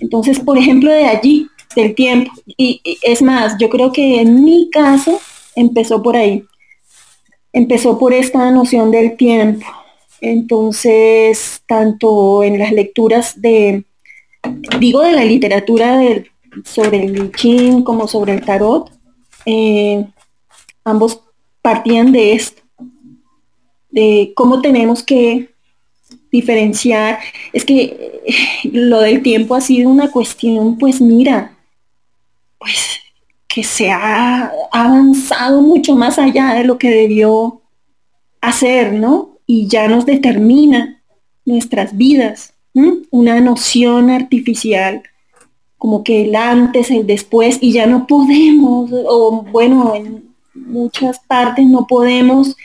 Entonces, 0.00 0.38
por 0.38 0.58
ejemplo, 0.58 0.90
de 0.90 1.06
allí 1.06 1.46
del 1.74 1.94
tiempo. 1.94 2.32
Y, 2.46 2.80
es 3.02 3.22
más, 3.22 3.56
yo 3.58 3.68
creo 3.68 3.92
que 3.92 4.20
en 4.20 4.44
mi 4.44 4.70
caso 4.70 5.20
empezó 5.54 6.02
por 6.02 6.16
ahí. 6.16 6.44
Empezó 7.52 7.98
por 7.98 8.12
esta 8.12 8.50
noción 8.50 8.90
del 8.90 9.16
tiempo. 9.16 9.66
Entonces, 10.20 11.62
tanto 11.66 12.42
en 12.42 12.58
las 12.58 12.72
lecturas 12.72 13.40
de, 13.40 13.84
digo, 14.78 15.00
de 15.00 15.12
la 15.12 15.24
literatura 15.24 16.00
sobre 16.64 17.04
el 17.04 17.32
I 17.42 17.82
como 17.84 18.06
sobre 18.06 18.34
el 18.34 18.44
tarot, 18.44 18.90
eh, 19.46 20.04
ambos 20.84 21.22
partían 21.62 22.12
de 22.12 22.32
esto, 22.32 22.62
de 23.90 24.32
cómo 24.36 24.60
tenemos 24.60 25.02
que 25.02 25.50
diferenciar. 26.30 27.18
Es 27.52 27.64
que 27.64 28.22
lo 28.64 29.00
del 29.00 29.22
tiempo 29.22 29.54
ha 29.54 29.60
sido 29.60 29.90
una 29.90 30.10
cuestión, 30.10 30.78
pues 30.78 31.00
mira, 31.00 31.56
pues 32.60 33.00
que 33.48 33.64
se 33.64 33.90
ha 33.90 34.52
avanzado 34.70 35.60
mucho 35.60 35.96
más 35.96 36.20
allá 36.20 36.54
de 36.54 36.62
lo 36.62 36.78
que 36.78 36.88
debió 36.88 37.62
hacer, 38.40 38.92
¿no? 38.92 39.38
Y 39.44 39.66
ya 39.66 39.88
nos 39.88 40.06
determina 40.06 41.02
nuestras 41.44 41.96
vidas, 41.96 42.52
una 43.10 43.40
noción 43.40 44.10
artificial, 44.10 45.02
como 45.78 46.04
que 46.04 46.22
el 46.26 46.36
antes, 46.36 46.92
el 46.92 47.06
después, 47.06 47.58
y 47.60 47.72
ya 47.72 47.86
no 47.86 48.06
podemos, 48.06 48.90
o 48.92 49.42
bueno, 49.50 49.96
en 49.96 50.32
muchas 50.54 51.18
partes 51.18 51.66
no 51.66 51.88
podemos 51.88 52.56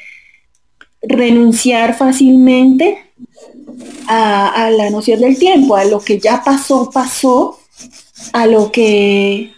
renunciar 1.02 1.96
fácilmente 1.96 3.00
a, 4.08 4.66
a 4.66 4.70
la 4.70 4.91
noción 4.91 5.22
del 5.22 5.39
tiempo, 5.39 5.76
a 5.76 5.86
lo 5.86 6.00
que 6.00 6.20
ya 6.20 6.43
pasó, 6.43 6.91
pasó, 6.91 7.58
a 8.34 8.46
lo 8.46 8.72
que 8.72 9.55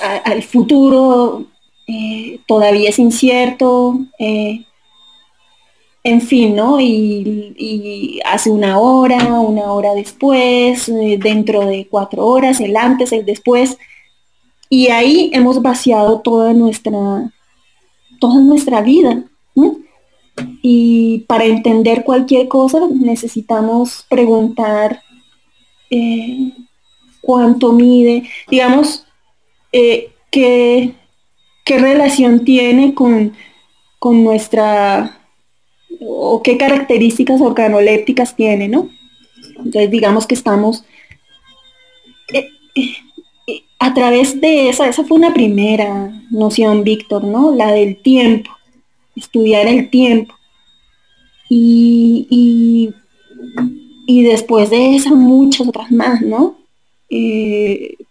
al 0.00 0.42
futuro 0.42 1.46
eh, 1.86 2.40
todavía 2.48 2.88
es 2.88 2.98
incierto, 2.98 4.00
eh, 4.18 4.64
en 6.02 6.20
fin, 6.20 6.56
¿no? 6.56 6.80
Y, 6.80 8.20
hace 8.24 8.50
una 8.50 8.78
hora, 8.78 9.40
una 9.40 9.72
hora 9.72 9.94
después, 9.94 10.88
eh, 10.88 11.18
dentro 11.20 11.66
de 11.66 11.86
cuatro 11.88 12.26
horas, 12.26 12.60
el 12.60 12.76
antes, 12.76 13.12
el 13.12 13.24
después. 13.24 13.78
Y 14.68 14.88
ahí 14.88 15.30
hemos 15.32 15.62
vaciado 15.62 16.20
toda 16.20 16.52
nuestra, 16.52 17.32
toda 18.20 18.40
nuestra 18.40 18.80
vida. 18.82 19.24
Y 20.62 21.20
para 21.28 21.44
entender 21.44 22.04
cualquier 22.04 22.48
cosa 22.48 22.80
necesitamos 22.90 24.04
preguntar 24.08 25.02
cuánto 27.22 27.72
mide. 27.72 28.28
Digamos, 28.48 29.05
eh, 29.78 30.08
qué, 30.30 30.94
relación 31.66 32.46
tiene 32.46 32.94
con, 32.94 33.34
nuestra, 34.00 35.20
o 36.00 36.42
qué 36.42 36.56
características 36.56 37.42
organolépticas 37.42 38.34
tiene, 38.36 38.68
¿no? 38.68 38.88
Entonces 39.58 39.90
digamos 39.90 40.26
que 40.26 40.34
estamos 40.34 40.84
eh, 42.32 42.48
eh, 42.76 43.64
a 43.78 43.92
través 43.92 44.40
de 44.40 44.70
esa, 44.70 44.88
esa 44.88 45.04
fue 45.04 45.18
una 45.18 45.34
primera 45.34 46.22
noción, 46.30 46.82
Víctor, 46.82 47.24
¿no? 47.24 47.54
La 47.54 47.72
del 47.72 48.00
tiempo, 48.00 48.50
estudiar 49.14 49.66
el 49.66 49.90
tiempo. 49.90 50.34
Y, 51.50 52.94
y, 54.06 54.22
después 54.22 54.70
de 54.70 54.96
esa 54.96 55.10
muchas 55.10 55.68
otras 55.68 55.90
más, 55.92 56.22
¿no? 56.22 56.56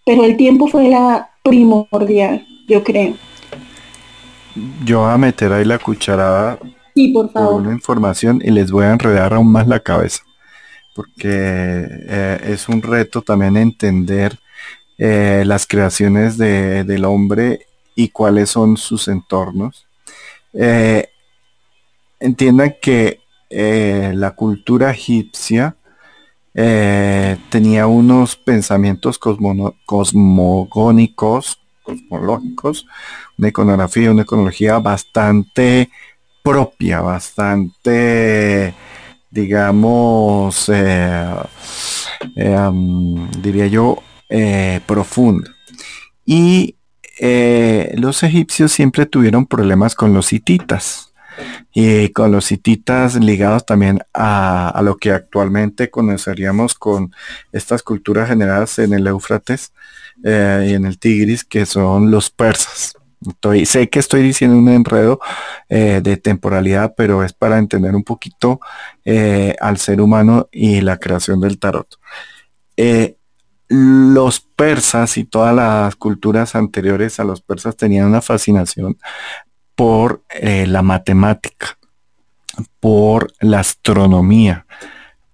pero 0.05 0.23
el 0.23 0.37
tiempo 0.37 0.67
fue 0.67 0.87
la, 0.87 1.34
primordial, 1.45 2.45
yo 2.67 2.83
creo. 2.83 3.13
Yo 4.83 5.01
voy 5.01 5.11
a 5.11 5.17
meter 5.17 5.53
ahí 5.53 5.63
la 5.63 5.77
cucharada 5.77 6.57
sí, 6.95 7.09
por, 7.09 7.31
favor. 7.31 7.61
una 7.61 7.71
información 7.71 8.41
y 8.43 8.49
les 8.49 8.71
voy 8.71 8.85
a 8.85 8.91
enredar 8.91 9.33
aún 9.33 9.51
más 9.51 9.67
la 9.67 9.79
cabeza, 9.79 10.23
porque 10.95 11.29
eh, 11.29 12.39
es 12.45 12.67
un 12.67 12.81
reto 12.81 13.21
también 13.21 13.57
entender 13.57 14.39
eh, 14.97 15.43
las 15.45 15.67
creaciones 15.67 16.37
del 16.37 17.05
hombre 17.05 17.67
y 17.95 18.09
cuáles 18.09 18.49
son 18.49 18.75
sus 18.75 19.07
entornos. 19.07 19.85
Eh, 20.53 21.09
entiendan 22.19 22.75
que 22.81 23.19
la 23.49 24.31
cultura 24.31 24.91
egipcia 24.91 25.75
tenía 26.55 27.87
unos 27.87 28.37
pensamientos 28.37 29.19
cosmogónicos, 29.19 31.59
cosmológicos, 31.83 32.87
una 33.37 33.49
iconografía, 33.49 34.11
una 34.11 34.21
iconología 34.21 34.79
bastante 34.79 35.89
propia, 36.45 37.01
bastante, 37.01 38.75
digamos, 39.31 40.69
eh, 40.69 41.35
eh, 42.35 42.69
diría 43.41 43.65
yo, 43.65 43.97
eh, 44.29 44.79
profunda. 44.85 45.49
Y 46.23 46.75
los 47.97 48.23
egipcios 48.23 48.73
siempre 48.73 49.05
tuvieron 49.05 49.45
problemas 49.45 49.95
con 49.95 50.13
los 50.13 50.33
hititas 50.33 51.04
y 51.73 52.09
con 52.09 52.31
los 52.31 52.51
hititas 52.51 53.15
ligados 53.15 53.65
también 53.65 53.99
a, 54.13 54.79
lo 54.83 54.97
que 54.97 55.11
actualmente 55.11 55.89
conoceríamos 55.89 56.75
con 56.75 57.13
estas 57.51 57.83
culturas 57.83 58.29
generadas 58.29 58.79
en 58.79 58.93
el 58.93 59.07
Éufrates 59.07 59.73
y 60.23 60.73
en 60.73 60.85
el 60.85 60.97
Tigris, 60.99 61.43
que 61.43 61.65
son 61.65 62.11
los 62.11 62.29
persas 62.29 62.95
sé 63.65 63.89
que 63.89 63.99
estoy 63.99 64.21
diciendo 64.21 64.57
un 64.57 64.69
enredo 64.69 65.19
eh, 65.69 66.01
de 66.03 66.17
temporalidad, 66.17 66.93
pero 66.95 67.23
es 67.23 67.33
para 67.33 67.57
entender 67.57 67.95
un 67.95 68.03
poquito 68.03 68.59
eh, 69.03 69.55
al 69.59 69.77
ser 69.77 70.01
humano 70.01 70.47
y 70.51 70.81
la 70.81 70.97
creación 70.97 71.41
del 71.41 71.59
tarot. 71.59 71.87
Eh, 72.77 73.17
los 73.67 74.41
persas 74.41 75.17
y 75.17 75.23
todas 75.23 75.55
las 75.55 75.95
culturas 75.95 76.55
anteriores 76.55 77.19
a 77.19 77.23
los 77.23 77.41
persas 77.41 77.75
tenían 77.75 78.05
una 78.05 78.21
fascinación 78.21 78.97
por 79.75 80.23
la 80.39 80.81
matemática, 80.81 81.77
por 82.79 83.33
la 83.39 83.59
astronomía, 83.59 84.65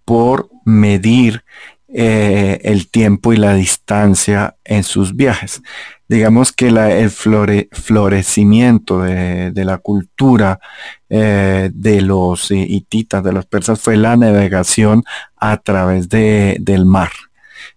por 0.03 0.49
medir 0.65 1.43
el 1.87 2.89
tiempo 2.89 3.33
y 3.33 3.37
la 3.37 3.53
distancia 3.53 4.55
en 4.63 4.83
sus 4.83 5.15
viajes 5.15 5.61
digamos 6.11 6.51
que 6.51 6.67
el 6.67 7.09
florecimiento 7.09 8.99
de, 8.99 9.53
la 9.63 9.77
cultura 9.77 10.59
eh, 11.07 11.69
de 11.73 12.01
los 12.01 12.51
hititas, 12.51 13.23
de 13.23 13.31
los 13.31 13.45
persas, 13.45 13.79
fue 13.79 13.95
la 13.95 14.17
navegación 14.17 15.05
a 15.37 15.55
través 15.55 16.09
del 16.09 16.85
mar. 16.85 17.11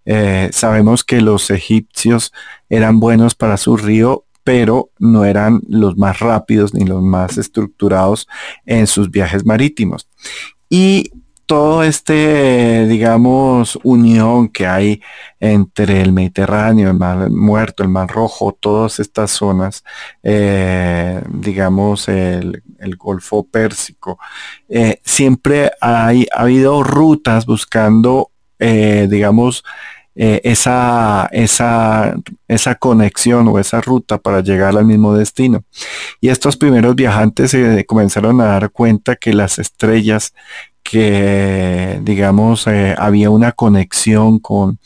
Eh, 0.05 0.51
sabemos 0.53 1.05
que 1.05 1.21
los 1.21 1.49
egipcios 1.53 2.33
eran 2.69 2.99
buenos 2.99 3.37
para 3.37 3.57
su 3.57 3.77
río, 3.77 4.25
pero 4.45 4.91
no 4.99 5.25
eran 5.25 5.61
los 5.69 5.97
más 5.97 6.21
rápidos 6.21 6.75
ni 6.75 6.85
los 6.85 7.03
más 7.03 7.39
estructurados 7.39 8.29
en 8.67 8.87
sus 8.87 9.11
viajes 9.11 9.45
marítimos. 9.45 10.09
Y 10.69 11.11
todo 11.47 11.83
este, 11.83 12.87
digamos, 12.87 13.79
unión 13.83 14.49
que 14.49 14.67
hay 14.67 15.03
entre 15.41 16.01
el 16.01 16.13
Mediterráneo, 16.13 16.91
el 16.91 16.97
Mar 16.97 17.31
Muerto, 17.31 17.83
el 17.83 17.91
Mar 17.91 18.09
Rojo, 18.09 18.57
todas 18.59 18.99
estas 18.99 19.31
zonas, 19.31 19.85
eh, 20.23 21.23
digamos, 21.29 22.09
el, 22.09 22.63
Golfo 22.99 23.47
Pérsico, 23.47 24.19
eh, 24.69 25.01
siempre 25.05 25.71
hay, 25.81 26.27
ha 26.35 26.43
habido 26.43 26.83
rutas 26.83 27.47
buscando, 27.47 28.31
eh, 28.59 29.07
digamos, 29.11 29.65
esa, 30.17 31.29
esa, 31.33 32.15
esa 32.47 32.75
conexión 32.77 33.49
o 33.49 33.59
esa 33.59 33.81
ruta 33.81 34.19
para 34.19 34.41
llegar 34.41 34.77
al 34.77 34.85
mismo 34.85 35.15
destino. 35.15 35.65
Y 36.21 36.29
estos 36.29 36.57
primeros 36.57 36.95
viajantes 36.95 37.51
se 37.51 37.85
comenzaron 37.85 38.41
a 38.41 38.45
dar 38.45 38.71
cuenta 38.71 39.17
que 39.17 39.33
las 39.33 39.59
estrellas 39.59 40.33
que, 40.85 41.99
digamos, 42.03 42.69
eh, 42.69 42.95
había 42.97 43.31
una 43.31 43.51
conexión 43.53 44.39
con, 44.39 44.79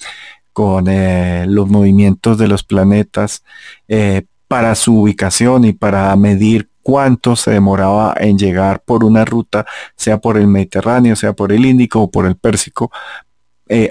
con 0.55 0.87
eh, 0.89 1.45
los 1.47 1.69
movimientos 1.69 2.39
de 2.39 2.49
los 2.49 2.65
planetas 2.65 3.45
eh, 3.89 4.23
para 4.47 4.75
su 4.77 5.03
ubicación 5.03 5.65
y 5.65 5.75
para 5.75 6.15
medir 6.17 6.71
cuánto 6.83 7.37
se 7.37 7.51
demoraba 7.51 8.15
en 8.19 8.39
llegar 8.39 8.81
por 8.81 9.05
una 9.05 9.27
ruta, 9.27 9.67
sea 9.97 10.19
por 10.19 10.39
el 10.39 10.47
Mediterráneo, 10.47 11.17
sea 11.17 11.35
por 11.35 11.53
el 11.53 11.67
Índico 11.67 12.01
o 12.01 12.11
por 12.11 12.25
el 12.25 12.37
Pérsico, 12.37 12.91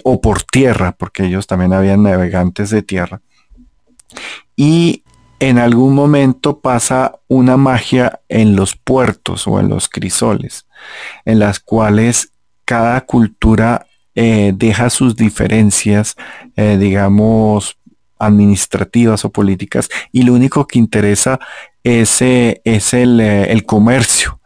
o 0.04 0.22
por 0.22 0.44
tierra, 0.44 0.92
porque 0.92 1.26
ellos 1.26 1.48
también 1.48 1.74
habían 1.74 2.04
navegantes 2.04 2.70
de 2.70 2.82
tierra. 2.82 3.22
Y 4.56 5.04
en 5.40 5.60
algún 5.60 5.94
momento 5.94 6.60
pasa 6.60 7.14
una 7.28 7.58
magia 7.58 8.22
en 8.28 8.56
los 8.56 8.76
puertos 8.76 9.48
o 9.48 9.60
en 9.60 9.70
los 9.70 9.90
crisoles 9.90 10.68
en 11.26 11.40
las 11.40 11.60
cuales 11.60 12.32
cada 12.66 13.02
cultura 13.02 13.86
eh, 14.16 14.52
deja 14.56 14.90
sus 14.90 15.16
diferencias, 15.16 16.16
eh, 16.56 16.78
digamos, 16.80 17.78
administrativas 18.20 19.24
o 19.26 19.32
políticas, 19.32 19.90
y 20.12 20.24
lo 20.24 20.34
único 20.34 20.66
que 20.66 20.80
interesa 20.80 21.40
es, 21.84 22.22
eh, 22.22 22.62
es 22.64 22.94
el, 22.94 23.64
comercio, 23.66 24.37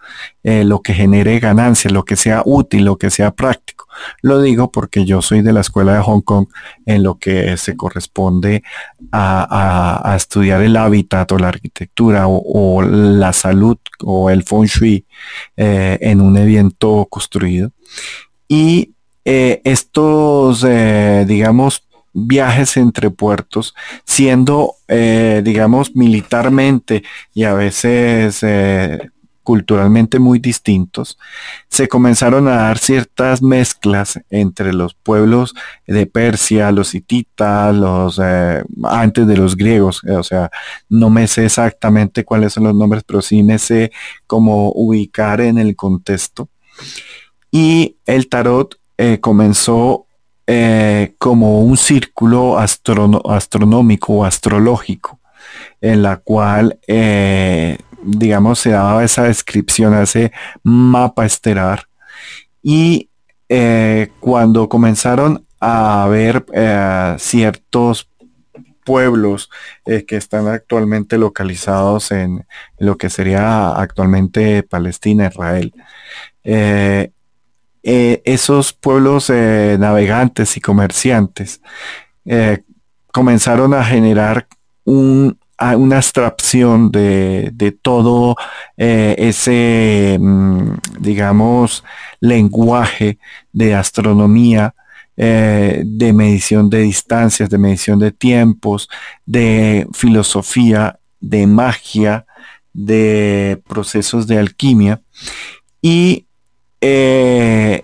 lo 0.43 0.81
que 0.81 0.93
genere 0.93 1.39
ganancia, 1.39 1.91
lo 1.91 2.03
que 2.03 2.15
sea 2.15 2.41
útil, 2.45 2.85
lo 2.85 2.97
que 2.97 3.09
sea 3.09 3.31
práctico. 3.31 3.81
Lo 4.21 4.41
digo 4.41 4.71
porque 4.71 5.05
yo 5.05 5.21
soy 5.21 5.41
de 5.41 5.53
la 5.53 5.61
escuela 5.61 5.93
de 5.93 6.01
Hong 6.01 6.21
Kong 6.21 6.47
en 6.85 7.03
lo 7.03 7.17
que 7.17 7.57
se 7.57 7.75
corresponde 7.75 8.63
a, 9.11 10.13
estudiar 10.15 10.61
el 10.61 10.77
hábitat 10.77 11.31
o 11.31 11.37
la 11.37 11.49
arquitectura 11.49 12.25
o, 12.27 12.81
la 12.81 13.33
salud 13.33 13.77
o 13.99 14.29
el 14.29 14.43
feng 14.43 14.65
shui 14.65 15.05
eh, 15.57 15.97
en 16.01 16.21
un 16.21 16.37
evento 16.37 17.07
construido. 17.09 17.71
Y 18.47 18.91
eh, 19.25 19.61
estos, 19.63 20.65
eh, 20.67 21.25
digamos, 21.27 21.85
viajes 22.13 22.75
entre 22.75 23.09
puertos, 23.09 23.73
siendo, 24.03 24.75
digamos, 24.89 25.95
militarmente 25.95 27.03
y 27.33 27.45
a 27.45 27.53
veces 27.53 28.43
culturalmente 29.43 30.19
muy 30.19 30.39
distintos, 30.39 31.17
se 31.67 31.87
comenzaron 31.87 32.47
a 32.47 32.55
dar 32.55 32.77
ciertas 32.77 33.41
mezclas 33.41 34.19
entre 34.29 34.73
los 34.73 34.93
pueblos 34.93 35.53
de 35.87 36.05
Persia, 36.05 36.71
los 36.71 36.93
hititas, 36.95 37.75
los 37.75 38.19
eh, 38.23 38.63
antes 38.83 39.27
de 39.27 39.37
los 39.37 39.55
griegos, 39.55 40.03
o 40.03 40.23
sea, 40.23 40.49
no 40.89 41.09
me 41.09 41.27
sé 41.27 41.45
exactamente 41.45 42.23
cuáles 42.23 42.53
son 42.53 42.65
los 42.65 42.75
nombres, 42.75 43.03
pero 43.05 43.21
sí 43.21 43.43
me 43.43 43.57
sé 43.57 43.91
cómo 44.27 44.71
ubicar 44.73 45.41
en 45.41 45.57
el 45.57 45.75
contexto. 45.75 46.49
Y 47.51 47.97
el 48.05 48.29
tarot 48.29 48.79
eh, 48.97 49.19
comenzó 49.19 50.05
eh, 50.47 51.15
como 51.17 51.61
un 51.61 51.77
círculo 51.77 52.57
astronómico 52.57 54.13
o 54.13 54.25
astrológico, 54.25 55.19
en 55.81 56.01
la 56.01 56.17
cual 56.17 56.79
digamos, 58.03 58.59
se 58.59 58.71
daba 58.71 59.03
esa 59.03 59.23
descripción, 59.23 59.93
ese 59.93 60.31
mapa 60.63 61.25
estelar. 61.25 61.87
Y 62.61 63.09
eh, 63.49 64.11
cuando 64.19 64.69
comenzaron 64.69 65.45
a 65.59 66.07
ver 66.09 66.45
eh, 66.53 67.15
ciertos 67.19 68.09
pueblos 68.83 69.49
eh, 69.85 70.05
que 70.05 70.17
están 70.17 70.47
actualmente 70.47 71.17
localizados 71.17 72.11
en 72.11 72.45
lo 72.79 72.97
que 72.97 73.09
sería 73.09 73.71
actualmente 73.71 74.63
Palestina, 74.63 75.27
Israel. 75.27 75.73
esos 77.83 78.73
pueblos 78.73 79.29
navegantes 79.29 80.57
y 80.57 80.61
comerciantes 80.61 81.61
comenzaron 83.11 83.73
a 83.73 83.83
generar 83.83 84.47
un, 84.85 85.37
una 85.77 85.97
abstracción 85.97 86.91
de, 86.91 87.77
todo 87.81 88.35
eh, 88.77 89.15
ese, 89.17 90.17
mm, 90.19 90.73
digamos, 90.99 91.83
lenguaje 92.19 93.19
de 93.51 93.75
astronomía, 93.75 94.73
eh, 95.17 95.83
de 95.85 96.13
medición 96.13 96.69
de 96.69 96.81
distancias, 96.81 97.49
de 97.49 97.57
medición 97.57 97.99
de 97.99 98.11
tiempos, 98.11 98.89
de 99.25 99.87
filosofía, 99.93 100.99
de 101.19 101.47
magia, 101.47 102.25
de 102.73 103.61
procesos 103.67 104.27
de 104.27 104.39
alquimia. 104.39 105.01
Y 105.81 106.25
eh, 106.79 107.83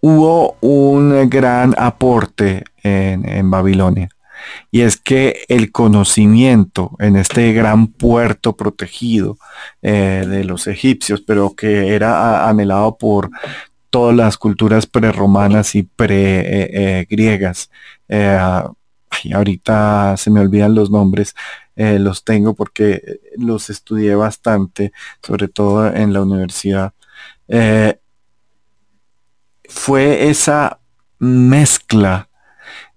hubo 0.00 0.56
un 0.60 1.28
gran 1.30 1.74
aporte 1.78 2.64
en 2.82 3.50
Babilonia 3.50 4.13
y 4.70 4.82
es 4.82 4.96
que 4.96 5.44
el 5.48 5.72
conocimiento 5.72 6.96
en 6.98 7.16
este 7.16 7.52
gran 7.52 7.88
puerto 7.88 8.56
protegido 8.56 9.38
eh, 9.82 10.24
de 10.28 10.44
los 10.44 10.66
egipcios, 10.66 11.20
pero 11.20 11.54
que 11.54 11.94
era 11.94 12.48
anhelado 12.48 12.96
por 12.96 13.30
todas 13.90 14.16
las 14.16 14.36
culturas 14.36 14.86
preromanas 14.86 15.74
y 15.74 15.84
pre-griegas, 15.84 17.70
eh, 18.08 18.38
ahorita 19.32 20.16
se 20.16 20.30
me 20.30 20.40
olvidan 20.40 20.74
los 20.74 20.90
nombres, 20.90 21.34
eh, 21.76 21.98
los 21.98 22.24
tengo 22.24 22.54
porque 22.54 23.20
los 23.36 23.70
estudié 23.70 24.14
bastante, 24.14 24.92
sobre 25.22 25.48
todo 25.48 25.92
en 25.92 26.12
la 26.12 26.22
universidad. 26.22 26.92
Eh, 27.48 27.98
fue 29.68 30.28
esa 30.28 30.80
mezcla 31.18 32.28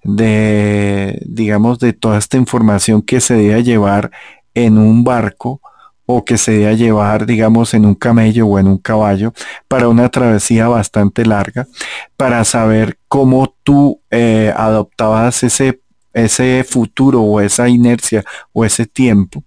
de, 0.08 1.22
digamos, 1.26 1.80
de 1.80 1.94
toda 1.94 2.18
esta 2.18 2.38
información 2.38 3.02
que 3.02 3.20
se 3.22 3.36
debía 3.36 3.60
llevar 3.60 4.12
en 4.54 4.78
un 4.78 5.04
barco 5.04 5.62
o 6.06 6.24
que 6.24 6.38
se 6.38 6.54
debía 6.54 6.74
llevar, 6.74 7.26
digamos, 7.26 7.74
en 7.74 7.86
un 7.86 7.94
camello 7.94 8.48
o 8.48 8.58
en 8.58 8.68
un 8.68 8.78
caballo 8.78 9.34
para 9.68 9.90
una 9.90 10.10
travesía 10.10 10.70
bastante 10.70 11.26
larga, 11.26 11.68
para 12.16 12.46
saber 12.46 12.98
cómo 13.10 13.54
tú 13.64 14.00
eh, 14.10 14.54
adoptabas 14.56 15.44
ese, 15.44 15.82
ese 16.14 16.66
futuro 16.68 17.22
o 17.22 17.42
esa 17.42 17.68
inercia 17.68 18.24
o 18.54 18.64
ese 18.64 18.86
tiempo 18.86 19.44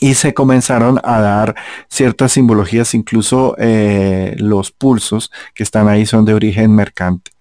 y 0.00 0.14
se 0.14 0.34
comenzaron 0.34 0.98
a 1.04 1.20
dar 1.20 1.54
ciertas 1.88 2.32
simbologías, 2.32 2.92
incluso 2.94 3.54
eh, 3.58 4.34
los 4.38 4.72
pulsos 4.72 5.30
que 5.54 5.62
están 5.62 5.86
ahí 5.86 6.06
son 6.06 6.24
de 6.24 6.34
origen 6.34 6.74
mercante. 6.74 7.31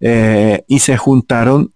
Eh, 0.00 0.64
y 0.66 0.78
se 0.78 0.96
juntaron 0.96 1.72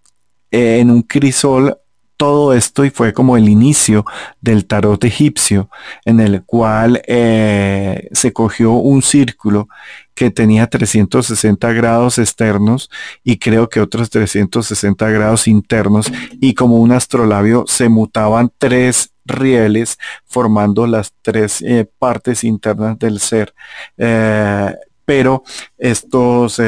en 0.51 0.91
un 0.91 1.03
crisol 1.03 1.77
todo 2.17 2.55
esto 2.55 2.85
y 2.85 2.91
fue 2.91 3.13
como 3.13 3.37
el 3.37 3.49
inicio 3.49 4.05
del 4.41 4.67
tarot 4.67 5.03
egipcio, 5.05 5.69
en 6.05 6.21
el 6.21 6.45
cual 6.45 7.03
eh, 7.07 8.09
se 8.13 8.33
cogió 8.33 8.73
un 8.73 9.03
círculo 9.03 9.69
que 10.15 10.31
tenía 10.31 10.67
360 10.67 11.73
grados 11.73 12.19
externos 12.19 12.91
y 13.23 13.37
creo 13.37 13.69
que 13.69 13.81
otros 13.81 14.09
360 14.09 15.11
grados 15.11 15.47
internos 15.47 16.11
y 16.41 16.55
como 16.55 16.77
un 16.77 16.93
astrolabio 16.93 17.65
se 17.67 17.91
mutaban 17.91 18.51
tres 18.57 19.13
rieles 19.27 19.99
formando 20.25 20.87
las 20.87 21.13
tres 21.21 21.61
eh, 21.61 21.87
partes 21.99 22.45
internas 22.45 22.99
del 22.99 23.21
ser. 23.21 23.53
Eh, 23.99 24.75
pero 25.07 25.43
estos, 25.79 26.61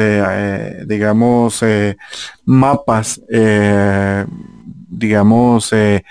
digamos, 0.87 1.61
mapas 2.45 3.21
digamos, 4.89 5.71
eh, 5.71 6.03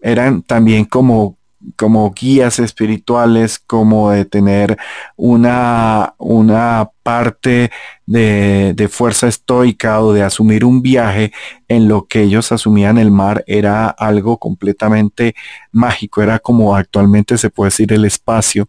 eran 0.00 0.42
también 0.42 0.84
como, 0.84 1.38
como 1.76 2.12
guías 2.12 2.58
espirituales, 2.58 3.58
como 3.58 4.10
de 4.10 4.24
tener 4.24 4.76
una, 5.16 6.14
una 6.18 6.90
parte 7.02 7.70
de, 8.06 8.88
fuerza 8.90 9.28
estoica 9.28 10.00
o 10.00 10.12
de 10.12 10.22
asumir 10.22 10.64
un 10.64 10.82
viaje 10.82 11.32
en 11.68 11.88
lo 11.88 12.06
que 12.06 12.22
ellos 12.22 12.52
asumían 12.52 12.98
el 12.98 13.10
mar 13.10 13.44
era 13.46 13.88
algo 13.88 14.38
completamente 14.38 15.34
mágico, 15.72 16.22
era 16.22 16.38
como 16.38 16.74
actualmente 16.76 17.36
se 17.38 17.50
puede 17.50 17.68
decir 17.68 17.92
el 17.92 18.04
espacio 18.04 18.66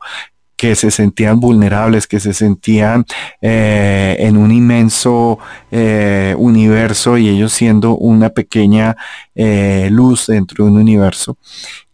que 0.57 0.75
se 0.75 0.89
sentían 0.89 1.39
vulnerables, 1.39 2.07
que 2.07 2.19
se 2.19 2.33
sentían 2.33 3.05
eh, 3.41 4.17
en 4.19 4.35
un 4.35 4.51
inmenso 4.51 5.37
eh, 5.69 6.33
universo 6.37 7.17
y 7.17 7.29
ellos 7.29 7.53
siendo 7.53 7.95
una 7.95 8.29
pequeña 8.31 8.97
eh, 9.35 9.87
luz 9.91 10.25
dentro 10.27 10.65
de 10.65 10.71
un 10.71 10.77
universo. 10.77 11.37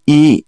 Y 0.06 0.46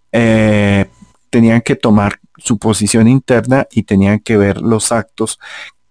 tenían 1.30 1.60
que 1.62 1.76
tomar 1.76 2.20
su 2.38 2.58
posición 2.58 3.10
interna 3.10 3.68
y 3.70 3.84
tenían 3.84 4.20
que 4.20 4.38
ver 4.38 4.62
los 4.62 4.94
actos 4.94 5.40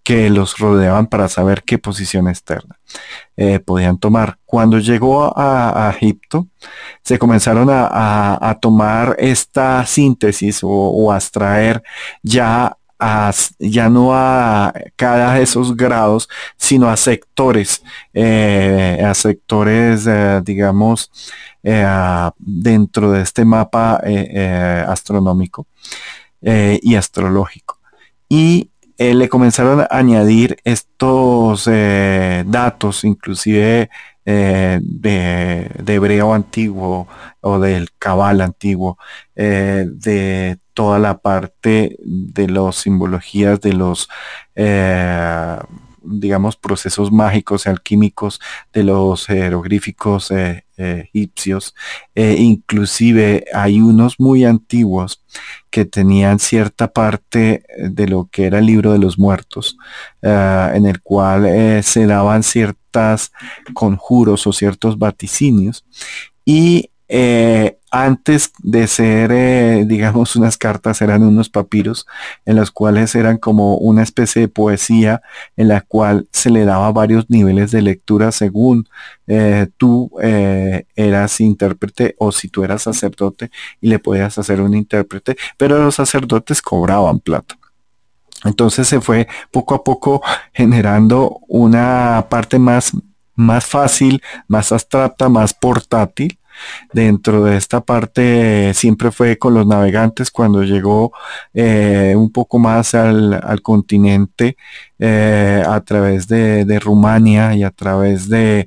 que 0.05 0.29
los 0.29 0.59
rodeaban 0.59 1.07
para 1.07 1.29
saber 1.29 1.63
qué 1.65 1.79
posición 1.79 2.29
externa 2.29 2.79
eh, 3.39 3.59
podían 3.59 3.99
tomar. 3.99 4.39
Cuando 4.45 4.79
llegó 4.79 5.33
a, 5.35 5.91
Egipto, 5.97 6.47
se 7.03 7.19
comenzaron 7.19 7.69
a, 7.71 8.59
tomar 8.61 9.17
esta 9.19 9.85
síntesis 9.87 10.61
o, 10.63 11.11
a 11.11 11.17
extraer 11.17 11.83
ya 12.23 12.77
ya 13.59 13.91
no 13.91 14.15
a 14.15 14.73
cada 14.97 15.35
de 15.35 15.43
esos 15.43 15.77
grados, 15.77 16.27
sino 16.57 16.89
a 16.89 16.97
sectores, 16.97 17.83
eh, 18.15 19.03
a 19.05 19.13
sectores, 19.13 20.07
eh, 20.07 20.41
digamos, 20.43 21.11
dentro 22.39 23.11
de 23.11 23.21
este 23.23 23.45
mapa 23.45 24.01
astronómico 24.87 25.67
y 26.41 26.95
astrológico. 26.95 27.79
Y 28.29 28.71
eh, 28.99 29.15
le 29.15 29.29
comenzaron 29.29 29.81
a 29.81 29.89
añadir 29.91 30.57
estos 30.65 31.69
eh, 31.71 32.45
datos, 32.47 33.05
inclusive 33.05 33.91
eh, 34.25 34.81
de, 34.83 35.95
hebreo 35.95 36.33
antiguo 36.33 37.09
o 37.41 37.59
del 37.59 37.91
cabal 37.99 38.41
antiguo, 38.41 38.99
de 39.35 40.59
toda 40.75 40.99
la 40.99 41.19
parte 41.19 41.97
de 42.01 42.49
las 42.49 42.77
simbologías 42.77 43.61
de 43.61 43.73
los 43.73 44.09
digamos, 46.07 46.57
procesos 46.57 47.11
mágicos 47.11 47.67
y 47.67 47.71
alquímicos 47.71 48.41
de 48.73 48.85
los 48.85 49.27
jeroglíficos 49.27 50.31
egipcios. 50.77 51.75
inclusive 52.15 53.45
hay 53.53 53.81
unos 53.81 54.19
muy 54.19 54.45
antiguos 54.45 55.23
que 55.71 55.85
tenían 55.85 56.39
cierta 56.39 56.93
parte 56.93 57.65
de 57.79 58.07
lo 58.07 58.29
que 58.31 58.45
era 58.45 58.61
el 58.61 58.67
libro 58.67 58.93
de 58.93 59.01
los 59.01 59.19
muertos, 59.19 59.77
eh, 60.23 60.71
en 60.75 60.87
el 60.87 61.03
cual 61.03 61.47
eh, 61.47 61.83
se 61.83 62.07
daban 62.07 62.45
ciertas 62.45 63.33
conjuros 63.73 64.47
o 64.47 64.53
ciertos 64.53 64.99
vaticinios. 64.99 65.85
Y 66.45 66.91
eh, 67.17 67.79
antes 67.93 68.51
de 68.59 68.89
ser, 68.89 69.87
digamos, 69.87 70.35
unas 70.35 70.59
cartas, 70.59 71.01
eran 71.01 71.23
unos 71.23 71.49
papiros 71.49 72.09
en 72.45 72.57
los 72.57 72.73
cuales 72.73 73.15
eran 73.15 73.39
como 73.39 73.77
una 73.77 74.03
especie 74.03 74.43
de 74.43 74.49
poesía 74.49 75.23
en 75.57 75.69
la 75.69 75.81
cual 75.81 76.27
se 76.33 76.51
le 76.51 76.65
daba 76.65 76.91
varios 76.91 77.31
niveles 77.31 77.71
de 77.71 77.83
lectura 77.83 78.33
según 78.33 78.89
eh, 79.29 79.69
tú 79.77 80.11
eh, 80.21 80.87
eras 80.97 81.41
intérprete 81.41 82.17
o 82.19 82.33
si 82.33 82.49
tú 82.49 82.65
eras 82.65 82.83
sacerdote 82.83 83.53
y 83.81 83.91
le 83.91 84.01
podías 84.01 84.37
hacer 84.37 84.61
un 84.61 84.75
intérprete, 84.75 85.37
pero 85.57 85.79
los 85.79 85.95
sacerdotes 85.95 86.61
cobraban 86.61 87.21
plata. 87.21 87.57
Entonces 88.43 88.89
se 88.89 89.01
fue 89.01 89.29
poco 89.53 89.77
a 89.77 89.85
poco 89.85 90.21
generando 90.53 91.39
una 91.47 92.27
parte 92.29 92.59
más, 92.59 92.91
más 93.37 93.65
fácil, 93.67 94.21
más 94.49 94.73
abstracta, 94.73 95.29
más 95.29 95.55
portátil, 95.55 96.41
dentro 96.93 97.45
de 97.45 97.57
esta 97.57 97.81
parte 97.81 98.73
siempre 98.75 99.11
fue 99.11 99.39
con 99.39 99.55
los 99.55 99.67
navegantes 99.67 100.31
cuando 100.31 100.63
llegó 100.63 101.13
eh, 101.53 102.15
un 102.17 102.31
poco 102.31 102.59
más 102.59 102.95
al, 102.95 103.41
continente 103.63 104.57
a 105.01 105.81
través 105.85 106.29
de, 106.29 106.81
Rumania 106.81 107.55
y 107.55 107.63
a 107.63 107.71
través 107.71 108.29
de, 108.29 108.67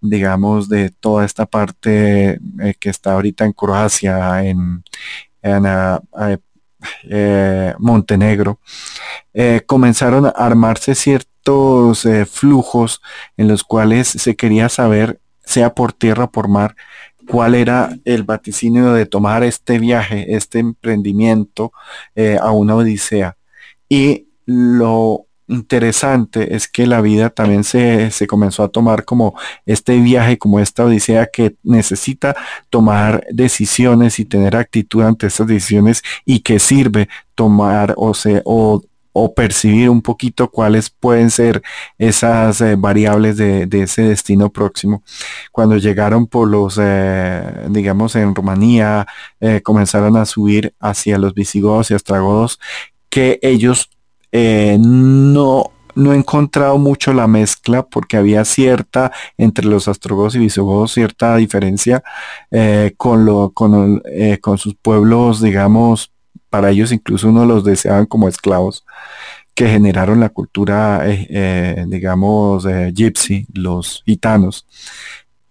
digamos, 0.00 0.68
de 0.68 0.90
toda 0.90 1.24
esta 1.24 1.46
parte 1.46 2.38
eh, 2.60 2.74
que 2.78 2.90
está 2.90 3.12
ahorita 3.12 3.44
en 3.44 3.52
Croacia, 3.52 4.44
en, 4.44 4.82
ah, 5.42 6.00
eh, 7.08 7.74
Montenegro, 7.78 8.60
eh, 9.34 9.62
comenzaron 9.66 10.26
a 10.26 10.30
armarse 10.30 10.94
ciertos 10.94 12.06
flujos 12.28 13.00
en 13.36 13.46
los 13.48 13.62
cuales 13.62 14.08
se 14.08 14.34
quería 14.34 14.68
saber, 14.68 15.20
sea 15.44 15.74
por 15.74 15.92
tierra 15.92 16.24
o 16.24 16.30
por 16.30 16.48
mar, 16.48 16.74
cuál 17.28 17.54
era 17.54 17.96
el 18.04 18.22
vaticinio 18.22 18.92
de 18.92 19.06
tomar 19.06 19.42
este 19.44 19.78
viaje, 19.78 20.34
este 20.34 20.58
emprendimiento 20.58 21.72
a 22.40 22.50
una 22.52 22.76
odisea. 22.76 23.36
Y 23.88 24.28
lo 24.46 25.26
interesante 25.48 26.54
es 26.54 26.68
que 26.68 26.86
la 26.86 27.00
vida 27.00 27.30
también 27.30 27.64
se, 27.64 28.10
se, 28.10 28.26
comenzó 28.26 28.64
a 28.64 28.68
tomar 28.68 29.04
como 29.04 29.38
este 29.64 29.98
viaje, 30.00 30.38
como 30.38 30.60
esta 30.60 30.84
odisea 30.84 31.26
que 31.26 31.56
necesita 31.62 32.36
tomar 32.70 33.24
decisiones 33.30 34.18
y 34.18 34.24
tener 34.24 34.56
actitud 34.56 35.02
ante 35.02 35.26
estas 35.28 35.46
decisiones 35.46 36.02
y 36.24 36.40
que 36.40 36.58
sirve 36.58 37.08
tomar 37.34 37.94
o, 37.96 38.14
se, 38.14 38.42
o, 38.44 38.82
o 39.18 39.32
percibir 39.32 39.88
un 39.88 40.02
poquito 40.02 40.50
cuáles 40.50 40.90
pueden 40.90 41.30
ser 41.30 41.62
esas 41.96 42.60
eh, 42.60 42.76
variables 42.76 43.38
de, 43.38 43.66
ese 43.72 44.02
destino 44.02 44.50
próximo. 44.50 45.02
Cuando 45.52 45.78
llegaron 45.78 46.26
por 46.26 46.48
los, 46.48 46.78
eh, 46.78 47.42
digamos, 47.70 48.14
en 48.14 48.34
Rumanía, 48.34 49.06
eh, 49.40 49.62
comenzaron 49.62 50.18
a 50.18 50.26
subir 50.26 50.74
hacia 50.80 51.16
los 51.16 51.32
visigodos 51.32 51.90
y 51.90 51.94
astragodos, 51.94 52.60
que 53.08 53.38
ellos 53.40 53.88
no, 54.32 55.70
no 55.94 56.12
he 56.12 56.16
encontrado 56.16 56.76
mucho 56.76 57.14
la 57.14 57.26
mezcla 57.26 57.86
porque 57.86 58.18
había 58.18 58.44
cierta 58.44 59.12
entre 59.38 59.64
los 59.64 59.88
astrogodos 59.88 60.34
y 60.34 60.40
visigodos 60.40 60.92
cierta 60.92 61.36
diferencia 61.36 62.02
con 62.98 63.24
lo 63.24 63.52
con, 63.54 64.02
con 64.42 64.58
sus 64.58 64.74
pueblos 64.74 65.40
digamos 65.40 66.12
para 66.50 66.70
ellos 66.70 66.92
incluso 66.92 67.30
uno 67.30 67.46
los 67.46 67.64
deseaban 67.64 68.04
como 68.04 68.28
esclavos 68.28 68.84
que 69.54 69.68
generaron 69.68 70.20
la 70.20 70.28
cultura 70.28 71.02
digamos 71.86 72.66
gypsy 72.94 73.46
los 73.54 74.02
gitanos. 74.04 74.66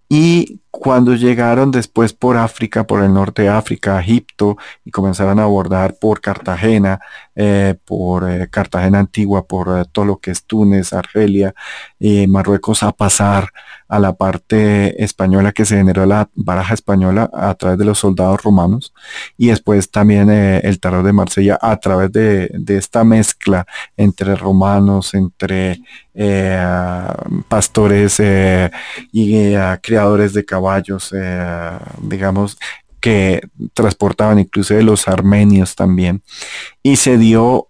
Y 0.08 0.60
cuando 0.70 1.14
llegaron 1.16 1.72
después 1.72 2.12
por 2.12 2.36
África, 2.36 2.86
por 2.86 3.02
el 3.02 3.12
norte 3.12 3.42
de 3.42 3.48
África, 3.48 4.00
Egipto, 4.00 4.56
y 4.84 4.90
comenzaron 4.92 5.40
a 5.40 5.44
abordar 5.44 5.96
por 5.98 6.20
Cartagena, 6.20 7.00
eh, 7.34 7.74
por 7.84 8.30
eh, 8.30 8.48
Cartagena 8.48 9.00
Antigua, 9.00 9.46
por 9.46 9.80
eh, 9.80 9.84
todo 9.90 10.04
lo 10.04 10.18
que 10.18 10.30
es 10.30 10.44
Túnez, 10.44 10.92
Argelia, 10.92 11.54
Marruecos, 12.28 12.82
a 12.84 12.92
pasar 12.92 13.48
a 13.88 13.98
la 13.98 14.14
parte 14.14 15.02
española 15.02 15.52
que 15.52 15.64
se 15.64 15.76
generó 15.76 16.06
la 16.06 16.28
baraja 16.34 16.74
española 16.74 17.30
a 17.32 17.54
través 17.54 17.78
de 17.78 17.84
los 17.84 17.98
soldados 17.98 18.42
romanos, 18.42 18.92
y 19.36 19.48
después 19.48 19.90
también 19.90 20.30
el 20.30 20.80
tarot 20.80 21.04
de 21.04 21.12
Marsella 21.12 21.58
a 21.60 21.76
través 21.78 22.12
de, 22.12 22.50
esta 22.68 23.04
mezcla 23.04 23.66
entre 23.96 24.34
romanos, 24.36 25.14
entre 25.14 25.80
pastores 27.48 28.20
y 29.12 29.54
criadores 29.82 30.32
de 30.32 30.44
caballos, 30.44 31.14
digamos, 32.02 32.58
que 33.00 33.40
transportaban 33.72 34.38
incluso 34.38 34.74
de 34.74 34.82
los 34.82 35.06
armenios 35.06 35.76
también. 35.76 36.22
Y 36.82 36.96
se 36.96 37.18
dio 37.18 37.68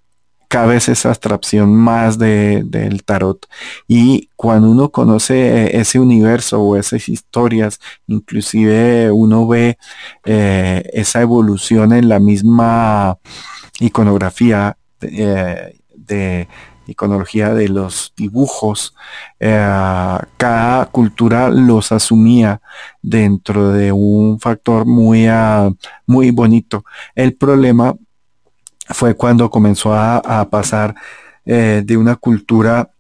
cada 0.49 0.67
vez 0.67 0.89
esa 0.89 1.11
abstracción 1.11 1.75
más 1.75 2.19
de, 2.19 2.63
del 2.65 3.05
tarot. 3.05 3.47
Y 3.89 4.31
cuando 4.37 4.71
uno 4.71 4.91
conoce 4.91 5.77
ese 5.79 5.99
universo 5.99 6.61
o 6.61 6.77
esas 6.77 7.09
historias, 7.09 7.81
inclusive 8.07 9.11
uno 9.11 9.47
ve 9.47 9.79
eh, 10.25 10.89
esa 10.93 11.21
evolución 11.23 11.93
en 11.93 12.09
la 12.09 12.21
misma 12.21 13.19
iconografía 13.81 14.77
eh, 15.01 15.79
de 15.95 16.49
iconología 16.87 17.53
de 17.53 17.69
los 17.69 18.13
dibujos, 18.17 18.95
eh, 19.41 20.19
cada 20.37 20.87
cultura 20.87 21.49
los 21.51 21.93
asumía 21.93 22.61
dentro 23.03 23.73
de 23.73 23.93
un 23.93 24.39
factor 24.41 24.87
muy, 24.87 25.27
ah, 25.27 25.71
muy 26.07 26.31
bonito. 26.31 26.85
El 27.15 27.35
problema 27.35 27.97
fue 28.89 29.15
cuando 29.15 29.51
comenzó 29.51 29.95
a, 29.95 30.49
pasar 30.51 30.95
eh, 31.45 31.83
de 31.85 31.97
una 31.97 32.17
cultura 32.17 32.91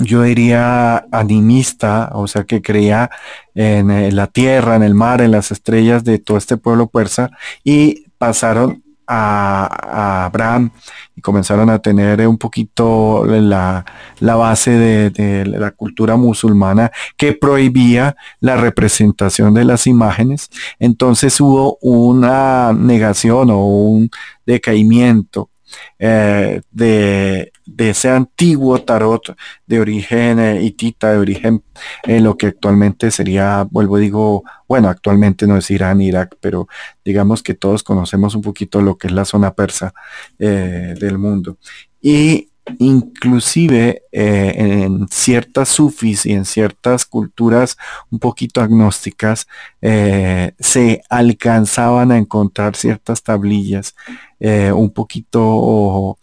yo 0.00 0.22
diría 0.22 1.06
animista, 1.12 2.10
o 2.12 2.26
sea, 2.26 2.44
que 2.44 2.62
creía 2.62 3.10
en 3.54 3.90
eh, 3.90 4.12
la 4.12 4.26
tierra, 4.26 4.76
en 4.76 4.82
el 4.82 4.94
mar, 4.94 5.20
en 5.20 5.30
las 5.30 5.52
estrellas 5.52 6.04
de 6.04 6.18
todo 6.18 6.38
este 6.38 6.56
pueblo 6.56 6.88
persa, 6.88 7.30
y 7.62 8.06
pasaron 8.18 8.82
a, 9.06 10.26
Abraham 10.26 10.70
y 11.14 11.20
comenzaron 11.20 11.70
a 11.70 11.78
tener 11.78 12.26
un 12.26 12.38
poquito 12.38 13.24
la, 13.26 13.84
base 14.20 14.70
de, 15.10 15.46
la 15.46 15.70
cultura 15.70 16.16
musulmana 16.16 16.90
que 17.16 17.32
prohibía 17.32 18.16
la 18.40 18.56
representación 18.56 19.54
de 19.54 19.64
las 19.64 19.86
imágenes. 19.86 20.50
Entonces 20.78 21.40
hubo 21.40 21.78
una 21.80 22.72
negación 22.72 23.50
o 23.50 23.64
un 23.66 24.10
decaimiento 24.44 25.50
eh, 25.98 26.60
de, 26.70 27.52
ese 27.78 28.08
antiguo 28.08 28.80
tarot 28.82 29.36
de 29.66 29.80
origen 29.80 30.38
eh, 30.38 30.62
hitita, 30.62 31.12
de 31.12 31.18
origen 31.18 31.64
en 32.04 32.24
lo 32.24 32.36
que 32.36 32.46
actualmente 32.46 33.10
sería, 33.10 33.66
vuelvo 33.70 33.98
digo, 33.98 34.44
bueno, 34.68 34.88
actualmente 34.88 35.46
no 35.46 35.56
es 35.56 35.70
Irán, 35.70 36.00
Irak, 36.00 36.36
pero 36.40 36.68
digamos 37.04 37.42
que 37.42 37.54
todos 37.54 37.82
conocemos 37.82 38.34
un 38.34 38.42
poquito 38.42 38.80
lo 38.80 38.96
que 38.98 39.08
es 39.08 39.12
la 39.12 39.24
zona 39.24 39.54
persa 39.54 39.92
eh, 40.38 40.94
del 40.98 41.18
mundo. 41.18 41.58
Y 42.00 42.45
inclusive 42.78 44.02
eh, 44.10 44.54
en 44.56 45.06
ciertas 45.08 45.68
sufis 45.68 46.26
y 46.26 46.32
en 46.32 46.44
ciertas 46.44 47.04
culturas 47.04 47.76
un 48.10 48.18
poquito 48.18 48.60
agnósticas 48.60 49.46
eh, 49.80 50.52
se 50.58 51.02
alcanzaban 51.08 52.10
a 52.10 52.18
encontrar 52.18 52.74
ciertas 52.74 53.22
tablillas 53.22 53.94
eh, 54.40 54.72
un 54.72 54.90
poquito 54.90 56.18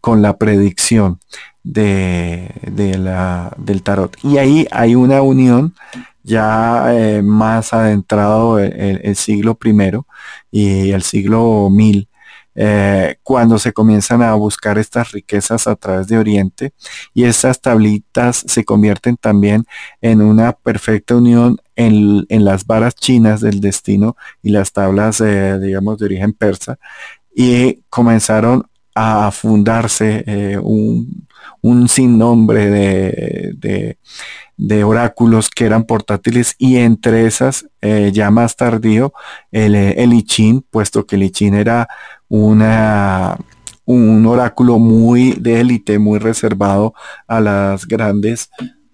con 0.00 0.20
la 0.20 0.36
predicción 0.36 1.18
de, 1.62 2.50
del 3.56 3.82
tarot. 3.82 4.14
Y 4.22 4.36
ahí 4.36 4.66
hay 4.70 4.94
una 4.94 5.22
unión 5.22 5.74
ya 6.22 6.92
más 7.22 7.72
adentrado 7.72 8.58
el, 8.58 9.00
el, 9.02 9.16
siglo 9.16 9.54
primero 9.54 10.06
y 10.50 10.90
el 10.90 11.02
siglo 11.02 11.70
mil 11.70 12.08
eh, 12.56 13.16
cuando 13.22 13.58
se 13.58 13.72
comienzan 13.72 14.22
a 14.22 14.34
buscar 14.34 14.78
estas 14.78 15.10
riquezas 15.10 15.66
a 15.66 15.74
través 15.74 16.06
de 16.06 16.18
Oriente 16.18 16.72
y 17.12 17.24
estas 17.24 17.60
tablitas 17.60 18.44
se 18.46 18.64
convierten 18.64 19.16
también 19.16 19.64
en 20.00 20.22
una 20.22 20.52
perfecta 20.52 21.16
unión 21.16 21.58
en, 21.74 22.44
las 22.44 22.66
varas 22.66 22.94
chinas 22.94 23.40
del 23.40 23.60
destino 23.60 24.16
y 24.42 24.50
las 24.50 24.72
tablas, 24.72 25.20
eh, 25.20 25.58
digamos, 25.58 25.98
de 25.98 26.06
origen 26.06 26.32
persa 26.32 26.78
y 27.34 27.82
comenzaron 27.90 28.64
a 28.94 29.32
fundarse 29.32 30.22
eh, 30.24 30.58
un, 30.62 31.26
un 31.60 31.88
sinnumbre 31.88 32.70
de, 32.70 33.98
oráculos 34.84 35.50
que 35.50 35.64
eran 35.66 35.82
portátiles 35.82 36.54
y 36.58 36.76
entre 36.76 37.26
esas, 37.26 37.66
ya 38.12 38.30
más 38.30 38.54
tardío, 38.54 39.12
el, 39.50 39.74
el 39.74 40.12
I 40.14 40.64
puesto 40.70 41.04
que 41.06 41.16
el 41.16 41.24
I 41.24 41.32
era 41.54 41.88
una, 42.28 43.36
un 43.84 44.26
oráculo 44.26 44.78
muy 44.78 45.32
de 45.32 45.60
élite, 45.60 45.98
muy 45.98 46.18
reservado 46.18 46.94
a 47.26 47.40
las 47.40 47.86
grandes 47.86 48.50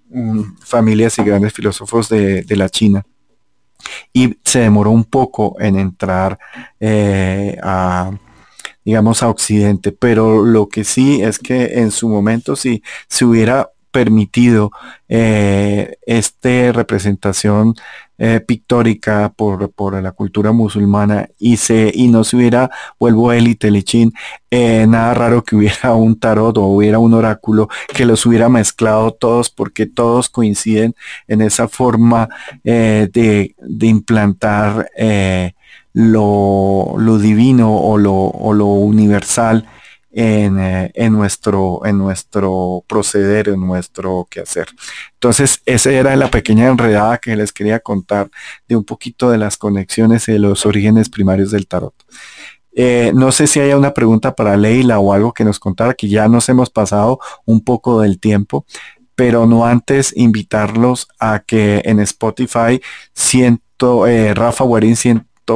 mm, 0.09 0.57
familias 0.61 1.19
y 1.19 1.23
grandes 1.25 1.53
filósofos 1.53 2.09
de, 2.09 2.45
la 2.49 2.69
China. 2.69 3.05
Y 4.13 4.37
se 4.45 4.61
demoró 4.61 4.91
un 4.91 5.05
poco 5.05 5.57
en 5.59 5.79
entrar 5.79 6.39
eh, 6.81 7.57
a, 7.63 8.11
digamos, 8.85 9.23
a 9.23 9.29
Occidente, 9.29 9.93
pero 9.93 10.45
lo 10.45 10.69
que 10.69 10.85
sí 10.85 11.23
es 11.23 11.39
que 11.39 11.81
en 11.81 11.91
su 11.91 12.09
momento, 12.09 12.57
si 12.57 12.83
se 13.09 13.25
hubiera 13.25 13.71
permitido 13.91 14.71
eh, 15.09 15.97
esta 16.07 16.73
representación 16.73 17.75
eh, 18.23 18.41
pictórica 18.41 19.33
por, 19.35 19.73
por, 19.73 20.01
la 20.03 20.13
cultura 20.13 20.53
musulmana 20.53 21.31
y 21.39 21.57
se 21.57 21.91
y 21.95 22.09
no 22.09 22.23
se 22.23 22.37
hubiera 22.37 22.71
vuelvo 22.99 23.33
élite 23.33 23.71
lichín 23.71 24.13
eh, 24.51 24.85
nada 24.87 25.15
raro 25.15 25.43
que 25.43 25.57
hubiera 25.57 25.95
un 25.95 26.21
tarot 26.21 26.59
o 26.59 26.67
hubiera 26.67 26.99
un 26.99 27.15
oráculo 27.15 27.71
que 27.89 28.05
los 28.05 28.27
hubiera 28.27 28.51
mezclado 28.51 29.13
todos 29.13 29.49
porque 29.49 29.87
todos 29.87 30.29
coinciden 30.29 30.95
en 31.29 31.41
esa 31.41 31.67
forma 31.67 32.29
de, 32.63 33.09
de, 33.59 33.87
implantar 33.87 34.91
lo, 35.95 36.95
lo, 36.99 37.19
divino 37.19 37.75
o 37.75 37.97
lo, 37.97 38.15
o 38.15 38.53
lo 38.53 38.67
universal 38.67 39.67
eh, 40.13 40.91
en, 40.95 41.13
nuestro, 41.13 41.85
en 41.85 41.99
nuestro 41.99 42.85
proceder, 42.89 43.49
en 43.49 43.61
nuestro 43.61 44.27
quehacer. 44.29 44.69
Entonces, 45.15 45.63
esa 45.67 45.93
era 45.93 46.17
la 46.17 46.31
pequeña 46.31 46.67
enredada 46.67 47.19
que 47.19 47.37
les 47.37 47.53
quería 47.53 47.79
contar 47.81 48.29
de 48.67 48.77
un 48.77 48.85
poquito 48.85 49.31
de 49.31 49.39
las 49.39 49.57
conexiones 49.57 50.29
y 50.29 50.33
de 50.33 50.41
los 50.41 50.67
orígenes 50.67 51.09
primarios 51.09 51.53
del 51.53 51.67
tarot. 51.67 51.95
Eh, 52.73 53.13
no 53.15 53.33
sé 53.33 53.47
si 53.47 53.61
haya 53.61 53.77
una 53.77 53.95
pregunta 53.95 54.35
para 54.35 54.57
Leila 54.57 54.99
o 54.99 55.13
algo 55.13 55.33
que 55.33 55.45
nos 55.45 55.59
contara, 55.59 55.95
que 55.95 56.09
ya 56.09 56.29
nos 56.29 56.49
hemos 56.49 56.71
pasado 56.71 57.19
un 57.45 57.63
poco 57.63 58.01
del 58.01 58.19
tiempo, 58.21 58.65
pero 59.15 59.47
no 59.47 59.67
antes 59.67 60.13
invitarlos 60.17 61.09
a 61.19 61.41
que 61.41 61.83
en 61.85 62.01
Spotify 62.01 62.81
siento, 63.13 64.07
eh, 64.07 64.35
Rafa 64.35 64.65
Guarín 64.65 64.97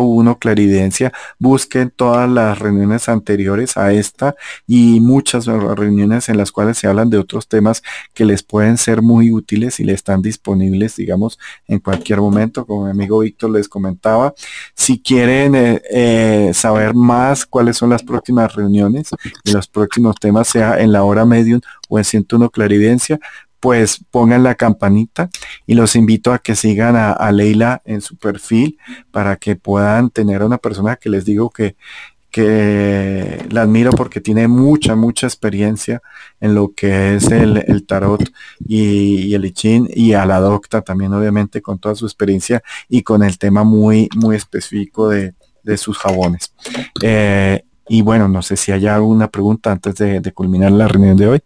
uno 0.00 0.38
Claridencia, 0.38 1.12
busquen 1.38 1.90
todas 1.94 2.28
las 2.28 2.58
reuniones 2.58 3.08
anteriores 3.08 3.76
a 3.76 3.92
esta 3.92 4.34
y 4.66 5.00
muchas 5.00 5.46
reuniones 5.46 6.28
en 6.28 6.36
las 6.36 6.52
cuales 6.52 6.78
se 6.78 6.86
hablan 6.86 7.10
de 7.10 7.18
otros 7.18 7.48
temas 7.48 7.82
que 8.12 8.24
les 8.24 8.42
pueden 8.42 8.78
ser 8.78 9.02
muy 9.02 9.30
útiles 9.30 9.80
y 9.80 9.84
le 9.84 9.92
están 9.92 10.22
disponibles, 10.22 10.96
digamos, 10.96 11.38
en 11.66 11.78
cualquier 11.78 12.20
momento, 12.20 12.66
como 12.66 12.84
mi 12.84 12.90
amigo 12.90 13.20
Víctor 13.20 13.50
les 13.50 13.68
comentaba. 13.68 14.34
Si 14.74 15.00
quieren 15.00 15.54
eh, 15.54 15.82
eh, 15.90 16.50
saber 16.54 16.94
más 16.94 17.46
cuáles 17.46 17.76
son 17.76 17.90
las 17.90 18.02
próximas 18.02 18.54
reuniones 18.54 19.10
y 19.44 19.52
los 19.52 19.68
próximos 19.68 20.16
temas, 20.20 20.48
sea 20.48 20.80
en 20.80 20.92
la 20.92 21.04
hora 21.04 21.24
medium 21.24 21.60
o 21.88 21.98
en 21.98 22.04
101 22.04 22.50
Claridencia, 22.50 23.20
pues 23.64 24.04
pongan 24.10 24.42
la 24.42 24.56
campanita 24.56 25.30
y 25.66 25.72
los 25.72 25.96
invito 25.96 26.34
a 26.34 26.38
que 26.38 26.54
sigan 26.54 26.96
a, 26.96 27.32
Leila 27.32 27.80
en 27.86 28.02
su 28.02 28.18
perfil 28.18 28.76
para 29.10 29.36
que 29.36 29.56
puedan 29.56 30.10
tener 30.10 30.42
a 30.42 30.44
una 30.44 30.58
persona 30.58 30.96
que 30.96 31.08
les 31.08 31.24
digo 31.24 31.48
que, 31.48 31.74
que 32.30 33.42
la 33.48 33.62
admiro 33.62 33.92
porque 33.92 34.20
tiene 34.20 34.48
mucha, 34.48 34.96
mucha 34.96 35.26
experiencia 35.26 36.02
en 36.42 36.54
lo 36.54 36.74
que 36.74 37.14
es 37.14 37.30
el, 37.30 37.86
tarot 37.86 38.30
y, 38.60 39.32
el 39.32 39.46
I 39.46 39.54
y 39.94 40.12
a 40.12 40.26
la 40.26 40.40
docta 40.40 40.82
también 40.82 41.14
obviamente 41.14 41.62
con 41.62 41.78
toda 41.78 41.94
su 41.94 42.04
experiencia 42.04 42.62
y 42.90 43.00
con 43.02 43.22
el 43.22 43.38
tema 43.38 43.64
muy, 43.64 44.10
muy 44.14 44.36
específico 44.36 45.08
de, 45.08 45.32
sus 45.78 45.96
jabones. 45.96 46.52
Eh, 47.00 47.64
y 47.88 48.02
bueno, 48.02 48.28
no 48.28 48.42
sé 48.42 48.58
si 48.58 48.72
hay 48.72 48.86
alguna 48.88 49.28
pregunta 49.28 49.72
antes 49.72 49.94
de 49.94 50.32
culminar 50.34 50.70
la 50.72 50.86
reunión 50.86 51.16
de 51.16 51.28
hoy. 51.28 51.40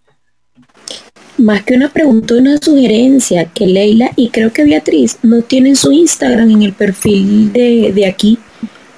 Más 1.39 1.63
que 1.63 1.75
una 1.75 1.89
pregunta, 1.89 2.35
una 2.35 2.59
sugerencia, 2.59 3.47
que 3.47 3.67
Leila 3.67 4.11
y 4.17 4.29
creo 4.31 4.53
que 4.53 4.65
Beatriz 4.65 5.19
no 5.23 5.43
tienen 5.43 5.77
su 5.77 5.93
Instagram 5.93 6.51
en 6.51 6.63
el 6.63 6.73
perfil 6.73 7.53
de, 7.53 7.93
de 7.93 8.07
aquí. 8.07 8.39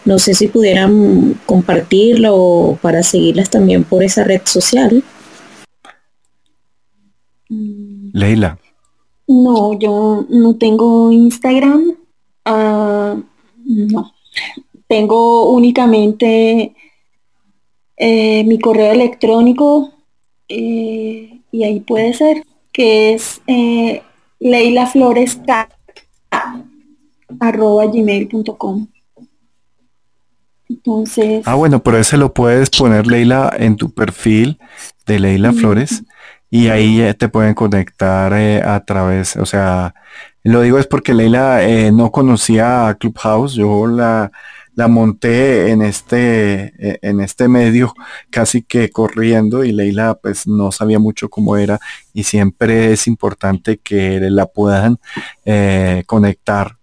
No 0.05 0.19
sé 0.19 0.35
si 0.35 0.49
pudieran 0.49 1.39
compartirlo 1.47 2.35
o 2.35 2.77
para 2.77 3.03
seguirlas 3.03 3.51
también 3.51 3.85
por 3.85 4.03
esa 4.03 4.25
red 4.25 4.41
social. 4.45 5.05
Leila. 8.13 8.59
No, 9.27 9.79
yo 9.79 10.27
no 10.29 10.57
tengo 10.57 11.13
Instagram. 11.13 11.97
Ah, 12.45 13.17
no. 13.65 14.13
Tengo 14.89 15.51
únicamente 15.51 16.75
eh, 17.97 18.45
mi 18.45 18.59
correo 18.59 18.93
electrónico 18.93 19.93
eh, 20.49 21.40
y 21.53 21.65
ahí 21.65 21.81
puede 21.81 22.15
ser, 22.15 22.45
que 22.73 23.15
es 23.15 23.41
eh, 23.47 24.03
arroba 27.41 27.87
gmail.com. 27.87 28.87
Entonces. 30.69 31.43
Ah, 31.47 31.55
bueno, 31.55 31.83
pero 31.83 31.99
ese 31.99 32.17
lo 32.17 32.33
puedes 32.33 32.71
poner, 32.71 33.07
Leila, 33.07 33.53
en 33.59 33.77
tu 33.77 33.93
perfil 33.93 34.59
de 35.07 35.19
Leila 35.19 35.53
Flores 35.53 36.05
y 36.51 36.69
ahí 36.69 37.15
te 37.15 37.29
pueden 37.29 37.55
conectar 37.55 38.33
eh, 38.35 38.61
a 38.63 38.85
través, 38.85 39.37
o 39.37 39.47
sea, 39.47 39.95
lo 40.43 40.63
digo 40.63 40.79
es 40.79 40.87
porque 40.87 41.15
Leila 41.15 41.63
eh, 41.63 41.93
no 41.93 42.11
conocía 42.11 42.89
a 42.89 42.95
Clubhouse, 42.95 43.55
yo 43.55 43.87
la, 43.87 44.33
la 44.75 44.89
monté 44.89 45.71
en 45.71 45.83
este, 45.83 46.73
eh, 46.79 46.99
en 47.03 47.21
este 47.21 47.49
medio 47.49 47.95
casi 48.31 48.63
que 48.63 48.91
corriendo 48.91 49.65
y 49.65 49.73
Leila 49.73 50.15
pues 50.15 50.47
no 50.47 50.73
sabía 50.73 50.99
mucho 50.99 51.29
cómo 51.29 51.57
era 51.57 51.79
y 52.13 52.25
siempre 52.25 52.93
es 52.93 53.07
importante 53.07 53.79
que 53.79 54.21
la 54.21 54.47
puedan 54.47 54.99
conectar 56.07 56.77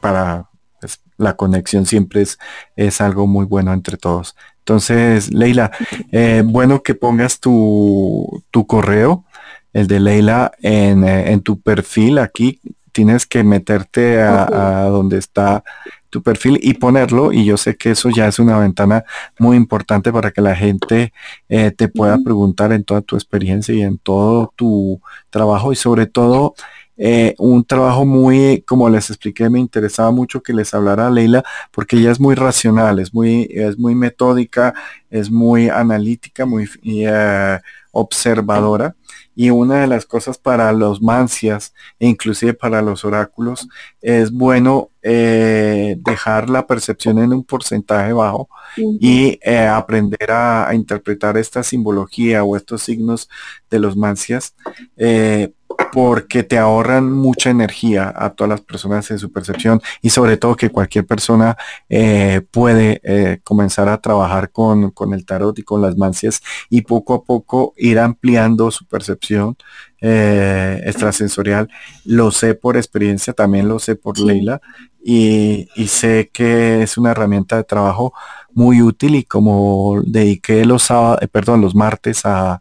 para 0.00 0.48
pues, 0.80 1.00
la 1.18 1.36
conexión 1.36 1.86
siempre 1.86 2.22
es, 2.22 2.38
es 2.76 3.00
algo 3.00 3.26
muy 3.26 3.44
bueno 3.44 3.72
entre 3.72 3.96
todos. 3.96 4.34
Entonces, 4.62 5.32
Leila, 5.34 5.72
eh, 6.12 6.42
bueno 6.46 6.84
que 6.84 6.94
pongas 6.94 7.40
tu, 7.40 8.44
correo, 8.68 9.24
el 9.72 9.88
de 9.88 9.98
Leila, 9.98 10.52
en, 10.60 11.02
eh, 11.02 11.32
en, 11.32 11.40
tu 11.40 11.60
perfil 11.60 12.18
aquí. 12.18 12.60
Tienes 12.92 13.26
que 13.26 13.42
meterte 13.42 14.20
a, 14.20 14.84
donde 14.84 15.18
está 15.18 15.64
tu 16.12 16.22
perfil 16.22 16.60
y 16.62 16.74
ponerlo. 16.74 17.32
Y 17.32 17.46
yo 17.46 17.56
sé 17.56 17.74
que 17.76 17.92
eso 17.92 18.10
ya 18.10 18.28
es 18.28 18.38
una 18.38 18.58
ventana 18.58 19.04
muy 19.38 19.56
importante 19.56 20.12
para 20.12 20.30
que 20.30 20.42
la 20.42 20.54
gente 20.54 21.12
eh, 21.48 21.70
te 21.70 21.88
pueda 21.88 22.18
preguntar 22.18 22.70
en 22.72 22.84
toda 22.84 23.00
tu 23.00 23.16
experiencia 23.16 23.74
y 23.74 23.80
en 23.80 23.96
todo 23.96 24.52
tu 24.54 25.00
trabajo 25.30 25.72
y 25.72 25.76
sobre 25.76 26.06
todo 26.06 26.54
eh, 26.98 27.34
un 27.38 27.64
trabajo 27.64 28.04
muy, 28.04 28.62
como 28.66 28.90
les 28.90 29.08
expliqué, 29.08 29.48
me 29.48 29.58
interesaba 29.58 30.10
mucho 30.10 30.42
que 30.42 30.52
les 30.52 30.74
hablara 30.74 31.10
Leila, 31.10 31.42
porque 31.70 31.96
ella 31.96 32.12
es 32.12 32.20
muy 32.20 32.34
racional, 32.34 32.98
es 32.98 33.14
muy, 33.14 33.48
es 33.50 33.78
muy 33.78 33.94
metódica, 33.94 34.74
es 35.10 35.30
muy 35.30 35.70
analítica, 35.70 36.44
muy 36.44 36.68
eh, 36.84 37.58
observadora. 37.90 38.94
Y 39.34 39.50
una 39.50 39.80
de 39.80 39.86
las 39.86 40.06
cosas 40.06 40.38
para 40.38 40.72
los 40.72 41.00
mancias 41.00 41.74
e 41.98 42.06
inclusive 42.06 42.54
para 42.54 42.82
los 42.82 43.04
oráculos 43.04 43.68
es 44.00 44.30
bueno 44.30 44.90
eh, 45.02 45.96
dejar 45.98 46.50
la 46.50 46.66
percepción 46.66 47.18
en 47.18 47.32
un 47.32 47.44
porcentaje 47.44 48.12
bajo 48.12 48.48
y 48.76 49.38
aprender 49.48 50.30
a, 50.30 50.70
interpretar 50.74 51.36
esta 51.36 51.62
simbología 51.62 52.44
o 52.44 52.56
estos 52.56 52.82
signos 52.82 53.28
de 53.70 53.78
los 53.78 53.96
mancias 53.96 54.54
porque 55.92 56.42
te 56.42 56.58
ahorran 56.58 57.12
mucha 57.12 57.50
energía 57.50 58.12
a 58.14 58.30
todas 58.30 58.48
las 58.48 58.60
personas 58.60 59.10
en 59.10 59.18
su 59.18 59.30
percepción 59.30 59.80
y 60.00 60.10
sobre 60.10 60.36
todo 60.36 60.56
que 60.56 60.70
cualquier 60.70 61.06
persona 61.06 61.56
eh, 61.88 62.40
puede 62.50 63.00
eh, 63.04 63.40
comenzar 63.44 63.88
a 63.88 64.00
trabajar 64.00 64.50
con, 64.50 64.90
con, 64.90 65.12
el 65.12 65.26
tarot 65.26 65.58
y 65.58 65.62
con 65.62 65.82
las 65.82 65.96
mancias 65.96 66.42
y 66.70 66.82
poco 66.82 67.14
a 67.14 67.24
poco 67.24 67.74
ir 67.76 67.98
ampliando 67.98 68.70
su 68.70 68.86
percepción 68.86 69.56
eh, 70.00 70.80
extrasensorial. 70.84 71.68
Lo 72.04 72.30
sé 72.30 72.54
por 72.54 72.76
experiencia, 72.76 73.32
también 73.32 73.68
lo 73.68 73.78
sé 73.78 73.94
por 73.96 74.18
Leila 74.18 74.60
y, 75.04 75.68
y 75.76 75.88
sé 75.88 76.30
que 76.32 76.82
es 76.82 76.96
una 76.96 77.10
herramienta 77.10 77.56
de 77.56 77.64
trabajo 77.64 78.14
muy 78.54 78.82
útil 78.82 79.14
y 79.14 79.24
como 79.24 80.00
dediqué 80.04 80.64
los 80.64 80.84
sábados, 80.84 81.20
perdón, 81.30 81.60
los 81.60 81.74
martes 81.74 82.24
a, 82.24 82.60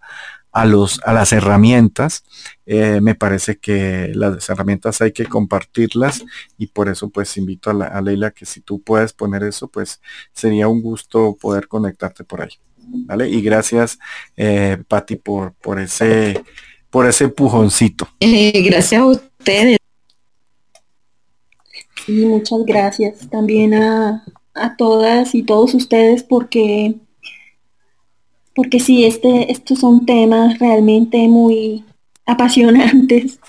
a, 0.51 0.65
los, 0.65 0.99
a 1.03 1.13
las 1.13 1.33
herramientas. 1.33 2.23
Eh, 2.65 2.99
me 3.01 3.15
parece 3.15 3.57
que 3.57 4.11
las 4.13 4.49
herramientas 4.49 5.01
hay 5.01 5.11
que 5.11 5.25
compartirlas 5.25 6.23
y 6.57 6.67
por 6.67 6.89
eso 6.89 7.09
pues 7.09 7.35
invito 7.37 7.69
a, 7.69 7.73
la, 7.73 8.01
Leila 8.01 8.31
que 8.31 8.45
si 8.45 8.61
tú 8.61 8.81
puedes 8.81 9.13
poner 9.13 9.43
eso, 9.43 9.67
pues 9.67 10.01
sería 10.33 10.67
un 10.67 10.81
gusto 10.81 11.37
poder 11.39 11.67
conectarte 11.67 12.23
por 12.23 12.41
ahí. 12.41 12.51
¿Vale? 12.77 13.29
Y 13.29 13.41
gracias, 13.41 13.99
eh, 14.35 14.77
Patti, 14.87 15.15
por, 15.15 15.53
por 15.53 15.79
ese 15.79 16.43
por 16.89 17.07
ese 17.07 17.23
empujoncito. 17.23 18.07
Eh, 18.19 18.61
gracias 18.65 19.01
a 19.01 19.05
ustedes. 19.05 19.77
Sí, 22.05 22.25
muchas 22.25 22.59
gracias 22.65 23.29
también 23.29 23.73
a, 23.73 24.25
a 24.53 24.75
todas 24.75 25.33
y 25.33 25.43
todos 25.43 25.73
ustedes 25.73 26.23
porque 26.23 26.95
porque 28.55 28.79
sí, 28.79 29.05
este, 29.05 29.51
estos 29.51 29.79
son 29.79 30.05
temas 30.05 30.59
realmente 30.59 31.27
muy 31.27 31.83
apasionantes. 32.25 33.39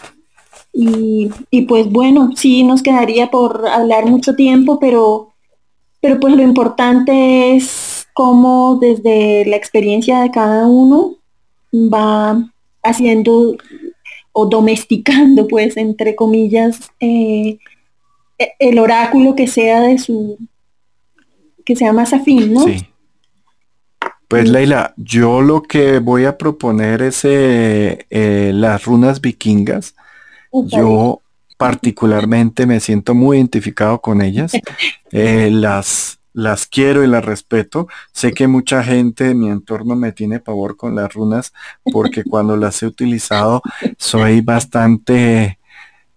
Y, 0.75 1.31
pues 1.69 1.91
bueno, 1.91 2.31
sí 2.35 2.65
nos 2.65 2.83
quedaría 2.83 3.31
por 3.31 3.67
hablar 3.69 4.07
mucho 4.07 4.35
tiempo, 4.35 4.79
pero, 4.81 5.33
pero 6.01 6.19
pues 6.19 6.35
lo 6.35 6.43
importante 6.43 7.55
es 7.55 8.07
cómo 8.15 8.79
desde 8.81 9.45
la 9.45 9.57
experiencia 9.57 10.21
de 10.21 10.31
cada 10.31 10.67
uno 10.67 11.17
va 11.75 12.51
haciendo 12.83 13.57
o 14.33 14.47
domesticando, 14.47 15.47
pues, 15.49 15.77
entre 15.77 16.15
comillas, 16.17 16.91
eh, 17.01 17.59
e, 18.39 18.53
el 18.59 18.79
oráculo 18.79 19.35
que 19.35 19.47
sea 19.47 19.83
de 19.83 19.99
su, 19.99 20.39
que 21.67 21.77
sea 21.77 21.93
más 21.93 22.15
afín, 22.15 22.55
¿no? 22.55 22.65
Pues 24.33 24.49
Leila, 24.49 24.95
yo 24.97 25.43
lo 25.43 25.61
que 25.61 25.99
voy 25.99 26.25
a 26.25 26.39
proponer 26.39 27.03
es 27.03 27.23
eh, 27.27 28.07
eh, 28.09 28.51
las 28.55 28.87
runas 28.87 29.21
vikingas. 29.21 29.95
Yo 30.51 31.21
particularmente 31.59 32.65
me 32.65 32.81
siento 32.81 33.15
muy 33.15 33.37
identificado 33.37 34.01
con 34.01 34.23
ellas. 34.23 34.53
Eh, 35.15 35.51
las, 35.53 36.21
las 36.33 36.67
quiero 36.67 37.05
y 37.05 37.07
las 37.07 37.23
respeto. 37.23 37.87
Sé 38.15 38.33
que 38.33 38.47
mucha 38.47 38.83
gente 38.83 39.29
en 39.29 39.41
mi 39.41 39.51
entorno 39.51 39.95
me 39.95 40.13
tiene 40.13 40.41
pavor 40.41 40.79
con 40.79 40.95
las 40.95 41.13
runas 41.13 41.53
porque 41.93 42.25
cuando 42.25 42.57
las 42.57 42.83
he 42.83 42.87
utilizado 42.87 43.61
soy 43.99 44.41
bastante 44.41 45.59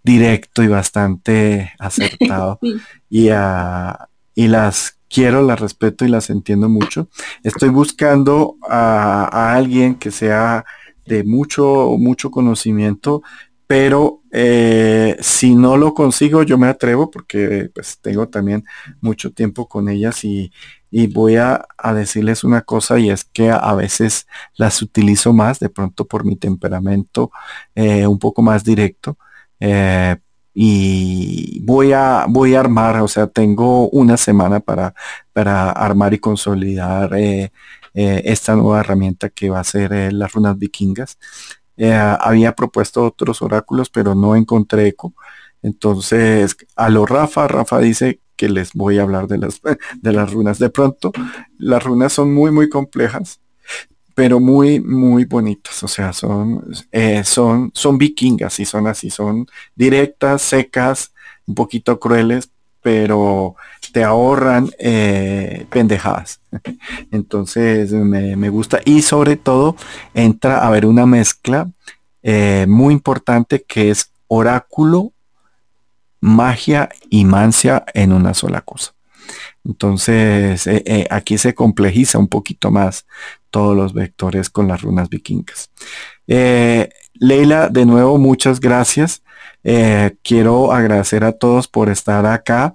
directo 0.02 0.62
y 0.62 0.68
bastante 0.68 1.72
acertado. 1.78 2.58
Y, 3.10 3.28
a, 3.28 4.08
y 4.34 4.48
las 4.48 4.95
quiero, 5.08 5.42
las 5.42 5.60
respeto 5.60 6.04
y 6.04 6.08
las 6.08 6.30
entiendo 6.30 6.68
mucho. 6.68 7.08
Estoy 7.42 7.68
buscando 7.70 8.56
a, 8.68 9.54
alguien 9.54 9.96
que 9.96 10.10
sea 10.10 10.64
de 11.06 11.24
mucho, 11.24 11.96
mucho 11.98 12.30
conocimiento, 12.30 13.22
pero 13.66 14.22
eh, 14.32 15.16
si 15.20 15.54
no 15.54 15.76
lo 15.76 15.94
consigo, 15.94 16.42
yo 16.42 16.58
me 16.58 16.68
atrevo 16.68 17.10
porque 17.10 17.70
pues 17.74 17.98
tengo 18.00 18.28
también 18.28 18.64
mucho 19.00 19.32
tiempo 19.32 19.68
con 19.68 19.88
ellas 19.88 20.24
y, 20.24 20.52
voy 21.12 21.36
a, 21.36 21.66
decirles 21.94 22.42
una 22.42 22.62
cosa 22.62 22.98
y 22.98 23.10
es 23.10 23.24
que 23.24 23.50
a, 23.50 23.74
veces 23.74 24.26
las 24.56 24.80
utilizo 24.82 25.32
más 25.32 25.58
de 25.58 25.68
pronto 25.68 26.06
por 26.06 26.24
mi 26.24 26.36
temperamento 26.36 27.30
eh, 27.74 28.06
un 28.06 28.18
poco 28.18 28.42
más 28.42 28.64
directo. 28.64 29.18
Eh, 29.60 30.16
y 30.58 31.60
voy 31.64 31.92
a, 31.92 32.24
voy 32.30 32.54
a 32.54 32.60
armar, 32.60 33.02
o 33.02 33.08
sea, 33.08 33.26
tengo 33.26 33.90
una 33.90 34.16
semana 34.16 34.58
para, 34.60 34.94
para 35.34 35.70
armar 35.70 36.14
y 36.14 36.18
consolidar 36.18 37.12
eh, 37.14 37.52
eh, 37.92 38.22
esta 38.24 38.56
nueva 38.56 38.80
herramienta 38.80 39.28
que 39.28 39.50
va 39.50 39.60
a 39.60 39.64
ser 39.64 39.92
eh, 39.92 40.10
las 40.12 40.32
runas 40.32 40.58
vikingas. 40.58 41.18
había 42.20 42.54
propuesto 42.54 43.04
otros 43.04 43.42
oráculos, 43.42 43.90
pero 43.90 44.14
no 44.14 44.34
encontré 44.34 44.88
eco. 44.88 45.12
Entonces, 45.62 46.56
a 46.76 46.88
lo 46.88 47.04
Rafa, 47.04 47.48
Rafa 47.48 47.78
dice 47.78 48.20
que 48.36 48.48
les 48.48 48.72
voy 48.72 48.98
a 48.98 49.02
hablar 49.02 49.26
de 49.28 49.38
las, 49.38 49.60
de 50.00 50.12
las 50.12 50.32
runas. 50.32 50.58
De 50.58 50.70
pronto, 50.70 51.12
las 51.58 51.82
runas 51.84 52.14
son 52.14 52.32
muy, 52.32 52.50
muy 52.50 52.70
complejas 52.70 53.40
pero 54.16 54.40
muy, 54.40 54.80
muy 54.80 55.26
bonitas. 55.26 55.82
O 55.82 55.88
sea, 55.88 56.14
son, 56.14 56.64
eh, 56.90 57.22
son, 57.22 57.70
son 57.74 57.98
vikingas 57.98 58.58
y 58.60 58.64
son 58.64 58.86
así, 58.86 59.10
son 59.10 59.46
directas, 59.74 60.40
secas, 60.40 61.12
un 61.46 61.54
poquito 61.54 62.00
crueles, 62.00 62.48
pero 62.80 63.56
te 63.92 64.02
ahorran 64.02 64.70
eh, 64.78 65.66
pendejadas. 65.68 66.40
Entonces 67.12 67.92
me, 67.92 68.48
gusta 68.48 68.80
y 68.86 69.02
sobre 69.02 69.36
todo 69.36 69.76
entra 70.14 70.66
a 70.66 70.70
ver 70.70 70.86
una 70.86 71.04
mezcla 71.04 71.70
eh, 72.22 72.64
muy 72.66 72.94
importante 72.94 73.64
que 73.68 73.90
es 73.90 74.10
oráculo, 74.28 75.12
magia 76.20 76.88
y 77.10 77.26
mancia 77.26 77.84
en 77.92 78.14
una 78.14 78.32
sola 78.32 78.62
cosa. 78.62 78.94
Entonces, 79.62 80.70
aquí 81.10 81.38
se 81.38 81.52
complejiza 81.52 82.18
un 82.18 82.28
poquito 82.28 82.70
más 82.70 83.04
todos 83.56 83.74
los 83.74 83.94
vectores 83.94 84.50
con 84.50 84.68
las 84.68 84.82
runas 84.82 85.08
vikingas. 85.08 85.70
Leila, 87.14 87.70
de 87.70 87.86
nuevo, 87.86 88.18
muchas 88.18 88.60
gracias. 88.60 89.22
quiero 90.22 90.72
agradecer 90.72 91.24
a 91.24 91.32
todos 91.32 91.66
por 91.66 91.88
estar 91.88 92.26
acá. 92.26 92.74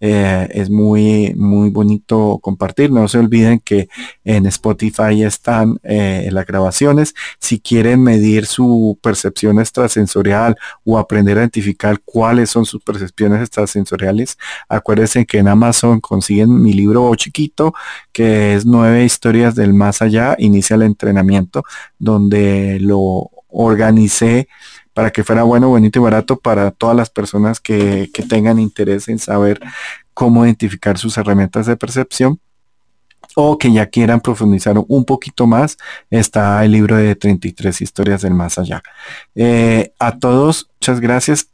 Eh, 0.00 0.48
es 0.52 0.70
muy, 0.70 1.34
muy 1.36 1.68
bonito 1.68 2.38
compartir. 2.42 2.90
No 2.90 3.06
se 3.06 3.18
olviden 3.18 3.60
que 3.60 3.88
en 4.24 4.46
Spotify 4.46 5.22
están 5.22 5.78
eh, 5.82 6.28
las 6.32 6.46
grabaciones. 6.46 7.14
Si 7.38 7.60
quieren 7.60 8.02
medir 8.02 8.46
su 8.46 8.98
percepción 9.02 9.60
extrasensorial 9.60 10.56
o 10.84 10.98
aprender 10.98 11.36
a 11.36 11.42
identificar 11.42 12.00
cuáles 12.04 12.48
son 12.50 12.64
sus 12.64 12.82
percepciones 12.82 13.40
extrasensoriales, 13.40 14.38
acuérdense 14.68 15.26
que 15.26 15.38
en 15.38 15.48
Amazon 15.48 16.00
consiguen 16.00 16.62
mi 16.62 16.72
libro 16.72 17.14
chiquito, 17.14 17.74
que 18.12 18.54
es 18.54 18.64
nueve 18.64 19.04
historias 19.04 19.54
del 19.54 19.74
más 19.74 20.00
allá, 20.00 20.34
inicia 20.38 20.76
el 20.76 20.82
entrenamiento, 20.82 21.62
donde 21.98 22.78
lo 22.80 23.30
organicé 23.50 24.48
para 24.94 25.10
que 25.10 25.24
fuera 25.24 25.42
bueno, 25.42 25.68
bonito 25.68 25.98
y 25.98 26.02
barato 26.02 26.38
para 26.38 26.70
todas 26.70 26.96
las 26.96 27.10
personas 27.10 27.60
que, 27.60 28.10
que 28.12 28.22
tengan 28.22 28.58
interés 28.58 29.08
en 29.08 29.18
saber 29.18 29.60
cómo 30.14 30.44
identificar 30.44 30.98
sus 30.98 31.16
herramientas 31.16 31.66
de 31.66 31.76
percepción 31.76 32.40
o 33.34 33.58
que 33.58 33.72
ya 33.72 33.86
quieran 33.86 34.20
profundizar 34.20 34.76
un 34.88 35.04
poquito 35.04 35.46
más, 35.46 35.76
está 36.10 36.64
el 36.64 36.72
libro 36.72 36.96
de 36.96 37.14
33 37.14 37.80
historias 37.80 38.22
del 38.22 38.34
más 38.34 38.58
allá. 38.58 38.82
Eh, 39.34 39.92
a 39.98 40.18
todos, 40.18 40.68
muchas 40.80 41.00
gracias. 41.00 41.46